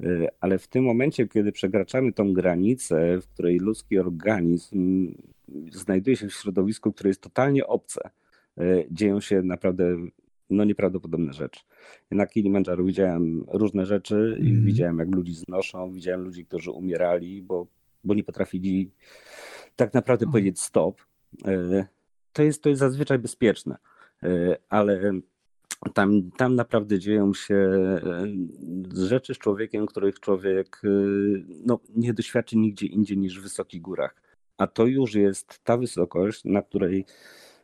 Y, 0.03 0.27
Ale 0.39 0.59
w 0.59 0.67
tym 0.67 0.83
momencie, 0.83 1.27
kiedy 1.27 1.51
przekraczamy 1.51 2.13
tą 2.13 2.33
granicę, 2.33 3.21
w 3.21 3.27
której 3.27 3.59
ludzki 3.59 3.99
organizm 3.99 5.07
znajduje 5.71 6.15
się 6.15 6.27
w 6.27 6.33
środowisku, 6.33 6.93
które 6.93 7.09
jest 7.09 7.21
totalnie 7.21 7.67
obce, 7.67 8.09
y, 8.61 8.87
dzieją 8.91 9.21
się 9.21 9.41
naprawdę 9.41 9.95
no, 10.49 10.63
nieprawdopodobne 10.63 11.33
rzeczy. 11.33 11.59
Na 12.11 12.27
Kilimandżaru 12.27 12.85
widziałem 12.85 13.45
różne 13.53 13.85
rzeczy 13.85 14.37
i 14.39 14.47
Mhm. 14.47 14.65
widziałem, 14.65 14.99
jak 14.99 15.15
ludzi 15.15 15.33
znoszą, 15.35 15.91
widziałem 15.91 16.21
ludzi, 16.21 16.45
którzy 16.45 16.71
umierali, 16.71 17.41
bo, 17.41 17.67
bo 18.03 18.13
nie 18.13 18.23
potrafili 18.23 18.91
tak 19.75 19.93
naprawdę 19.93 20.23
Mhm. 20.23 20.31
powiedzieć 20.31 20.59
stop. 20.61 21.01
Y, 21.47 21.85
To 22.33 22.43
jest, 22.43 22.63
to 22.63 22.69
jest 22.69 22.79
zazwyczaj 22.79 23.19
bezpieczne, 23.19 23.77
Y, 24.23 24.55
ale 24.69 25.11
tam, 25.93 26.31
tam 26.37 26.55
naprawdę 26.55 26.99
dzieją 26.99 27.33
się 27.33 27.55
y, 28.95 29.05
rzeczy 29.07 29.33
z 29.33 29.37
człowiekiem, 29.37 29.85
których 29.85 30.19
człowiek 30.19 30.81
no, 31.65 31.79
nie 31.95 32.13
doświadczy 32.13 32.57
nigdzie 32.57 32.85
indziej 32.87 33.17
niż 33.17 33.39
w 33.39 33.43
wysokich 33.43 33.81
górach. 33.81 34.15
A 34.57 34.67
to 34.67 34.85
już 34.85 35.15
jest 35.15 35.59
ta 35.63 35.77
wysokość, 35.77 36.45
na 36.45 36.61
której, 36.61 37.05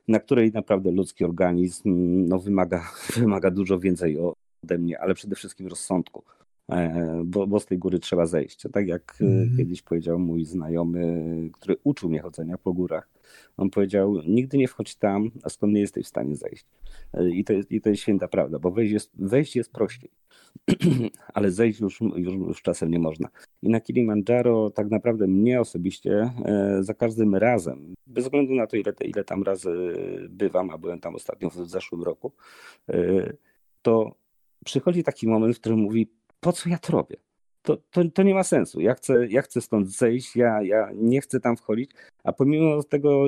na 0.08 0.20
której 0.20 0.52
naprawdę 0.52 0.92
ludzki 0.92 1.26
organizm 1.26 1.92
no, 2.28 2.40
wymaga, 2.40 2.92
wymaga 3.18 3.52
dużo 3.52 3.80
więcej 3.80 4.18
ode 4.20 4.78
mnie, 4.78 5.00
ale 5.00 5.14
przede 5.14 5.36
wszystkim 5.36 5.68
rozsądku. 5.68 6.24
E, 6.70 7.22
Bo, 7.26 7.48
bo 7.48 7.60
z 7.60 7.66
tej 7.66 7.78
góry 7.78 8.00
trzeba 8.00 8.26
zejść. 8.26 8.64
Tak 8.74 8.88
jak 8.88 9.18
Mhm. 9.22 9.58
kiedyś 9.58 9.82
powiedział 9.82 10.20
mój 10.20 10.46
znajomy, 10.46 11.24
który 11.54 11.76
uczył 11.84 12.10
mnie 12.10 12.20
chodzenia 12.22 12.58
po 12.58 12.74
górach, 12.74 13.10
on 13.58 13.70
powiedział: 13.70 14.22
Nigdy 14.28 14.58
nie 14.58 14.68
wchodź 14.68 14.96
tam, 14.96 15.32
a 15.44 15.50
skąd 15.50 15.74
nie 15.74 15.82
jesteś 15.82 16.06
w 16.06 16.10
stanie 16.10 16.36
zejść. 16.36 16.66
E, 17.14 17.30
I 17.30 17.44
to 17.44 17.54
jest, 17.54 17.72
i 17.72 17.82
to 17.82 17.90
jest 17.90 18.02
święta 18.02 18.28
prawda, 18.28 18.60
bo 18.60 18.72
wejść 18.72 18.94
jest, 18.94 19.12
wejść 19.14 19.56
jest 19.56 19.72
prościej, 19.72 20.10
ale 21.34 21.52
zejść 21.52 21.80
już, 21.80 22.02
już, 22.02 22.34
już 22.34 22.62
czasem 22.62 22.92
nie 22.92 23.00
można. 23.00 23.30
I 23.62 23.70
na 23.70 23.82
Kilimandżaro 23.82 24.70
tak 24.70 24.90
naprawdę 24.90 25.28
mnie 25.28 25.62
osobiście 25.62 26.32
za 26.80 26.94
każdym 26.94 27.36
razem, 27.36 27.94
bez 28.08 28.24
względu 28.24 28.56
na 28.56 28.68
to, 28.68 28.78
ile, 28.78 28.94
ile 29.06 29.24
tam 29.24 29.44
razy 29.44 29.70
bywam, 30.30 30.70
a 30.70 30.78
byłem 30.78 31.00
tam 31.00 31.16
ostatnio 31.16 31.50
w 31.50 31.70
zeszłym 31.70 32.04
roku, 32.04 32.32
to 33.82 34.16
przychodzi 34.66 35.04
taki 35.04 35.28
moment, 35.28 35.56
w 35.56 35.60
którym 35.60 35.80
mówi, 35.80 36.08
po 36.46 36.54
co 36.54 36.70
ja 36.70 36.78
to 36.78 36.94
robię? 36.94 37.16
To, 37.62 37.78
to, 37.92 38.02
to 38.14 38.24
nie 38.24 38.34
ma 38.34 38.44
sensu. 38.44 38.82
Ja 38.82 38.94
chcę, 38.94 39.28
ja 39.28 39.42
chcę 39.42 39.62
stąd 39.62 39.90
zejść, 39.90 40.36
ja, 40.36 40.62
ja 40.62 40.90
nie 40.96 41.22
chcę 41.22 41.40
tam 41.40 41.58
wchodzić, 41.58 41.92
a 42.24 42.34
pomimo 42.34 42.84
tego 42.84 43.28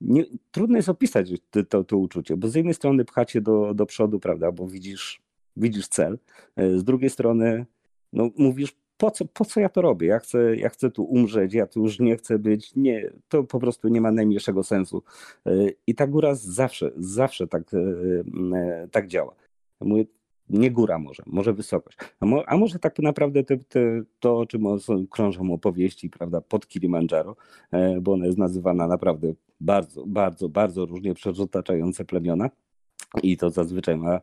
nie, 0.00 0.24
trudno 0.50 0.76
jest 0.76 0.88
opisać 0.88 1.30
to, 1.50 1.64
to, 1.64 1.84
to 1.84 1.96
uczucie, 1.96 2.36
bo 2.36 2.48
z 2.48 2.54
jednej 2.54 2.74
strony 2.74 3.04
pchacie 3.04 3.40
do, 3.40 3.74
do 3.74 3.86
przodu, 3.86 4.20
prawda, 4.20 4.52
bo 4.52 4.68
widzisz, 4.68 5.22
widzisz 5.56 5.88
cel, 5.88 6.18
e, 6.56 6.78
z 6.78 6.84
drugiej 6.84 7.10
strony 7.10 7.66
no, 8.12 8.30
mówisz, 8.36 8.72
po 8.96 9.10
co, 9.10 9.24
po 9.24 9.44
co 9.44 9.60
ja 9.60 9.68
to 9.68 9.82
robię? 9.82 10.06
Ja 10.06 10.18
chcę, 10.18 10.56
ja 10.56 10.68
chcę 10.68 10.90
tu 10.90 11.04
umrzeć, 11.04 11.54
ja 11.54 11.66
tu 11.66 11.82
już 11.82 12.00
nie 12.00 12.16
chcę 12.16 12.38
być. 12.38 12.74
Nie, 12.76 13.10
to 13.28 13.44
po 13.44 13.60
prostu 13.60 13.88
nie 13.88 14.00
ma 14.00 14.12
najmniejszego 14.12 14.62
sensu. 14.62 15.02
E, 15.46 15.52
I 15.86 15.94
ta 15.94 16.06
góra 16.06 16.34
zawsze, 16.34 16.90
zawsze 16.96 17.46
tak, 17.46 17.62
e, 17.74 18.88
tak 18.90 19.06
działa. 19.06 19.34
Mówię, 19.80 20.04
nie 20.52 20.70
góra 20.70 20.98
może, 20.98 21.22
może 21.26 21.52
wysokość. 21.52 21.98
A, 22.20 22.26
mo, 22.26 22.42
a 22.46 22.56
może 22.56 22.78
tak 22.78 22.98
naprawdę 22.98 23.44
te, 23.44 23.56
te, 23.58 24.02
to, 24.20 24.38
o 24.38 24.46
czym 24.46 24.64
krążą 25.10 25.52
opowieści, 25.52 26.10
prawda, 26.10 26.40
pod 26.40 26.68
Kilimandżaro, 26.68 27.36
e, 27.70 28.00
bo 28.00 28.12
ona 28.12 28.26
jest 28.26 28.38
nazywana 28.38 28.86
naprawdę 28.88 29.32
bardzo, 29.60 30.06
bardzo, 30.06 30.48
bardzo 30.48 30.86
różnie 30.86 31.14
przez 31.14 31.40
otaczające 31.40 32.04
plemiona. 32.04 32.50
I 33.22 33.36
to 33.36 33.50
zazwyczaj 33.50 33.96
ma 33.96 34.20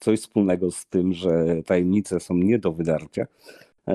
coś 0.00 0.20
wspólnego 0.20 0.70
z 0.70 0.86
tym, 0.86 1.12
że 1.12 1.62
tajemnice 1.66 2.20
są 2.20 2.34
nie 2.34 2.58
do 2.58 2.72
wydarcia 2.72 3.26
e, 3.88 3.94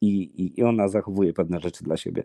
i, 0.00 0.08
i- 0.22 0.60
i 0.60 0.62
ona 0.62 0.88
zachowuje 0.88 1.32
pewne 1.32 1.60
rzeczy 1.60 1.84
dla 1.84 1.96
siebie. 1.96 2.22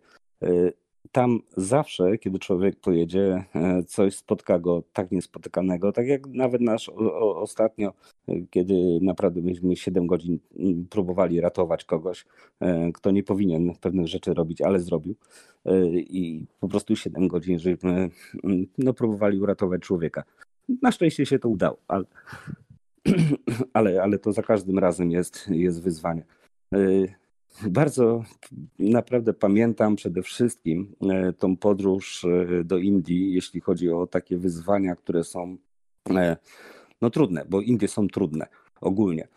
Tam 1.11 1.39
zawsze, 1.57 2.17
kiedy 2.17 2.39
człowiek 2.39 2.79
pojedzie, 2.79 3.43
e, 3.55 3.83
coś 3.83 4.15
spotka 4.15 4.59
go 4.59 4.83
tak 4.93 5.11
niespotykanego, 5.11 5.91
tak 5.91 6.07
jak 6.07 6.27
nawet 6.27 6.61
nasz 6.61 6.89
ostatnio, 7.35 7.93
e, 8.27 8.33
kiedy 8.49 8.99
naprawdę 9.01 9.41
myśmy 9.41 9.75
7 9.75 10.07
godzin 10.07 10.39
mm, 10.59 10.87
próbowali 10.89 11.41
ratować 11.41 11.85
kogoś, 11.85 12.25
e, 12.59 12.91
kto 12.91 13.11
nie 13.11 13.23
powinien 13.23 13.73
pewnych 13.81 14.07
rzeczy 14.07 14.33
robić, 14.33 14.61
ale 14.61 14.79
zrobił. 14.79 15.15
I 15.95 16.45
po 16.59 16.67
prostu 16.67 16.95
7 16.95 17.27
godzin, 17.27 17.59
żeśmy 17.59 18.09
mm, 18.43 18.67
no, 18.77 18.93
próbowali 18.93 19.39
uratować 19.39 19.81
człowieka. 19.81 20.23
Na 20.81 20.91
szczęście 20.91 21.25
się 21.25 21.39
to 21.39 21.49
udało, 21.49 21.77
ale, 21.87 22.05
ale, 23.73 24.03
ale 24.03 24.19
to 24.19 24.31
za 24.31 24.41
każdym 24.41 24.79
razem 24.79 25.11
jest, 25.11 25.47
jest 25.49 25.83
wyzwanie. 25.83 26.23
Bardzo 27.69 28.23
naprawdę 28.79 29.33
pamiętam 29.33 29.95
przede 29.95 30.21
wszystkim 30.21 30.95
e, 31.09 31.33
tą 31.33 31.57
podróż 31.57 32.25
e, 32.25 32.63
do 32.63 32.77
Indii, 32.77 33.33
jeśli 33.33 33.61
chodzi 33.61 33.89
o 33.89 34.07
takie 34.07 34.37
wyzwania, 34.37 34.95
które 34.95 35.23
są 35.23 35.57
e, 36.09 36.37
no, 37.01 37.09
trudne, 37.09 37.45
bo 37.49 37.61
Indie 37.61 37.87
są 37.87 38.07
trudne 38.07 38.47
ogólnie. 38.81 39.27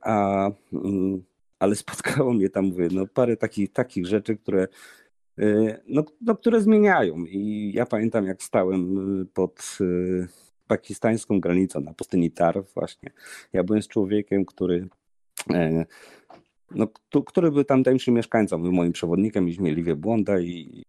A, 0.00 0.50
mm, 0.72 1.22
ale 1.58 1.74
spotkało 1.74 2.32
mnie 2.32 2.50
tam, 2.50 2.64
mówię, 2.64 2.88
no, 2.92 3.06
parę 3.06 3.36
takich, 3.36 3.72
takich 3.72 4.06
rzeczy, 4.06 4.36
które 4.36 4.68
no, 5.88 6.04
no, 6.20 6.36
które 6.36 6.60
zmieniają. 6.60 7.24
I 7.24 7.72
ja 7.74 7.86
pamiętam, 7.86 8.26
jak 8.26 8.42
stałem 8.42 8.96
pod 9.34 9.78
pakistańską 10.66 11.40
granicą 11.40 11.80
na 11.80 11.94
pustyni 11.94 12.30
Tar 12.30 12.64
właśnie. 12.74 13.10
Ja 13.52 13.64
byłem 13.64 13.82
z 13.82 13.88
człowiekiem, 13.88 14.44
który 14.44 14.88
no, 16.70 16.88
któ- 16.88 17.24
który 17.24 17.50
był 17.50 17.64
tamtejszym 17.64 18.14
mieszkańcą, 18.14 18.62
był 18.62 18.72
moim 18.72 18.92
przewodnikiem, 18.92 19.44
mieliśmy 19.44 19.64
mieli 19.64 19.82
wielbłąda 19.82 20.40
i 20.40 20.82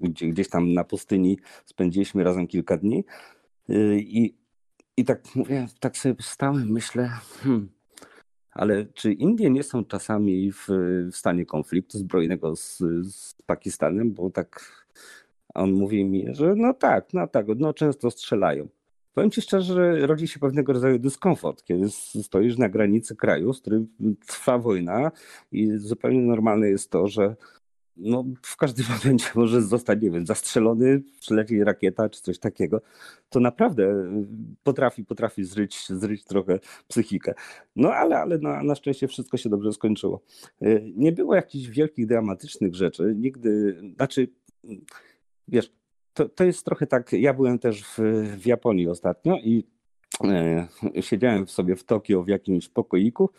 gdzie, 0.00 0.26
gdzieś 0.28 0.48
tam 0.48 0.72
na 0.72 0.84
pustyni 0.84 1.38
spędziliśmy 1.64 2.24
razem 2.24 2.46
kilka 2.46 2.76
dni. 2.76 3.04
Y, 3.70 3.98
I, 4.00 4.34
i 4.96 5.04
tak 5.04 5.34
mówię, 5.34 5.66
tak 5.80 5.96
sobie 5.96 6.14
stałem, 6.20 6.68
myślę, 6.72 7.10
hmm, 7.42 7.68
ale 8.50 8.86
czy 8.86 9.12
Indie 9.12 9.50
nie 9.50 9.62
są 9.62 9.84
czasami 9.84 10.52
w, 10.52 10.66
w 11.12 11.16
stanie 11.16 11.46
konfliktu 11.46 11.98
zbrojnego 11.98 12.56
z, 12.56 12.78
z 13.12 13.34
Pakistanem? 13.46 14.12
Bo 14.12 14.30
tak 14.30 14.72
on 15.54 15.72
mówi 15.72 16.04
mi, 16.04 16.34
że 16.34 16.54
no 16.56 16.74
tak, 16.74 17.14
no 17.14 17.26
tak, 17.26 17.46
no 17.56 17.74
często 17.74 18.10
strzelają. 18.10 18.68
Powiem 19.16 19.30
ci 19.30 19.42
szczerze, 19.42 19.74
że 19.74 20.06
rodzi 20.06 20.28
się 20.28 20.40
pewnego 20.40 20.72
rodzaju 20.72 20.98
dyskomfort, 20.98 21.64
kiedy 21.64 21.88
stoisz 22.22 22.58
na 22.58 22.68
granicy 22.68 23.16
kraju, 23.16 23.52
z 23.52 23.60
którym 23.60 23.88
trwa 24.26 24.58
wojna 24.58 25.12
i 25.52 25.70
zupełnie 25.76 26.20
normalne 26.20 26.68
jest 26.68 26.90
to, 26.90 27.08
że 27.08 27.36
no, 27.96 28.24
w 28.42 28.56
każdym 28.56 28.86
momencie 28.98 29.26
może 29.34 29.62
zostać, 29.62 30.02
nie 30.02 30.10
wiem, 30.10 30.26
zastrzelony, 30.26 31.02
przyleci 31.20 31.64
rakieta 31.64 32.08
czy 32.08 32.22
coś 32.22 32.38
takiego. 32.38 32.80
To 33.28 33.40
naprawdę 33.40 33.84
y, 33.84 34.26
potrafi, 34.62 35.04
potrafi 35.04 35.44
zryć, 35.44 35.86
zryć 35.88 36.24
trochę 36.24 36.58
psychikę. 36.88 37.34
No 37.76 37.92
ale, 37.92 38.18
ale 38.18 38.38
na, 38.38 38.62
na 38.62 38.74
szczęście 38.74 39.08
wszystko 39.08 39.36
się 39.36 39.48
dobrze 39.48 39.72
skończyło. 39.72 40.20
Y, 40.62 40.92
Nie 40.96 41.12
było 41.12 41.34
jakichś 41.34 41.66
wielkich, 41.68 42.06
dramatycznych 42.06 42.74
rzeczy. 42.74 43.14
Nigdy, 43.16 43.80
znaczy, 43.96 44.28
wiesz, 45.48 45.72
to, 46.16 46.28
to 46.28 46.44
jest 46.44 46.64
trochę 46.64 46.86
tak, 46.86 47.12
ja 47.12 47.34
byłem 47.34 47.58
też 47.58 47.84
w, 47.84 47.98
w 48.38 48.46
Japonii 48.46 48.88
ostatnio 48.88 49.36
i 49.36 49.64
e, 50.24 50.68
siedziałem 51.00 51.48
sobie 51.48 51.76
w 51.76 51.84
Tokio 51.84 52.22
w 52.22 52.28
jakimś 52.28 52.68
pokoiku 52.68 53.30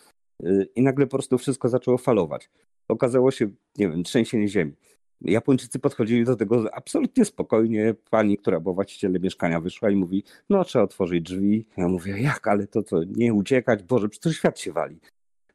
e, 0.43 0.63
i 0.75 0.82
nagle 0.82 1.05
po 1.05 1.11
prostu 1.11 1.38
wszystko 1.38 1.69
zaczęło 1.69 1.97
falować. 1.97 2.49
Okazało 2.88 3.32
się, 3.32 3.45
nie 3.78 3.89
wiem, 3.89 4.03
trzęsienie 4.03 4.47
ziemi. 4.47 4.73
Japończycy 5.21 5.80
podchodzili 5.80 6.25
do 6.25 6.36
tego 6.36 6.75
absolutnie 6.75 7.25
spokojnie. 7.25 7.95
Pani, 8.09 8.38
która 8.38 8.59
była 8.59 8.75
właścicielem 8.75 9.21
mieszkania, 9.21 9.61
wyszła 9.61 9.89
i 9.89 9.95
mówi: 9.95 10.23
No, 10.49 10.63
trzeba 10.63 10.86
otworzyć 10.86 11.23
drzwi. 11.23 11.65
Ja 11.78 11.88
mówię: 11.88 12.21
Jak, 12.21 12.47
ale 12.47 12.67
to 12.67 12.84
co, 12.84 13.03
nie 13.03 13.34
uciekać? 13.34 13.84
Boże, 13.84 14.09
przecież 14.09 14.38
świat 14.38 14.59
się 14.59 14.71
wali. 14.71 14.99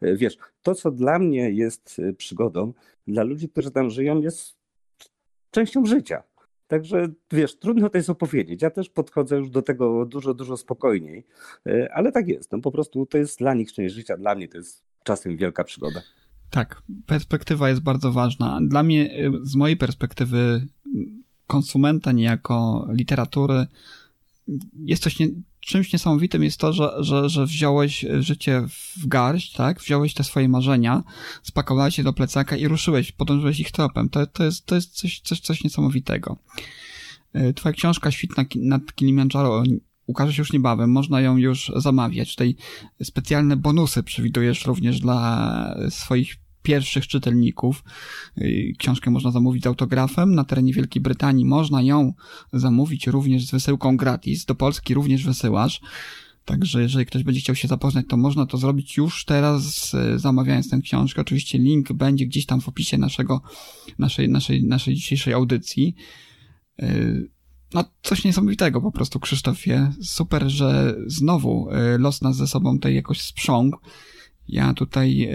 E, 0.00 0.16
wiesz, 0.16 0.36
to 0.62 0.74
co 0.74 0.90
dla 0.90 1.18
mnie 1.18 1.50
jest 1.50 1.96
e, 1.98 2.12
przygodą, 2.12 2.72
dla 3.06 3.22
ludzi, 3.22 3.48
którzy 3.48 3.70
tam 3.70 3.90
żyją, 3.90 4.20
jest 4.20 4.56
częścią 5.50 5.86
życia. 5.86 6.22
Także 6.66 7.08
wiesz, 7.32 7.58
trudno 7.58 7.90
to 7.90 7.98
jest 7.98 8.10
opowiedzieć. 8.10 8.62
Ja 8.62 8.70
też 8.70 8.90
podchodzę 8.90 9.36
już 9.36 9.50
do 9.50 9.62
tego 9.62 10.06
dużo, 10.06 10.34
dużo 10.34 10.56
spokojniej, 10.56 11.26
e, 11.66 11.88
ale 11.94 12.12
tak 12.12 12.28
jest. 12.28 12.52
No 12.52 12.60
po 12.60 12.72
prostu 12.72 13.06
to 13.06 13.18
jest 13.18 13.38
dla 13.38 13.54
nich 13.54 13.72
część 13.72 13.94
życia, 13.94 14.16
dla 14.16 14.34
mnie 14.34 14.48
to 14.48 14.58
jest 14.58 14.84
czasem 15.02 15.36
wielka 15.36 15.64
przygoda. 15.64 16.00
Tak, 16.50 16.82
perspektywa 17.06 17.68
jest 17.68 17.80
bardzo 17.80 18.12
ważna. 18.12 18.60
Dla 18.62 18.82
mnie, 18.82 19.26
y, 19.26 19.30
z 19.42 19.54
mojej 19.56 19.76
perspektywy 19.76 20.66
konsumenta 21.46 22.12
niejako 22.12 22.88
literatury, 22.92 23.66
jest 24.84 25.02
coś 25.02 25.18
nie, 25.18 25.28
czymś 25.60 25.92
niesamowitym 25.92 26.44
jest 26.44 26.60
to, 26.60 26.72
że, 26.72 26.92
że, 26.98 27.28
że 27.28 27.46
wziąłeś 27.46 28.06
życie 28.20 28.62
w 28.68 29.06
garść, 29.06 29.52
tak? 29.52 29.80
Wziąłeś 29.80 30.14
te 30.14 30.24
swoje 30.24 30.48
marzenia, 30.48 31.02
spakowałeś 31.42 31.98
je 31.98 32.04
do 32.04 32.12
plecaka 32.12 32.56
i 32.56 32.68
ruszyłeś, 32.68 33.12
podążyłeś 33.12 33.60
ich 33.60 33.70
tropem. 33.70 34.08
To, 34.08 34.26
to 34.26 34.44
jest, 34.44 34.66
to 34.66 34.74
jest 34.74 34.90
coś, 34.90 35.20
coś, 35.20 35.40
coś 35.40 35.64
niesamowitego. 35.64 36.36
Y, 37.36 37.54
twoja 37.54 37.72
książka 37.72 38.10
Świt 38.10 38.30
nad 38.56 38.94
Kilimandżaro 38.94 39.62
ukaże 40.06 40.32
się 40.32 40.40
już 40.40 40.52
niebawem, 40.52 40.90
można 40.90 41.20
ją 41.20 41.36
już 41.36 41.72
zamawiać. 41.76 42.30
Tutaj 42.30 42.56
specjalne 43.02 43.56
bonusy 43.56 44.02
przewidujesz 44.02 44.66
również 44.66 45.00
dla 45.00 45.76
swoich 45.88 46.36
pierwszych 46.62 47.06
czytelników. 47.06 47.84
Książkę 48.78 49.10
można 49.10 49.30
zamówić 49.30 49.62
z 49.62 49.66
autografem. 49.66 50.34
Na 50.34 50.44
terenie 50.44 50.72
Wielkiej 50.72 51.02
Brytanii 51.02 51.44
można 51.44 51.82
ją 51.82 52.12
zamówić 52.52 53.06
również 53.06 53.46
z 53.46 53.50
wysyłką 53.50 53.96
gratis. 53.96 54.44
Do 54.44 54.54
Polski 54.54 54.94
również 54.94 55.24
wysyłasz. 55.24 55.80
Także 56.44 56.82
jeżeli 56.82 57.06
ktoś 57.06 57.22
będzie 57.22 57.40
chciał 57.40 57.54
się 57.54 57.68
zapoznać, 57.68 58.06
to 58.08 58.16
można 58.16 58.46
to 58.46 58.58
zrobić 58.58 58.96
już 58.96 59.24
teraz, 59.24 59.94
y, 59.94 60.18
zamawiając 60.18 60.70
tę 60.70 60.80
książkę. 60.80 61.20
Oczywiście 61.20 61.58
link 61.58 61.92
będzie 61.92 62.26
gdzieś 62.26 62.46
tam 62.46 62.60
w 62.60 62.68
opisie 62.68 62.98
naszego, 62.98 63.42
naszej, 63.98 64.28
naszej, 64.28 64.64
naszej 64.64 64.94
dzisiejszej 64.94 65.34
audycji. 65.34 65.94
Y, 66.82 67.30
no, 67.74 67.84
coś 68.02 68.24
niesamowitego 68.24 68.80
po 68.80 68.92
prostu, 68.92 69.20
Krzysztofie. 69.20 69.90
Super, 70.02 70.50
że 70.50 70.96
znowu 71.06 71.68
los 71.98 72.22
nas 72.22 72.36
ze 72.36 72.46
sobą 72.46 72.74
tutaj 72.74 72.94
jakoś 72.94 73.20
sprzągł. 73.20 73.78
Ja 74.48 74.74
tutaj 74.74 75.28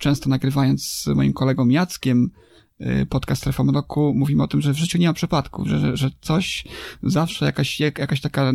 często 0.00 0.28
nagrywając 0.28 0.86
z 0.86 1.06
moim 1.06 1.32
kolegą 1.32 1.68
Jackiem 1.68 2.30
y, 2.80 3.06
podcast 3.06 3.42
Strefa 3.42 3.64
Mroku, 3.64 4.14
mówimy 4.16 4.42
o 4.42 4.48
tym, 4.48 4.60
że 4.60 4.72
w 4.72 4.78
życiu 4.78 4.98
nie 4.98 5.06
ma 5.06 5.12
przypadków, 5.12 5.68
że, 5.68 5.96
że 5.96 6.10
coś, 6.20 6.64
zawsze 7.02 7.44
jakaś, 7.44 7.80
jakaś 7.80 8.20
taka 8.20 8.52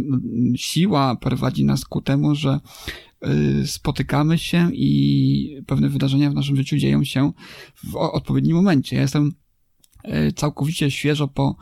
siła 0.56 1.16
prowadzi 1.16 1.66
nas 1.66 1.86
ku 1.86 2.02
temu, 2.02 2.36
że 2.36 2.60
y, 3.62 3.68
spotykamy 3.68 4.38
się 4.38 4.70
i 4.74 5.62
pewne 5.68 5.90
wydarzenia 5.90 6.32
w 6.32 6.36
naszym 6.36 6.56
życiu 6.56 6.78
dzieją 6.78 7.04
się 7.04 7.32
w 7.84 7.96
odpowiednim 7.96 8.56
momencie. 8.56 8.96
Ja 8.96 9.02
jestem 9.02 9.32
y, 10.06 10.34
całkowicie 10.34 10.92
świeżo 10.92 11.28
po 11.28 11.56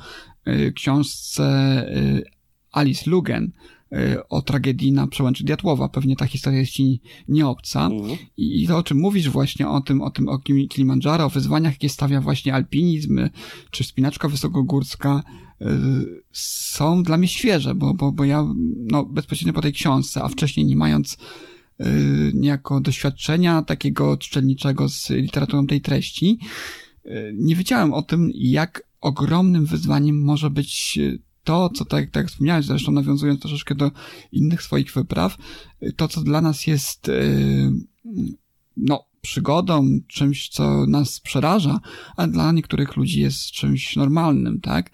książce 0.75 1.85
Alice 2.71 3.09
Lugen, 3.09 3.51
o 4.29 4.41
tragedii 4.41 4.91
na 4.91 5.07
przełęczy 5.07 5.43
Diatłowa. 5.43 5.89
Pewnie 5.89 6.15
ta 6.15 6.25
historia 6.25 6.59
jest 6.59 6.71
ci 6.71 7.01
nieobca. 7.27 7.85
Mhm. 7.85 8.17
I 8.37 8.67
to, 8.67 8.77
o 8.77 8.83
czym 8.83 8.97
mówisz 8.99 9.29
właśnie 9.29 9.67
o 9.67 9.81
tym, 9.81 10.01
o 10.01 10.11
tym, 10.11 10.29
o 10.29 10.39
Kilimandżaro, 10.39 11.25
o 11.25 11.29
wyzwaniach, 11.29 11.73
jakie 11.73 11.89
stawia 11.89 12.21
właśnie 12.21 12.53
alpinizm, 12.53 13.29
czy 13.71 13.83
wspinaczka 13.83 14.27
wysokogórska, 14.27 15.23
y, 15.61 15.65
są 16.31 17.03
dla 17.03 17.17
mnie 17.17 17.27
świeże, 17.27 17.75
bo, 17.75 17.93
bo, 17.93 18.11
bo 18.11 18.25
ja, 18.25 18.45
no, 18.77 19.05
bezpośrednio 19.05 19.53
po 19.53 19.61
tej 19.61 19.73
książce, 19.73 20.23
a 20.23 20.27
wcześniej 20.27 20.65
nie 20.65 20.75
mając 20.75 21.17
y, 21.79 21.85
niejako 22.33 22.81
doświadczenia 22.81 23.61
takiego 23.61 24.17
czytelniczego 24.17 24.89
z 24.89 25.09
literaturą 25.09 25.67
tej 25.67 25.81
treści, 25.81 26.39
nie 27.33 27.55
wiedziałem 27.55 27.93
o 27.93 28.01
tym, 28.01 28.31
jak 28.35 28.83
ogromnym 29.01 29.65
wyzwaniem 29.65 30.23
może 30.23 30.49
być 30.49 30.99
to, 31.43 31.69
co 31.69 31.85
tak, 31.85 32.11
tak 32.11 32.27
wspomniałeś, 32.27 32.65
zresztą 32.65 32.91
nawiązując 32.91 33.39
troszeczkę 33.39 33.75
do 33.75 33.91
innych 34.31 34.61
swoich 34.61 34.93
wypraw, 34.93 35.37
to, 35.95 36.07
co 36.07 36.21
dla 36.21 36.41
nas 36.41 36.67
jest, 36.67 37.07
yy, 37.07 37.71
no, 38.77 39.05
przygodą, 39.21 39.99
czymś, 40.07 40.49
co 40.49 40.85
nas 40.87 41.19
przeraża, 41.19 41.79
a 42.17 42.27
dla 42.27 42.51
niektórych 42.51 42.95
ludzi 42.95 43.19
jest 43.19 43.51
czymś 43.51 43.95
normalnym, 43.95 44.61
tak? 44.61 44.91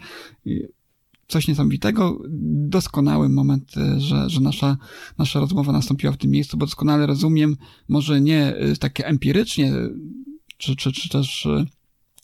Coś 1.27 1.47
niesamowitego, 1.47 2.19
doskonały 2.69 3.29
moment, 3.29 3.71
że, 3.97 4.29
że 4.29 4.41
nasza, 4.41 4.77
nasza 5.17 5.39
rozmowa 5.39 5.71
nastąpiła 5.71 6.13
w 6.13 6.17
tym 6.17 6.31
miejscu, 6.31 6.57
bo 6.57 6.65
doskonale 6.65 7.05
rozumiem, 7.05 7.57
może 7.87 8.21
nie 8.21 8.55
yy, 8.59 8.77
takie 8.77 9.07
empirycznie, 9.07 9.73
czy, 10.57 10.75
czy, 10.75 10.91
czy 10.91 11.09
też 11.09 11.47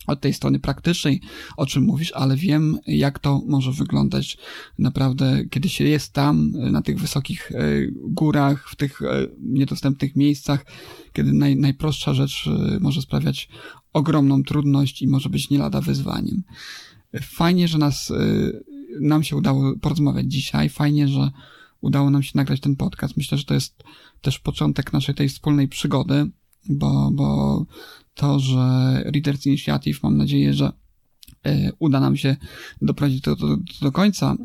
od 0.08 0.22
tej 0.22 0.34
strony 0.34 0.60
praktycznej, 0.60 1.22
o 1.58 1.66
czym 1.66 1.84
mówisz, 1.84 2.12
ale 2.12 2.36
wiem, 2.36 2.78
jak 2.88 3.20
to 3.20 3.42
może 3.48 3.72
wyglądać 3.72 4.38
naprawdę, 4.80 5.46
kiedy 5.50 5.70
się 5.70 5.84
jest 5.84 6.14
tam, 6.14 6.52
na 6.52 6.82
tych 6.82 7.00
wysokich 7.00 7.52
e, 7.52 7.62
górach, 7.92 8.70
w 8.70 8.76
tych 8.76 9.02
e, 9.02 9.28
niedostępnych 9.40 10.16
miejscach, 10.16 10.66
kiedy 11.14 11.34
naj, 11.34 11.56
najprostsza 11.56 12.14
rzecz 12.14 12.48
e, 12.48 12.80
może 12.80 13.02
sprawiać 13.02 13.50
ogromną 13.94 14.44
trudność 14.44 15.02
i 15.02 15.08
może 15.08 15.30
być 15.30 15.50
nie 15.50 15.58
lada 15.58 15.82
wyzwaniem. 15.82 16.44
Fajnie, 17.22 17.68
że 17.68 17.78
nas, 17.78 18.14
nam 19.02 19.24
się 19.24 19.36
udało 19.36 19.74
porozmawiać 19.82 20.32
dzisiaj, 20.32 20.70
fajnie, 20.70 21.08
że 21.08 21.32
udało 21.82 22.10
nam 22.10 22.24
się 22.24 22.32
nagrać 22.36 22.60
ten 22.60 22.76
podcast. 22.76 23.18
Myślę, 23.18 23.38
że 23.38 23.44
to 23.44 23.54
jest 23.54 23.84
też 24.22 24.40
początek 24.40 24.94
naszej 24.94 25.16
tej 25.16 25.30
wspólnej 25.30 25.68
przygody, 25.68 26.30
bo, 26.70 27.12
bo 27.14 27.66
to, 28.16 28.40
że 28.40 28.58
Readers 29.06 29.46
Initiative, 29.46 30.04
mam 30.04 30.18
nadzieję, 30.18 30.54
że 30.54 30.72
e, 31.46 31.72
uda 31.80 32.00
nam 32.00 32.18
się 32.18 32.36
doprowadzić 32.82 33.24
to 33.24 33.36
do, 33.36 33.48
do, 33.48 33.64
do, 33.82 33.92
końca. 33.92 34.36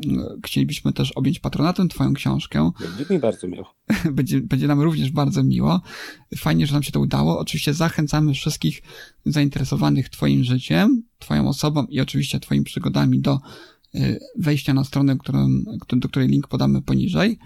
Chcielibyśmy 0.45 0.93
też 0.93 1.11
objąć 1.11 1.39
patronatem 1.39 1.89
Twoją 1.89 2.13
książkę. 2.13 2.71
Będzie 2.79 3.13
mi 3.13 3.19
bardzo 3.19 3.47
miło. 3.47 3.73
Będzie, 4.11 4.41
będzie 4.41 4.67
nam 4.67 4.81
również 4.81 5.11
bardzo 5.11 5.43
miło. 5.43 5.81
Fajnie, 6.37 6.67
że 6.67 6.73
nam 6.73 6.83
się 6.83 6.91
to 6.91 6.99
udało. 6.99 7.39
Oczywiście 7.39 7.73
zachęcamy 7.73 8.33
wszystkich 8.33 8.81
zainteresowanych 9.25 10.09
Twoim 10.09 10.43
życiem, 10.43 11.03
Twoją 11.19 11.47
osobą 11.47 11.85
i 11.89 11.99
oczywiście 11.99 12.39
Twoimi 12.39 12.65
przygodami 12.65 13.19
do 13.19 13.39
e, 13.95 14.17
wejścia 14.37 14.73
na 14.73 14.83
stronę, 14.83 15.17
którą, 15.17 15.47
do 15.91 16.09
której 16.09 16.27
link 16.27 16.47
podamy 16.47 16.81
poniżej. 16.81 17.39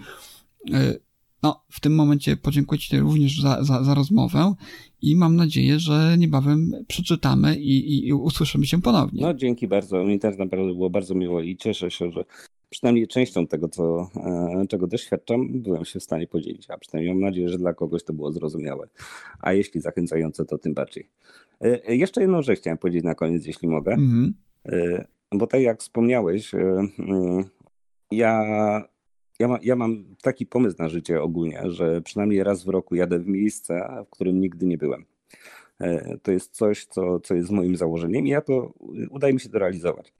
No, 1.46 1.64
w 1.70 1.80
tym 1.80 1.94
momencie 1.94 2.36
podziękuję 2.36 2.78
Ci 2.78 2.98
również 2.98 3.40
za, 3.40 3.64
za, 3.64 3.84
za 3.84 3.94
rozmowę 3.94 4.54
i 5.02 5.16
mam 5.16 5.36
nadzieję, 5.36 5.78
że 5.78 6.16
niebawem 6.18 6.72
przeczytamy 6.88 7.56
i, 7.56 7.94
i, 7.94 8.08
i 8.08 8.12
usłyszymy 8.12 8.66
się 8.66 8.80
ponownie. 8.80 9.22
No, 9.22 9.34
dzięki 9.34 9.68
bardzo. 9.68 10.04
Mi 10.04 10.18
też 10.18 10.38
naprawdę 10.38 10.74
było 10.74 10.90
bardzo 10.90 11.14
miło 11.14 11.40
i 11.40 11.56
cieszę 11.56 11.90
się, 11.90 12.10
że 12.12 12.24
przynajmniej 12.70 13.08
częścią 13.08 13.46
tego, 13.46 13.68
co, 13.68 14.10
e, 14.16 14.66
czego 14.68 14.86
doświadczam, 14.86 15.62
byłem 15.62 15.84
się 15.84 16.00
w 16.00 16.02
stanie 16.02 16.26
podzielić, 16.26 16.70
a 16.70 16.78
przynajmniej 16.78 17.14
mam 17.14 17.22
nadzieję, 17.22 17.48
że 17.48 17.58
dla 17.58 17.74
kogoś 17.74 18.04
to 18.04 18.12
było 18.12 18.32
zrozumiałe. 18.32 18.88
A 19.40 19.52
jeśli 19.52 19.80
zachęcające, 19.80 20.44
to 20.44 20.58
tym 20.58 20.74
bardziej. 20.74 21.08
E, 21.60 21.88
e, 21.88 21.96
jeszcze 21.96 22.20
jedną 22.20 22.42
rzecz 22.42 22.58
chciałem 22.60 22.78
powiedzieć 22.78 23.04
na 23.04 23.14
koniec, 23.14 23.46
jeśli 23.46 23.68
mogę. 23.68 23.92
Mhm. 23.92 24.34
Bo 25.32 25.46
tak 25.46 25.60
jak 25.60 25.80
wspomniałeś, 25.80 26.54
mm, 26.54 27.44
ja 28.10 28.42
ja, 29.38 29.48
ma, 29.48 29.58
ja 29.62 29.76
mam 29.76 30.04
taki 30.22 30.46
pomysł 30.46 30.76
na 30.78 30.88
życie 30.88 31.22
ogólnie, 31.22 31.62
że 31.64 32.00
przynajmniej 32.00 32.44
raz 32.44 32.64
w 32.64 32.68
roku 32.68 32.94
jadę 32.94 33.18
w 33.18 33.26
miejsce, 33.26 33.88
w 34.06 34.10
którym 34.10 34.40
nigdy 34.40 34.66
nie 34.66 34.78
byłem. 34.78 35.04
E, 35.80 36.18
to 36.22 36.32
jest 36.32 36.52
coś, 36.52 36.84
co, 36.84 37.20
co 37.20 37.34
jest 37.34 37.50
moim 37.50 37.76
założeniem 37.76 38.26
i 38.26 38.30
ja 38.30 38.40
to 38.40 38.72
udaje 39.10 39.34
mi 39.34 39.40
się 39.40 39.48
to 39.48 39.58
realizować. 39.58 40.12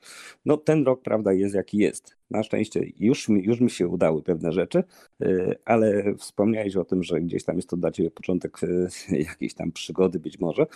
No 0.44 0.56
ten 0.56 0.84
rok, 0.84 1.02
prawda, 1.02 1.32
jest 1.32 1.54
jaki 1.54 1.78
jest. 1.78 2.16
Na 2.30 2.42
szczęście 2.42 2.86
już 2.98 3.28
mi, 3.28 3.44
już 3.44 3.60
mi 3.60 3.70
się 3.70 3.88
udały 3.88 4.22
pewne 4.22 4.52
rzeczy, 4.52 4.84
e, 5.22 5.54
ale 5.64 6.14
wspomniałeś 6.18 6.76
o 6.76 6.84
tym, 6.84 7.02
że 7.02 7.20
gdzieś 7.20 7.44
tam 7.44 7.56
jest 7.56 7.68
to 7.68 7.76
dla 7.76 7.90
Ciebie 7.90 8.10
początek 8.10 8.58
e, 8.62 8.88
jakiejś 9.28 9.54
tam 9.54 9.72
przygody 9.72 10.18
być 10.18 10.38
może, 10.38 10.66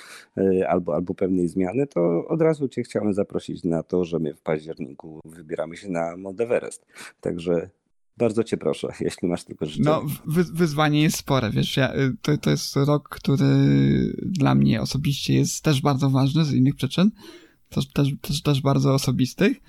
albo, 0.68 0.94
albo 0.94 1.14
pewnej 1.14 1.48
zmiany, 1.48 1.86
to 1.86 2.28
od 2.28 2.42
razu 2.42 2.68
Cię 2.68 2.82
chciałem 2.82 3.14
zaprosić 3.14 3.64
na 3.64 3.82
to, 3.82 4.04
że 4.04 4.18
my 4.18 4.34
w 4.34 4.40
październiku 4.40 5.20
wybieramy 5.24 5.76
się 5.76 5.88
na 5.88 6.16
Mount 6.16 6.40
Everest. 6.40 6.86
Także 7.20 7.70
bardzo 8.20 8.44
cię 8.44 8.56
proszę, 8.56 8.88
jeśli 9.00 9.28
masz 9.28 9.44
tylko 9.44 9.66
życzenie. 9.66 9.84
No, 9.84 10.02
wy, 10.26 10.44
wyzwanie 10.44 11.02
jest 11.02 11.16
spore, 11.16 11.50
wiesz, 11.50 11.76
ja, 11.76 11.94
y, 11.94 12.16
to, 12.22 12.38
to 12.38 12.50
jest 12.50 12.76
rok, 12.76 13.08
który 13.08 13.46
dla 14.22 14.54
mnie 14.54 14.80
osobiście 14.80 15.34
jest 15.34 15.64
też 15.64 15.80
bardzo 15.80 16.10
ważny 16.10 16.44
z 16.44 16.52
innych 16.52 16.74
przyczyn, 16.74 17.10
też, 17.68 17.92
też, 17.92 18.08
też, 18.20 18.42
też 18.42 18.60
bardzo 18.60 18.94
osobistych 18.94 19.60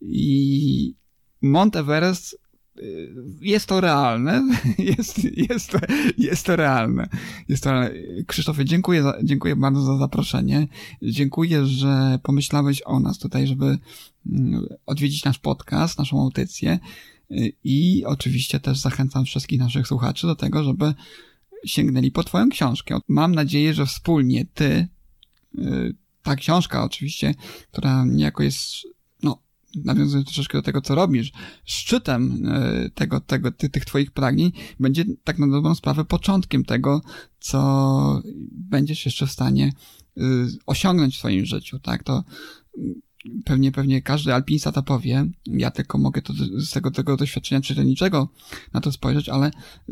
i 0.00 0.94
Mount 1.42 1.76
Everest 1.76 2.40
y, 2.78 3.14
jest 3.40 3.66
to 3.66 3.80
realne. 3.80 4.42
Jest, 4.78 5.24
jest, 5.24 5.70
to, 5.70 5.78
jest 6.18 6.46
to 6.46 6.56
realne. 6.56 7.08
Jest 7.48 7.64
to 7.64 7.70
realne. 7.70 7.90
Krzysztofie, 8.26 8.64
dziękuję, 8.64 9.02
za, 9.02 9.18
dziękuję 9.22 9.56
bardzo 9.56 9.80
za 9.80 9.96
zaproszenie. 9.96 10.68
Dziękuję, 11.02 11.66
że 11.66 12.18
pomyślałeś 12.22 12.82
o 12.84 13.00
nas 13.00 13.18
tutaj, 13.18 13.46
żeby 13.46 13.78
mm, 14.26 14.66
odwiedzić 14.86 15.24
nasz 15.24 15.38
podcast, 15.38 15.98
naszą 15.98 16.20
audycję. 16.20 16.78
Y, 17.30 17.52
I 17.64 18.04
oczywiście 18.06 18.60
też 18.60 18.78
zachęcam 18.78 19.24
wszystkich 19.24 19.60
naszych 19.60 19.88
słuchaczy 19.88 20.26
do 20.26 20.36
tego, 20.36 20.64
żeby 20.64 20.94
sięgnęli 21.66 22.10
po 22.10 22.24
Twoją 22.24 22.48
książkę. 22.48 22.98
Mam 23.08 23.34
nadzieję, 23.34 23.74
że 23.74 23.86
wspólnie 23.86 24.46
Ty, 24.54 24.88
y, 25.58 25.94
ta 26.22 26.36
książka 26.36 26.84
oczywiście, 26.84 27.34
która 27.72 28.04
niejako 28.04 28.42
jest, 28.42 28.64
no, 29.22 29.42
nawiązując 29.84 30.26
troszeczkę 30.26 30.58
do 30.58 30.62
tego, 30.62 30.80
co 30.80 30.94
robisz, 30.94 31.32
szczytem 31.64 32.46
y, 32.46 32.90
tego, 32.90 33.20
tego, 33.20 33.52
ty, 33.52 33.68
tych 33.68 33.84
Twoich 33.84 34.10
pragnień, 34.10 34.52
będzie 34.80 35.04
tak 35.24 35.38
na 35.38 35.48
dobrą 35.48 35.74
sprawę 35.74 36.04
początkiem 36.04 36.64
tego, 36.64 37.00
co 37.40 38.22
będziesz 38.52 39.04
jeszcze 39.04 39.26
w 39.26 39.32
stanie 39.32 39.72
osiągnąć 40.66 41.14
w 41.14 41.18
swoim 41.18 41.46
życiu, 41.46 41.78
tak? 41.78 42.02
To 42.02 42.24
pewnie, 43.44 43.72
pewnie 43.72 44.02
każdy 44.02 44.34
alpinista 44.34 44.72
to 44.72 44.82
powie. 44.82 45.26
Ja 45.46 45.70
tylko 45.70 45.98
mogę 45.98 46.22
to 46.22 46.32
z 46.56 46.70
tego, 46.70 46.90
tego 46.90 47.16
doświadczenia 47.16 47.60
czytelniczego 47.60 48.28
na 48.72 48.80
to 48.80 48.92
spojrzeć, 48.92 49.28
ale 49.28 49.50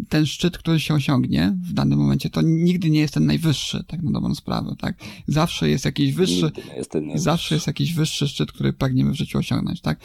ten 0.09 0.27
szczyt, 0.27 0.59
który 0.59 0.81
się 0.81 0.95
osiągnie 0.95 1.57
w 1.63 1.73
danym 1.73 1.99
momencie, 1.99 2.31
to 2.31 2.43
nigdy 2.43 2.91
nie 2.91 3.01
jest 3.01 3.15
ten 3.15 3.27
najwyższy, 3.27 3.85
tak 3.89 4.03
na 4.03 4.11
dobrą 4.11 4.35
sprawę, 4.35 4.75
tak? 4.79 4.99
Zawsze 5.27 5.69
jest 5.69 5.85
jakiś 5.85 6.13
wyższy, 6.13 6.53
jest 6.77 6.93
zawsze 7.15 7.55
jest 7.55 7.67
jakiś 7.67 7.95
wyższy 7.95 8.29
szczyt, 8.29 8.53
który 8.53 8.73
pragniemy 8.73 9.11
w 9.11 9.17
życiu 9.17 9.39
osiągnąć, 9.39 9.81
tak? 9.81 10.01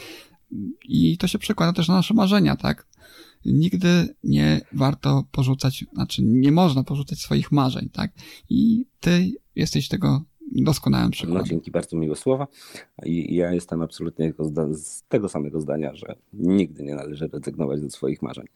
I 0.84 1.18
to 1.18 1.26
się 1.28 1.38
przekłada 1.38 1.72
też 1.72 1.88
na 1.88 1.94
nasze 1.94 2.14
marzenia, 2.14 2.56
tak? 2.56 2.86
Nigdy 3.44 4.14
nie 4.24 4.60
warto 4.72 5.24
porzucać, 5.32 5.84
znaczy 5.94 6.22
nie 6.22 6.52
można 6.52 6.84
porzucać 6.84 7.18
swoich 7.18 7.52
marzeń, 7.52 7.88
tak? 7.92 8.12
I 8.50 8.86
ty 9.00 9.32
jesteś 9.56 9.88
tego 9.88 10.24
doskonałym 10.52 11.10
przykładem. 11.10 11.42
No 11.42 11.48
dzięki, 11.48 11.70
bardzo 11.70 11.96
miłe 11.96 12.16
słowa. 12.16 12.46
I 13.04 13.34
ja 13.34 13.52
jestem 13.52 13.82
absolutnie 13.82 14.32
z 14.72 15.02
tego 15.08 15.28
samego 15.28 15.60
zdania, 15.60 15.94
że 15.94 16.16
nigdy 16.32 16.82
nie 16.82 16.94
należy 16.94 17.28
rezygnować 17.28 17.80
ze 17.80 17.90
swoich 17.90 18.22
marzeń. 18.22 18.46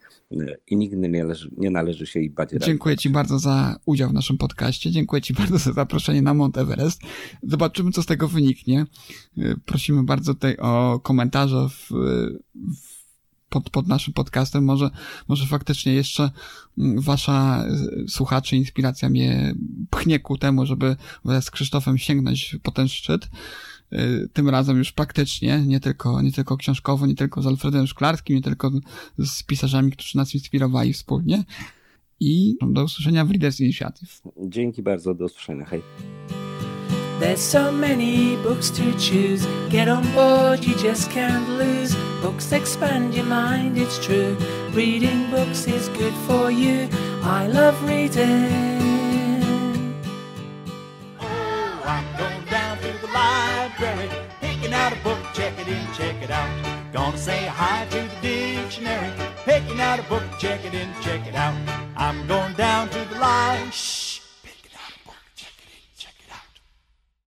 I 0.66 0.76
nigdy 0.76 0.96
nie 0.96 1.08
należy, 1.08 1.50
nie 1.56 1.70
należy 1.70 2.06
się 2.06 2.20
ich 2.20 2.34
bać. 2.34 2.50
Dziękuję 2.60 2.96
Ci 2.96 3.10
bardzo 3.10 3.38
za 3.38 3.76
udział 3.86 4.10
w 4.10 4.12
naszym 4.12 4.38
podcaście. 4.38 4.90
Dziękuję 4.90 5.22
Ci 5.22 5.34
bardzo 5.40 5.58
za 5.58 5.72
zaproszenie 5.72 6.22
na 6.22 6.34
Mount 6.34 6.58
Everest. 6.58 7.02
Zobaczymy, 7.42 7.90
co 7.90 8.02
z 8.02 8.06
tego 8.06 8.28
wyniknie. 8.28 8.86
Prosimy 9.66 10.02
bardzo 10.02 10.34
tutaj 10.34 10.56
o 10.56 11.00
komentarze 11.02 11.68
w, 11.68 11.90
w 12.54 12.91
pod, 13.52 13.70
pod 13.70 13.88
naszym 13.88 14.14
podcastem. 14.14 14.64
Może, 14.64 14.90
może 15.28 15.46
faktycznie 15.46 15.94
jeszcze 15.94 16.30
mm, 16.78 17.00
wasza 17.00 17.64
y, 18.04 18.08
słuchaczy, 18.08 18.56
inspiracja 18.56 19.08
mnie 19.08 19.54
pchnie 19.90 20.20
ku 20.20 20.38
temu, 20.38 20.66
żeby 20.66 20.96
wraz 21.24 21.44
z 21.44 21.50
Krzysztofem 21.50 21.98
sięgnąć 21.98 22.56
po 22.62 22.70
ten 22.70 22.88
szczyt. 22.88 23.28
Y, 23.92 24.28
tym 24.32 24.48
razem 24.48 24.78
już 24.78 24.92
praktycznie, 24.92 25.62
nie 25.66 25.80
tylko, 25.80 26.22
nie 26.22 26.32
tylko 26.32 26.56
książkowo, 26.56 27.06
nie 27.06 27.14
tylko 27.14 27.42
z 27.42 27.46
Alfredem 27.46 27.86
Szklarskim, 27.86 28.36
nie 28.36 28.42
tylko 28.42 28.70
z 29.18 29.42
pisarzami, 29.42 29.92
którzy 29.92 30.16
nas 30.16 30.34
inspirowali 30.34 30.92
wspólnie. 30.92 31.44
I 32.20 32.56
do 32.70 32.84
usłyszenia 32.84 33.24
w 33.24 33.30
Readers 33.30 33.60
Initiative. 33.60 34.22
Dzięki 34.48 34.82
bardzo, 34.82 35.14
do 35.14 35.24
usłyszenia. 35.24 35.64
Hej. 35.64 35.82
There's 37.20 37.36
so 37.36 37.72
many 37.72 38.36
books 38.42 38.70
to 38.70 38.82
choose. 38.98 39.46
Get 39.70 39.88
on 39.88 40.04
board, 40.14 40.64
you 40.64 40.74
just 40.88 41.10
can't 41.10 41.48
lose. 41.58 42.11
Books 42.22 42.52
expand 42.52 43.14
your 43.14 43.24
mind, 43.24 43.76
it's 43.76 43.98
true. 43.98 44.36
Reading 44.70 45.28
books 45.28 45.66
is 45.66 45.88
good 45.88 46.14
for 46.28 46.52
you. 46.52 46.88
I 47.24 47.48
love 47.48 47.82
reading. 47.82 48.92
Oh, 51.20 51.82
I'm 51.84 52.06
going 52.16 52.44
down 52.44 52.78
to 52.78 52.92
the 53.00 53.08
library, 53.08 54.08
picking 54.40 54.72
out 54.72 54.92
a 54.92 54.96
book, 55.02 55.18
check 55.34 55.58
it 55.58 55.66
in, 55.66 55.84
check 55.94 56.22
it 56.22 56.30
out. 56.30 56.48
Gonna 56.92 57.18
say 57.18 57.44
hi 57.46 57.86
to 57.86 58.00
the 58.00 58.20
dictionary, 58.22 59.10
picking 59.44 59.80
out 59.80 59.98
a 59.98 60.04
book, 60.04 60.22
check 60.38 60.64
it 60.64 60.74
in, 60.74 60.94
check 61.02 61.26
it 61.26 61.34
out. 61.34 61.56
I'm 61.96 62.24
going 62.28 62.54
down 62.54 62.88
to 62.90 63.04
the 63.06 63.18
library 63.18 64.01